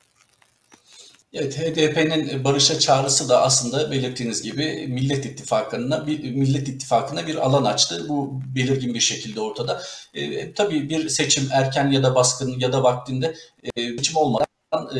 Evet, 1.40 1.58
HDP'nin 1.58 2.44
barışa 2.44 2.80
çağrısı 2.80 3.30
da 3.30 3.42
aslında 3.42 3.92
belirttiğiniz 3.92 4.42
gibi 4.42 4.88
Millet 4.88 5.26
İttifakı'na 5.26 6.08
bir 6.08 6.32
Millet 6.32 6.68
İttifakı'na 6.68 7.28
bir 7.28 7.36
alan 7.36 7.66
açtı. 7.66 8.06
Bu 8.10 8.42
belirgin 8.56 8.94
bir 8.94 9.00
şekilde 9.00 9.42
ortada. 9.42 9.82
E, 10.14 10.54
tabii 10.54 10.90
bir 10.90 11.10
seçim 11.10 11.50
erken 11.52 11.92
ya 11.92 12.04
da 12.04 12.16
baskın 12.16 12.60
ya 12.60 12.74
da 12.74 12.84
vaktinde 12.84 13.36
e, 13.76 13.98
seçim 13.98 14.16
olmadan 14.16 14.48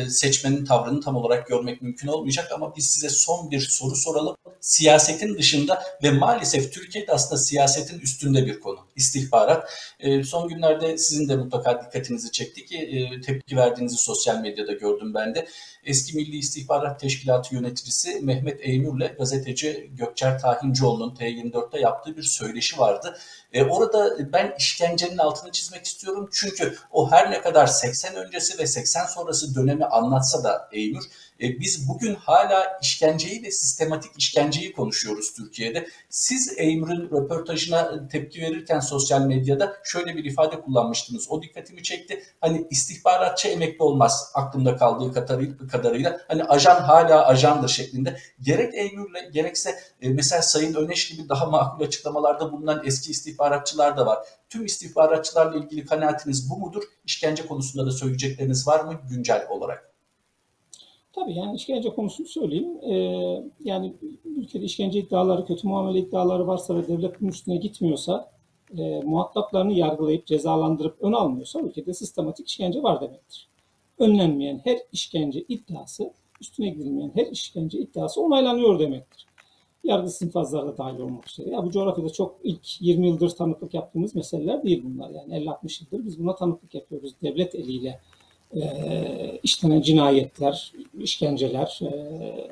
seçmenin 0.08 0.64
tavrını 0.64 1.00
tam 1.00 1.16
olarak 1.16 1.46
görmek 1.46 1.82
mümkün 1.82 2.08
olmayacak 2.08 2.52
ama 2.52 2.76
biz 2.76 2.86
size 2.86 3.08
son 3.08 3.50
bir 3.50 3.60
soru 3.60 3.96
soralım. 3.96 4.36
Siyasetin 4.60 5.38
dışında 5.38 5.82
ve 6.02 6.10
maalesef 6.10 6.72
Türkiye'de 6.72 7.12
aslında 7.12 7.40
siyasetin 7.40 7.98
üstünde 8.00 8.46
bir 8.46 8.60
konu 8.60 8.78
istihbarat. 8.96 9.70
E, 10.00 10.22
son 10.22 10.48
günlerde 10.48 10.98
sizin 10.98 11.28
de 11.28 11.36
mutlaka 11.36 11.84
dikkatinizi 11.84 12.32
çekti 12.32 12.66
ki 12.66 12.76
e, 12.76 13.20
tepki 13.20 13.56
verdiğinizi 13.56 13.96
sosyal 13.96 14.40
medyada 14.40 14.72
gördüm 14.72 15.14
ben 15.14 15.34
de. 15.34 15.48
Eski 15.84 16.16
Milli 16.16 16.36
İstihbarat 16.36 17.00
Teşkilatı 17.00 17.54
yöneticisi 17.54 18.20
Mehmet 18.20 18.60
Eymür'le 18.60 19.16
gazeteci 19.18 19.90
Gökçer 19.92 20.38
Tahincioğlu'nun 20.38 21.14
T24'te 21.14 21.80
yaptığı 21.80 22.16
bir 22.16 22.22
söyleşi 22.22 22.78
vardı. 22.78 23.18
E, 23.52 23.64
orada 23.64 24.32
ben 24.32 24.54
işkencenin 24.58 25.18
altını 25.18 25.52
çizmek 25.52 25.84
istiyorum. 25.84 26.30
Çünkü 26.32 26.76
o 26.90 27.10
her 27.10 27.30
ne 27.30 27.40
kadar 27.40 27.66
80 27.66 28.14
öncesi 28.14 28.58
ve 28.58 28.66
80 28.66 29.06
sonrası 29.06 29.54
dönemi 29.54 29.84
anlatsa 29.84 30.44
da 30.44 30.68
Eymür, 30.72 31.04
e, 31.42 31.60
biz 31.60 31.88
bugün 31.88 32.14
hala 32.14 32.78
işkenceyi 32.82 33.42
ve 33.42 33.50
sistematik 33.50 34.10
işkenceyi 34.18 34.72
konuşuyoruz 34.72 35.34
Türkiye'de. 35.34 35.86
Siz 36.08 36.54
Eymür'ün 36.56 37.10
röportajına 37.10 38.08
tepki 38.08 38.42
verirken 38.42 38.80
sosyal 38.80 39.26
medyada 39.26 39.76
şöyle 39.84 40.16
bir 40.16 40.24
ifade 40.24 40.60
kullanmıştınız. 40.60 41.30
O 41.30 41.42
dikkatimi 41.42 41.82
çekti. 41.82 42.22
Hani 42.40 42.66
istihbaratçı 42.70 43.48
emekli 43.48 43.82
olmaz 43.82 44.30
aklımda 44.34 44.76
kaldığı 44.76 45.26
kadarıyla. 45.70 46.20
Hani 46.28 46.44
ajan 46.44 46.80
hala 46.80 47.26
ajandır 47.26 47.68
şeklinde. 47.68 48.18
Gerek 48.40 48.74
Eymür'le 48.74 49.32
gerekse 49.32 49.78
e, 50.02 50.08
mesela 50.08 50.42
Sayın 50.42 50.74
Öneş 50.74 51.08
gibi 51.08 51.28
daha 51.28 51.46
makul 51.46 51.84
açıklamalarda 51.84 52.52
bulunan 52.52 52.82
eski 52.84 53.10
istihbarat 53.10 53.38
istihbaratçılar 53.38 53.96
da 53.96 54.06
var. 54.06 54.18
Tüm 54.48 54.64
istihbaratçılarla 54.64 55.58
ilgili 55.58 55.86
kanaatiniz 55.86 56.50
bu 56.50 56.58
mudur? 56.58 56.82
İşkence 57.04 57.46
konusunda 57.46 57.86
da 57.86 57.90
söyleyecekleriniz 57.90 58.66
var 58.66 58.84
mı 58.84 59.00
güncel 59.10 59.46
olarak? 59.50 59.87
Tabii 61.18 61.34
yani 61.34 61.56
işkence 61.56 61.88
konusunu 61.88 62.26
söyleyeyim. 62.26 62.78
Ee, 62.82 62.94
yani 63.64 63.94
ülkede 64.24 64.64
işkence 64.64 64.98
iddiaları, 64.98 65.46
kötü 65.46 65.68
muamele 65.68 65.98
iddiaları 65.98 66.46
varsa 66.46 66.76
ve 66.76 66.88
devlet 66.88 67.20
bunun 67.20 67.30
üstüne 67.30 67.56
gitmiyorsa, 67.56 68.30
e, 68.78 69.00
muhataplarını 69.00 69.72
yargılayıp 69.72 70.26
cezalandırıp 70.26 70.96
ön 71.00 71.12
almıyorsa 71.12 71.60
ülkede 71.60 71.94
sistematik 71.94 72.48
işkence 72.48 72.82
var 72.82 73.00
demektir. 73.00 73.48
Önlenmeyen 73.98 74.60
her 74.64 74.78
işkence 74.92 75.44
iddiası, 75.48 76.12
üstüne 76.40 76.68
gidilmeyen 76.68 77.12
her 77.14 77.26
işkence 77.26 77.78
iddiası 77.78 78.20
onaylanıyor 78.20 78.78
demektir. 78.78 79.26
Yargı 79.84 80.10
sinfazları 80.10 80.66
da 80.66 80.78
dahil 80.78 80.98
olmak 80.98 81.30
üzere. 81.30 81.50
Ya 81.50 81.64
bu 81.64 81.70
coğrafyada 81.70 82.10
çok 82.10 82.36
ilk 82.42 82.82
20 82.82 83.06
yıldır 83.06 83.30
tanıklık 83.30 83.74
yaptığımız 83.74 84.14
meseleler 84.14 84.62
değil 84.62 84.82
bunlar. 84.84 85.10
Yani 85.10 85.34
50-60 85.34 85.84
yıldır 85.84 86.06
biz 86.06 86.18
buna 86.18 86.34
tanıklık 86.34 86.74
yapıyoruz 86.74 87.14
devlet 87.22 87.54
eliyle 87.54 88.00
işlenen 89.42 89.80
cinayetler, 89.80 90.72
işkenceler, 90.98 91.80
e, 91.82 91.96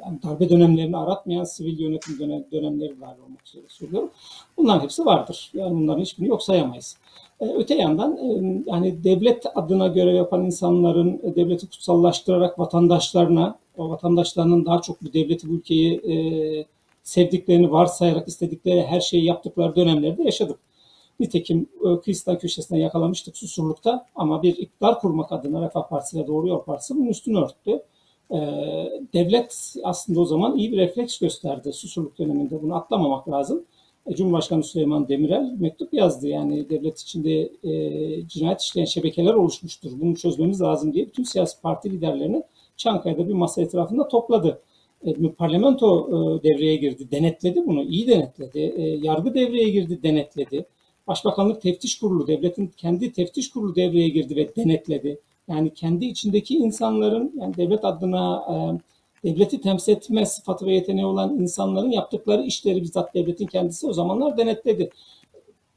yani 0.04 0.22
darbe 0.22 0.48
dönemlerini 0.48 0.96
aratmayan 0.96 1.44
sivil 1.44 1.78
yönetim 1.78 2.18
dönem, 2.18 2.44
dönemleri 2.52 3.00
dahil 3.00 3.20
olmak 3.26 3.46
üzere 3.46 3.62
söylüyorum. 3.68 4.10
Bunların 4.56 4.80
hepsi 4.80 5.04
vardır. 5.04 5.50
Yani 5.54 5.74
bunların 5.74 6.00
hiçbirini 6.00 6.30
yok 6.30 6.42
sayamayız. 6.42 6.96
E, 7.40 7.46
öte 7.46 7.74
yandan 7.74 8.16
e, 8.16 8.62
yani 8.66 9.04
devlet 9.04 9.46
adına 9.54 9.86
görev 9.86 10.14
yapan 10.14 10.44
insanların 10.44 11.20
e, 11.22 11.34
devleti 11.36 11.66
kutsallaştırarak 11.66 12.58
vatandaşlarına, 12.58 13.58
o 13.76 13.90
vatandaşlarının 13.90 14.66
daha 14.66 14.80
çok 14.80 15.02
bu 15.02 15.12
devleti, 15.12 15.48
bu 15.48 15.52
ülkeyi 15.52 15.94
e, 15.94 16.14
sevdiklerini 17.02 17.72
varsayarak 17.72 18.28
istedikleri 18.28 18.82
her 18.82 19.00
şeyi 19.00 19.24
yaptıkları 19.24 19.76
dönemlerde 19.76 20.22
yaşadık. 20.22 20.58
Nitekim 21.20 21.66
e, 21.84 22.00
kıyısından 22.00 22.38
köşesine 22.38 22.78
yakalamıştık 22.80 23.36
Susurluk'ta 23.36 24.06
ama 24.14 24.42
bir 24.42 24.56
iktidar 24.56 25.00
kurmak 25.00 25.32
adına 25.32 25.62
Refah 25.62 25.88
Partisi 25.88 26.18
ve 26.18 26.26
Doğru 26.26 26.48
Yol 26.48 26.64
Partisi 26.64 26.96
bunun 26.96 27.08
üstünü 27.08 27.38
örttü. 27.38 27.82
E, 28.30 28.38
devlet 29.14 29.74
aslında 29.84 30.20
o 30.20 30.24
zaman 30.24 30.56
iyi 30.56 30.72
bir 30.72 30.76
refleks 30.76 31.18
gösterdi 31.18 31.72
Susurluk 31.72 32.18
döneminde. 32.18 32.62
Bunu 32.62 32.74
atlamamak 32.74 33.28
lazım. 33.30 33.64
E, 34.06 34.14
Cumhurbaşkanı 34.14 34.62
Süleyman 34.62 35.08
Demirel 35.08 35.56
mektup 35.58 35.94
yazdı. 35.94 36.28
Yani 36.28 36.70
devlet 36.70 37.00
içinde 37.00 37.50
e, 37.64 38.28
cinayet 38.28 38.60
işleyen 38.60 38.84
şebekeler 38.86 39.34
oluşmuştur. 39.34 39.90
Bunu 40.00 40.16
çözmemiz 40.16 40.60
lazım 40.60 40.92
diye 40.92 41.06
bütün 41.06 41.22
siyasi 41.22 41.60
parti 41.60 41.90
liderlerini 41.90 42.42
Çankaya'da 42.76 43.28
bir 43.28 43.34
masa 43.34 43.62
etrafında 43.62 44.08
topladı. 44.08 44.62
E, 45.06 45.30
parlamento 45.38 46.08
e, 46.08 46.42
devreye 46.42 46.76
girdi, 46.76 47.10
denetledi 47.10 47.66
bunu, 47.66 47.82
iyi 47.82 48.08
denetledi. 48.08 48.58
E, 48.58 48.82
yargı 48.82 49.34
devreye 49.34 49.68
girdi, 49.68 50.02
denetledi. 50.02 50.66
Başbakanlık 51.06 51.62
Teftiş 51.62 51.98
Kurulu, 51.98 52.26
devletin 52.26 52.66
kendi 52.76 53.12
teftiş 53.12 53.50
kurulu 53.50 53.74
devreye 53.74 54.08
girdi 54.08 54.36
ve 54.36 54.56
denetledi. 54.56 55.20
Yani 55.48 55.74
kendi 55.74 56.04
içindeki 56.04 56.56
insanların, 56.56 57.32
yani 57.40 57.56
devlet 57.56 57.84
adına 57.84 58.44
e, 59.24 59.28
devleti 59.28 59.60
temsil 59.60 59.92
etme 59.92 60.26
sıfatı 60.26 60.66
ve 60.66 60.74
yeteneği 60.74 61.06
olan 61.06 61.34
insanların 61.34 61.90
yaptıkları 61.90 62.42
işleri 62.42 62.82
bizzat 62.82 63.14
devletin 63.14 63.46
kendisi 63.46 63.86
o 63.86 63.92
zamanlar 63.92 64.36
denetledi. 64.36 64.90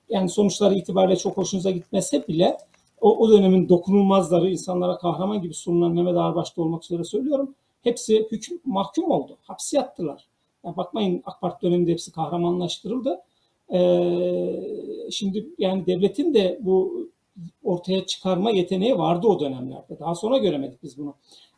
Yani 0.10 0.30
sonuçları 0.30 0.76
itibariyle 0.76 1.16
çok 1.16 1.38
hoşunuza 1.38 1.72
gitmese 1.72 2.28
bile 2.28 2.58
o, 3.02 3.18
o 3.18 3.30
dönemin 3.30 3.70
dokunulmazları, 3.70 4.50
insanlara 4.50 4.98
kahraman 4.98 5.42
gibi 5.42 5.54
sunulan 5.54 5.92
Mehmet 5.92 6.18
Ağarbaş'ta 6.18 6.62
olmak 6.62 6.84
üzere 6.84 7.04
söylüyorum. 7.04 7.56
Hepsi 7.84 8.28
hüküm 8.32 8.60
mahkum 8.66 9.12
oldu. 9.12 9.38
Hapsi 9.42 9.76
yattılar. 9.76 10.26
Yani 10.66 10.78
bakmayın 10.78 11.22
AK 11.26 11.42
Parti 11.42 11.68
döneminde 11.68 11.92
hepsi 11.92 12.12
kahramanlaştırıldı. 12.12 13.22
Ee, 13.74 15.10
şimdi 15.12 15.46
yani 15.58 15.86
devletin 15.86 16.34
de 16.34 16.60
bu 16.62 17.08
ortaya 17.64 18.06
çıkarma 18.06 18.52
yeteneği 18.52 18.98
vardı 18.98 19.28
o 19.28 19.40
dönemlerde. 19.40 20.00
Daha 20.00 20.16
sonra 20.16 20.38
göremedik 20.38 20.84
biz 20.84 20.98
bunu. 20.98 21.16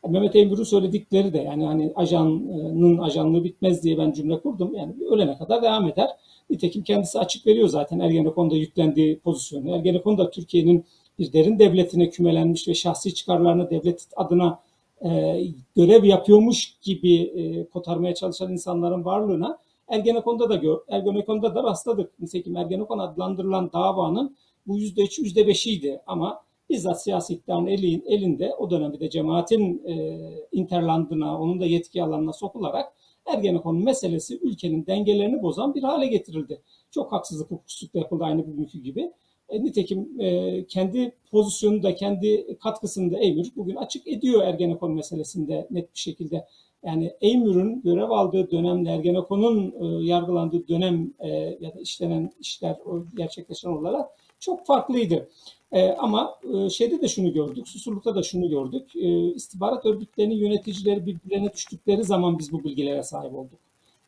Mehmet 0.10 0.36
Eymür'ün 0.36 0.64
söyledikleri 0.64 1.34
de 1.34 1.38
yani 1.38 1.66
hani 1.66 1.92
ajanın 1.96 2.98
ajanlığı 2.98 3.44
bitmez 3.44 3.84
diye 3.84 3.98
ben 3.98 4.12
cümle 4.12 4.40
kurdum. 4.40 4.76
Yani 4.76 4.94
ölene 5.10 5.38
kadar 5.38 5.64
devam 5.64 5.88
eder. 5.88 6.10
Nitekim 6.50 6.84
kendisi 6.84 7.20
açık 7.20 7.48
veriyor 7.48 7.68
zaten 7.68 8.00
Ergenekon'da 8.00 8.56
yüklendiği 8.56 9.20
pozisyonu. 9.20 9.76
Ergenekon 9.76 10.18
da 10.18 10.32
Türkiye'nin 10.32 10.86
bir 11.20 11.34
derin 11.34 11.60
devletine 11.60 12.10
kümelenmiş 12.10 12.68
ve 12.68 12.74
şahsi 12.74 13.14
çıkarlarını 13.14 13.70
devlet 13.70 14.08
adına 14.16 14.60
e, 15.06 15.42
görev 15.76 16.04
yapıyormuş 16.04 16.78
gibi 16.82 17.16
e, 17.16 17.66
kotarmaya 17.66 18.16
çalışan 18.16 18.52
insanların 18.52 19.06
varlığına 19.06 19.58
Ergenekon'da 19.92 20.50
da 20.50 20.56
gör, 20.56 20.78
Ergenekon'da 20.88 21.56
da 21.56 21.64
rastladık. 21.64 22.20
Nitekim 22.20 22.58
Ergenekon 22.58 23.00
adlandırılan 23.00 23.72
davanın 23.74 24.38
bu 24.68 24.78
yüzde 24.78 25.02
üç, 25.02 25.20
yüzde 25.20 25.48
beşiydi 25.48 26.02
ama 26.08 26.42
bizzat 26.70 27.04
siyasi 27.04 27.34
iktidarın 27.34 27.68
elin, 27.68 28.04
elinde 28.08 28.56
o 28.56 28.72
dönemde 28.72 29.00
de 29.00 29.10
cemaatin 29.10 29.84
e, 29.88 30.20
interlandına, 30.52 31.42
onun 31.42 31.60
da 31.60 31.66
yetki 31.66 32.04
alanına 32.04 32.34
sokularak 32.34 32.94
Ergenekon 33.26 33.84
meselesi 33.84 34.40
ülkenin 34.42 34.86
dengelerini 34.86 35.44
bozan 35.44 35.76
bir 35.76 35.84
hale 35.84 36.08
getirildi. 36.08 36.62
Çok 36.92 37.12
haksızlık 37.12 37.52
hukuksuzlukla 37.52 38.00
yapıldı 38.00 38.24
aynı 38.24 38.48
bugünkü 38.48 38.80
gibi. 38.80 39.12
E, 39.50 39.64
nitekim 39.64 40.22
e, 40.22 40.66
kendi 40.66 41.16
pozisyonu 41.32 41.84
da 41.84 41.96
kendi 41.96 42.58
katkısını 42.64 43.12
da 43.12 43.20
Eymür 43.20 43.48
bugün 43.56 43.76
açık 43.76 44.08
ediyor 44.08 44.44
Ergenekon 44.44 44.94
meselesinde 44.94 45.68
net 45.72 45.94
bir 45.94 46.00
şekilde. 46.00 46.46
Yani 46.86 47.14
Eymür'ün 47.22 47.82
görev 47.82 48.10
aldığı 48.10 48.52
dönemle 48.52 48.92
Ergenekon'un 48.92 49.74
e, 49.82 50.06
yargılandığı 50.06 50.68
dönem 50.68 51.14
e, 51.20 51.30
ya 51.60 51.74
da 51.76 51.80
işlenen 51.80 52.32
işler 52.40 52.78
gerçekleşen 53.18 53.70
olarak 53.70 54.10
çok 54.40 54.66
farklıydı. 54.66 55.30
E, 55.72 55.90
ama 55.92 56.40
e, 56.54 56.70
şeyde 56.70 57.02
de 57.02 57.08
şunu 57.08 57.34
gördük, 57.34 57.68
Susurluk'ta 57.68 58.16
da 58.16 58.24
şunu 58.24 58.50
gördük. 58.50 58.96
E, 58.96 59.34
istihbarat 59.34 59.86
örgütlerinin 59.86 60.36
yöneticileri 60.36 61.06
birbirlerine 61.06 61.54
düştükleri 61.54 62.04
zaman 62.04 62.40
biz 62.40 62.52
bu 62.52 62.64
bilgilere 62.64 63.04
sahip 63.04 63.36
olduk. 63.36 63.60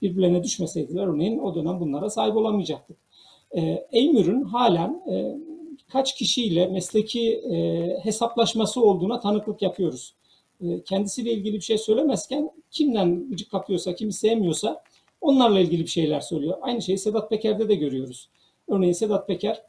Birbirlerine 0.01 0.43
düşmeseydiler 0.43 1.07
örneğin 1.07 1.39
o 1.39 1.55
dönem 1.55 1.79
bunlara 1.79 2.09
sahip 2.09 2.35
olamayacaktık. 2.35 2.97
E, 3.51 3.87
Eymür'ün 3.91 4.41
halen 4.41 5.03
kaç 5.91 6.15
kişiyle 6.15 6.67
mesleki 6.67 7.43
hesaplaşması 8.03 8.81
olduğuna 8.81 9.19
tanıklık 9.19 9.61
yapıyoruz. 9.61 10.13
E, 10.61 10.83
kendisiyle 10.83 11.31
ilgili 11.31 11.55
bir 11.55 11.61
şey 11.61 11.77
söylemezken 11.77 12.51
kimden 12.71 13.29
gıcık 13.29 13.51
kapıyorsa, 13.51 13.95
kimi 13.95 14.13
sevmiyorsa 14.13 14.83
onlarla 15.21 15.59
ilgili 15.59 15.81
bir 15.81 15.89
şeyler 15.89 16.19
söylüyor. 16.19 16.57
Aynı 16.61 16.81
şeyi 16.81 16.97
Sedat 16.97 17.29
Peker'de 17.29 17.69
de 17.69 17.75
görüyoruz. 17.75 18.29
Örneğin 18.67 18.93
Sedat 18.93 19.27
Peker 19.27 19.63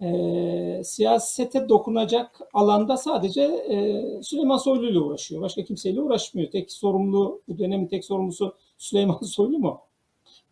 e, 0.00 0.80
siyasete 0.84 1.68
dokunacak 1.68 2.40
alanda 2.52 2.96
sadece 2.96 3.42
e, 3.42 4.02
Süleyman 4.22 4.56
Soylu 4.56 4.90
ile 4.90 4.98
uğraşıyor. 4.98 5.42
Başka 5.42 5.64
kimseyle 5.64 6.00
uğraşmıyor. 6.00 6.50
Tek 6.50 6.72
sorumlu, 6.72 7.42
bu 7.48 7.58
dönemin 7.58 7.86
tek 7.86 8.04
sorumlusu 8.04 8.54
Süleyman 8.78 9.18
Soylu 9.22 9.58
mu? 9.58 9.80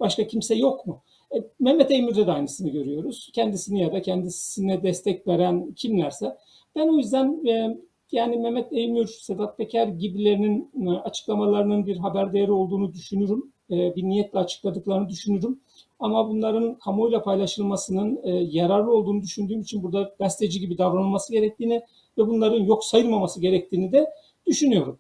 Başka 0.01 0.27
kimse 0.27 0.55
yok 0.55 0.87
mu? 0.87 1.03
E, 1.35 1.37
Mehmet 1.61 1.91
Eymür'de 1.91 2.27
de 2.27 2.33
aynısını 2.33 2.69
görüyoruz. 2.69 3.31
Kendisini 3.33 3.81
ya 3.81 3.93
da 3.93 4.03
kendisine 4.03 4.83
destek 4.83 5.27
veren 5.27 5.73
kimlerse. 5.73 6.37
Ben 6.77 6.89
o 6.89 6.97
yüzden 6.97 7.47
e, 7.47 7.79
yani 8.13 8.37
Mehmet 8.37 8.73
Eymür, 8.73 9.07
Sedat 9.07 9.59
Peker 9.59 9.87
gibilerinin 9.87 10.71
e, 10.87 10.91
açıklamalarının 10.91 11.87
bir 11.87 11.97
haber 11.97 12.33
değeri 12.33 12.53
olduğunu 12.53 12.93
düşünürüm. 12.93 13.53
E, 13.71 13.97
bir 13.97 14.03
niyetle 14.03 14.39
açıkladıklarını 14.39 15.09
düşünürüm. 15.09 15.61
Ama 16.01 16.29
bunların 16.29 16.75
kamuoyuyla 16.75 17.23
paylaşılmasının 17.23 18.21
e, 18.23 18.31
yararlı 18.31 18.93
olduğunu 18.93 19.23
düşündüğüm 19.23 19.61
için 19.61 19.83
burada 19.83 20.15
gazeteci 20.19 20.61
gibi 20.61 20.79
davranılması 20.79 21.33
gerektiğini 21.33 21.83
ve 22.19 22.27
bunların 22.27 22.65
yok 22.65 22.85
sayılmaması 22.85 23.41
gerektiğini 23.41 23.93
de 23.93 24.07
düşünüyorum. 24.47 24.99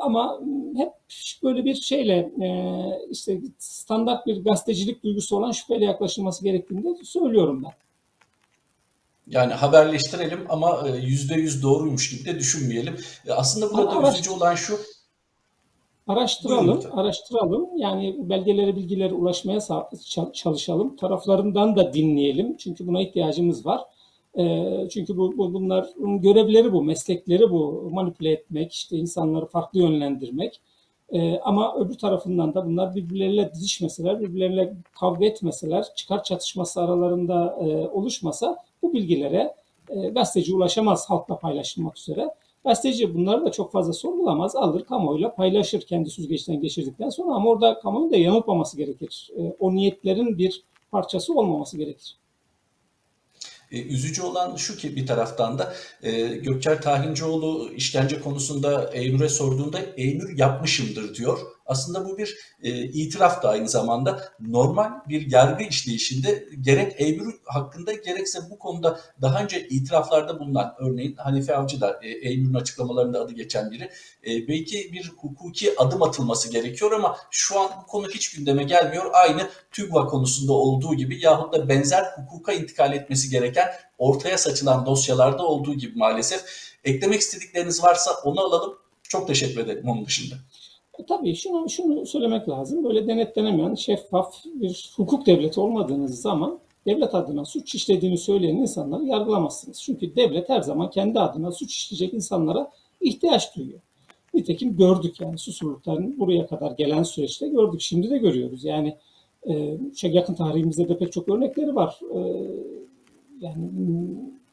Ama 0.00 0.40
hep 0.76 0.92
böyle 1.42 1.64
bir 1.64 1.74
şeyle 1.74 2.32
işte 3.10 3.40
standart 3.58 4.26
bir 4.26 4.44
gazetecilik 4.44 5.02
duygusu 5.02 5.36
olan 5.36 5.50
şüpheyle 5.50 5.84
yaklaşılması 5.84 6.44
gerektiğini 6.44 6.84
de 6.84 7.04
söylüyorum 7.04 7.62
ben. 7.64 7.72
Yani 9.26 9.52
haberleştirelim 9.52 10.46
ama 10.48 10.88
e, 10.88 10.96
yüzde 10.96 11.34
yüz 11.34 11.62
doğruymuş 11.62 12.10
gibi 12.10 12.24
de 12.24 12.38
düşünmeyelim. 12.38 12.96
E, 13.26 13.32
aslında 13.32 13.72
burada 13.72 13.90
Ama 13.90 14.12
üzücü 14.12 14.30
olan 14.30 14.54
şu. 14.54 14.78
Araştıralım, 16.06 16.66
Buyurun 16.66 16.90
araştıralım. 16.90 17.78
Yani 17.78 18.16
belgelere, 18.18 18.76
bilgilere 18.76 19.14
ulaşmaya 19.14 19.60
çalışalım. 20.32 20.96
Taraflarından 20.96 21.76
da 21.76 21.92
dinleyelim. 21.92 22.56
Çünkü 22.56 22.86
buna 22.86 23.00
ihtiyacımız 23.00 23.66
var. 23.66 23.80
E, 24.38 24.64
çünkü 24.88 25.16
bu, 25.16 25.38
bu 25.38 25.54
bunların 25.54 26.20
görevleri 26.20 26.72
bu, 26.72 26.82
meslekleri 26.82 27.50
bu. 27.50 27.90
Manipüle 27.92 28.30
etmek, 28.30 28.72
işte 28.72 28.96
insanları 28.96 29.46
farklı 29.46 29.78
yönlendirmek. 29.78 30.60
ama 31.42 31.76
öbür 31.76 31.94
tarafından 31.94 32.54
da 32.54 32.66
bunlar 32.66 32.94
birbirleriyle 32.94 33.54
didişmeseler, 33.54 34.20
birbirleriyle 34.20 34.74
kavga 35.00 35.26
etmeseler, 35.26 35.86
çıkar 35.96 36.24
çatışması 36.24 36.80
aralarında 36.80 37.56
oluşmasa 37.92 38.58
bu 38.82 38.92
bilgilere 38.92 39.54
e, 39.88 40.08
gazeteci 40.08 40.54
ulaşamaz 40.54 41.10
halkla 41.10 41.38
paylaşılmak 41.38 41.98
üzere. 41.98 42.34
Gazeteci 42.64 43.14
bunları 43.14 43.44
da 43.44 43.52
çok 43.52 43.72
fazla 43.72 43.92
sorgulamaz, 43.92 44.56
alır 44.56 44.84
kamuoyuyla 44.84 45.34
paylaşır 45.34 45.80
kendi 45.80 46.10
süzgeçten 46.10 46.60
geçirdikten 46.60 47.08
sonra 47.08 47.34
ama 47.34 47.50
orada 47.50 47.78
kamuoyunun 47.78 48.12
da 48.12 48.16
yanıltmaması 48.16 48.76
gerekir. 48.76 49.30
E, 49.38 49.42
o 49.60 49.74
niyetlerin 49.74 50.38
bir 50.38 50.62
parçası 50.90 51.34
olmaması 51.34 51.78
gerekir. 51.78 52.16
E, 53.72 53.82
üzücü 53.82 54.22
olan 54.22 54.56
şu 54.56 54.76
ki 54.76 54.96
bir 54.96 55.06
taraftan 55.06 55.58
da 55.58 55.74
e, 56.02 56.26
Gökçer 56.26 56.82
Tahincioğlu 56.82 57.70
işkence 57.72 58.20
konusunda 58.20 58.90
Eymür'e 58.92 59.28
sorduğunda 59.28 59.78
Eymür 59.96 60.38
yapmışımdır 60.38 61.14
diyor. 61.14 61.38
Aslında 61.72 62.04
bu 62.04 62.18
bir 62.18 62.36
e, 62.62 62.70
itiraf 62.82 63.42
da 63.42 63.48
aynı 63.48 63.68
zamanda 63.68 64.32
normal 64.40 64.90
bir 65.08 65.30
yargı 65.30 65.64
işleyişinde 65.64 66.48
gerek 66.60 66.94
Eymür 66.98 67.34
hakkında 67.44 67.92
gerekse 67.92 68.38
bu 68.50 68.58
konuda 68.58 69.00
daha 69.22 69.42
önce 69.42 69.68
itiraflarda 69.68 70.40
bulunan 70.40 70.74
örneğin 70.78 71.16
Hanife 71.16 71.56
Avcı 71.56 71.80
da 71.80 72.00
e, 72.02 72.08
Eymür'ün 72.08 72.54
açıklamalarında 72.54 73.20
adı 73.20 73.32
geçen 73.32 73.70
biri 73.70 73.90
e, 74.26 74.48
belki 74.48 74.92
bir 74.92 75.12
hukuki 75.16 75.80
adım 75.80 76.02
atılması 76.02 76.50
gerekiyor 76.50 76.92
ama 76.92 77.16
şu 77.30 77.60
an 77.60 77.70
bu 77.82 77.86
konu 77.86 78.08
hiç 78.08 78.34
gündeme 78.34 78.64
gelmiyor. 78.64 79.10
Aynı 79.12 79.50
TÜGVA 79.70 80.06
konusunda 80.06 80.52
olduğu 80.52 80.94
gibi 80.94 81.24
yahut 81.24 81.52
da 81.52 81.68
benzer 81.68 82.04
hukuka 82.16 82.52
intikal 82.52 82.92
etmesi 82.92 83.30
gereken 83.30 83.68
ortaya 83.98 84.38
saçılan 84.38 84.86
dosyalarda 84.86 85.46
olduğu 85.46 85.74
gibi 85.74 85.98
maalesef. 85.98 86.44
Eklemek 86.84 87.20
istedikleriniz 87.20 87.82
varsa 87.82 88.10
onu 88.24 88.40
alalım. 88.40 88.78
Çok 89.02 89.28
teşekkür 89.28 89.60
ederim 89.60 89.88
onun 89.88 90.06
dışında. 90.06 90.34
E, 90.98 91.06
Tabii 91.06 91.34
şunu, 91.34 91.68
şunu 91.68 92.06
söylemek 92.06 92.48
lazım. 92.48 92.84
Böyle 92.84 93.06
denetlenemeyen, 93.06 93.74
şeffaf 93.74 94.34
bir 94.44 94.92
hukuk 94.96 95.26
devleti 95.26 95.60
olmadığınız 95.60 96.20
zaman 96.20 96.58
devlet 96.86 97.14
adına 97.14 97.44
suç 97.44 97.74
işlediğini 97.74 98.18
söyleyen 98.18 98.56
insanları 98.56 99.04
yargılamazsınız. 99.04 99.82
Çünkü 99.82 100.16
devlet 100.16 100.48
her 100.48 100.60
zaman 100.60 100.90
kendi 100.90 101.20
adına 101.20 101.52
suç 101.52 101.72
işleyecek 101.72 102.14
insanlara 102.14 102.70
ihtiyaç 103.00 103.56
duyuyor. 103.56 103.80
Nitekim 104.34 104.76
gördük 104.76 105.20
yani 105.20 105.38
susurlukların 105.38 106.20
buraya 106.20 106.46
kadar 106.46 106.70
gelen 106.70 107.02
süreçte 107.02 107.48
gördük. 107.48 107.80
Şimdi 107.80 108.10
de 108.10 108.18
görüyoruz. 108.18 108.64
Yani 108.64 108.96
e, 109.48 109.78
şey 109.96 110.10
yakın 110.10 110.34
tarihimizde 110.34 110.88
de 110.88 110.98
pek 110.98 111.12
çok 111.12 111.28
örnekleri 111.28 111.74
var. 111.74 112.00
E, 112.14 112.18
yani 113.40 113.70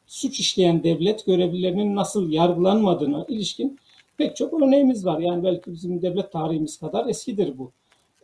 suç 0.06 0.40
işleyen 0.40 0.82
devlet 0.82 1.26
görevlilerinin 1.26 1.96
nasıl 1.96 2.30
yargılanmadığına 2.30 3.26
ilişkin 3.28 3.78
pek 4.20 4.36
çok 4.36 4.62
örneğimiz 4.62 5.06
var. 5.06 5.18
Yani 5.18 5.44
belki 5.44 5.72
bizim 5.72 6.02
devlet 6.02 6.32
tarihimiz 6.32 6.78
kadar 6.78 7.06
eskidir 7.06 7.58
bu. 7.58 7.72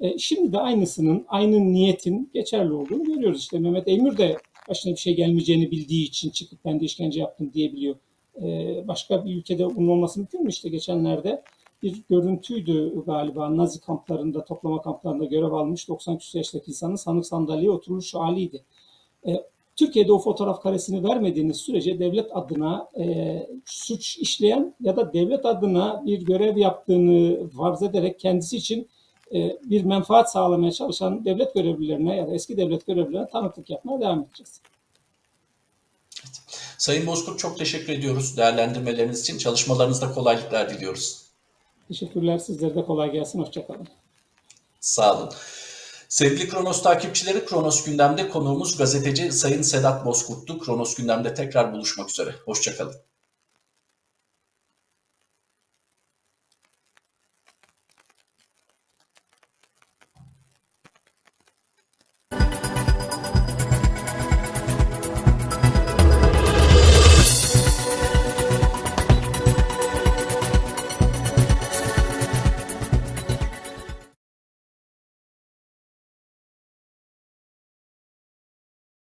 E, 0.00 0.18
şimdi 0.18 0.52
de 0.52 0.58
aynısının, 0.58 1.24
aynı 1.28 1.72
niyetin 1.72 2.30
geçerli 2.34 2.72
olduğunu 2.72 3.04
görüyoruz. 3.04 3.40
İşte 3.40 3.58
Mehmet 3.58 3.88
Eymür 3.88 4.18
de 4.18 4.36
başına 4.68 4.92
bir 4.92 4.98
şey 4.98 5.16
gelmeyeceğini 5.16 5.70
bildiği 5.70 6.04
için 6.04 6.30
çıkıp 6.30 6.64
ben 6.64 6.80
de 6.80 6.84
işkence 6.84 7.20
yaptım 7.20 7.52
diyebiliyor. 7.52 7.96
E, 8.42 8.44
başka 8.88 9.24
bir 9.24 9.36
ülkede 9.36 9.76
bunun 9.76 9.88
olması 9.88 10.20
mümkün 10.20 10.42
mü? 10.42 10.48
İşte 10.48 10.68
geçenlerde 10.68 11.42
bir 11.82 12.02
görüntüydü 12.10 13.04
galiba 13.06 13.56
Nazi 13.56 13.80
kamplarında, 13.80 14.44
toplama 14.44 14.82
kamplarında 14.82 15.24
görev 15.24 15.52
almış 15.52 15.88
90 15.88 16.18
küsur 16.18 16.38
yaşındaki 16.38 16.70
insanın 16.70 16.96
sanık 16.96 17.26
sandalyeye 17.26 17.70
oturmuş 17.70 18.14
haliydi. 18.14 18.62
E, 19.26 19.32
Türkiye'de 19.76 20.12
o 20.12 20.18
fotoğraf 20.18 20.62
karesini 20.62 21.08
vermediğiniz 21.08 21.56
sürece 21.56 21.98
devlet 21.98 22.36
adına 22.36 22.88
e, 22.98 23.46
suç 23.64 24.18
işleyen 24.18 24.74
ya 24.80 24.96
da 24.96 25.12
devlet 25.12 25.46
adına 25.46 26.02
bir 26.06 26.22
görev 26.22 26.56
yaptığını 26.56 27.48
farz 27.50 27.82
ederek 27.82 28.20
kendisi 28.20 28.56
için 28.56 28.88
e, 29.34 29.58
bir 29.64 29.84
menfaat 29.84 30.32
sağlamaya 30.32 30.72
çalışan 30.72 31.24
devlet 31.24 31.54
görevlilerine 31.54 32.16
ya 32.16 32.26
da 32.26 32.34
eski 32.34 32.56
devlet 32.56 32.86
görevlilerine 32.86 33.28
tanıklık 33.28 33.70
yapmaya 33.70 34.00
devam 34.00 34.20
edeceğiz. 34.20 34.60
Sayın 36.78 37.06
Bozkurt 37.06 37.38
çok 37.38 37.58
teşekkür 37.58 37.92
ediyoruz 37.92 38.36
değerlendirmeleriniz 38.36 39.20
için. 39.20 39.38
Çalışmalarınızda 39.38 40.12
kolaylıklar 40.12 40.70
diliyoruz. 40.70 41.22
Teşekkürler. 41.88 42.38
Sizlere 42.38 42.74
de 42.74 42.84
kolay 42.84 43.12
gelsin. 43.12 43.38
Hoşçakalın. 43.38 43.88
Sağ 44.80 45.18
olun. 45.18 45.30
Sevgili 46.08 46.48
Kronos 46.48 46.82
takipçileri, 46.82 47.44
Kronos 47.44 47.84
Gündem'de 47.84 48.28
konuğumuz 48.28 48.76
gazeteci 48.76 49.32
Sayın 49.32 49.62
Sedat 49.62 50.04
Bozkurt'tu. 50.04 50.58
Kronos 50.58 50.94
Gündem'de 50.94 51.34
tekrar 51.34 51.72
buluşmak 51.72 52.10
üzere. 52.10 52.34
Hoşçakalın. 52.44 53.05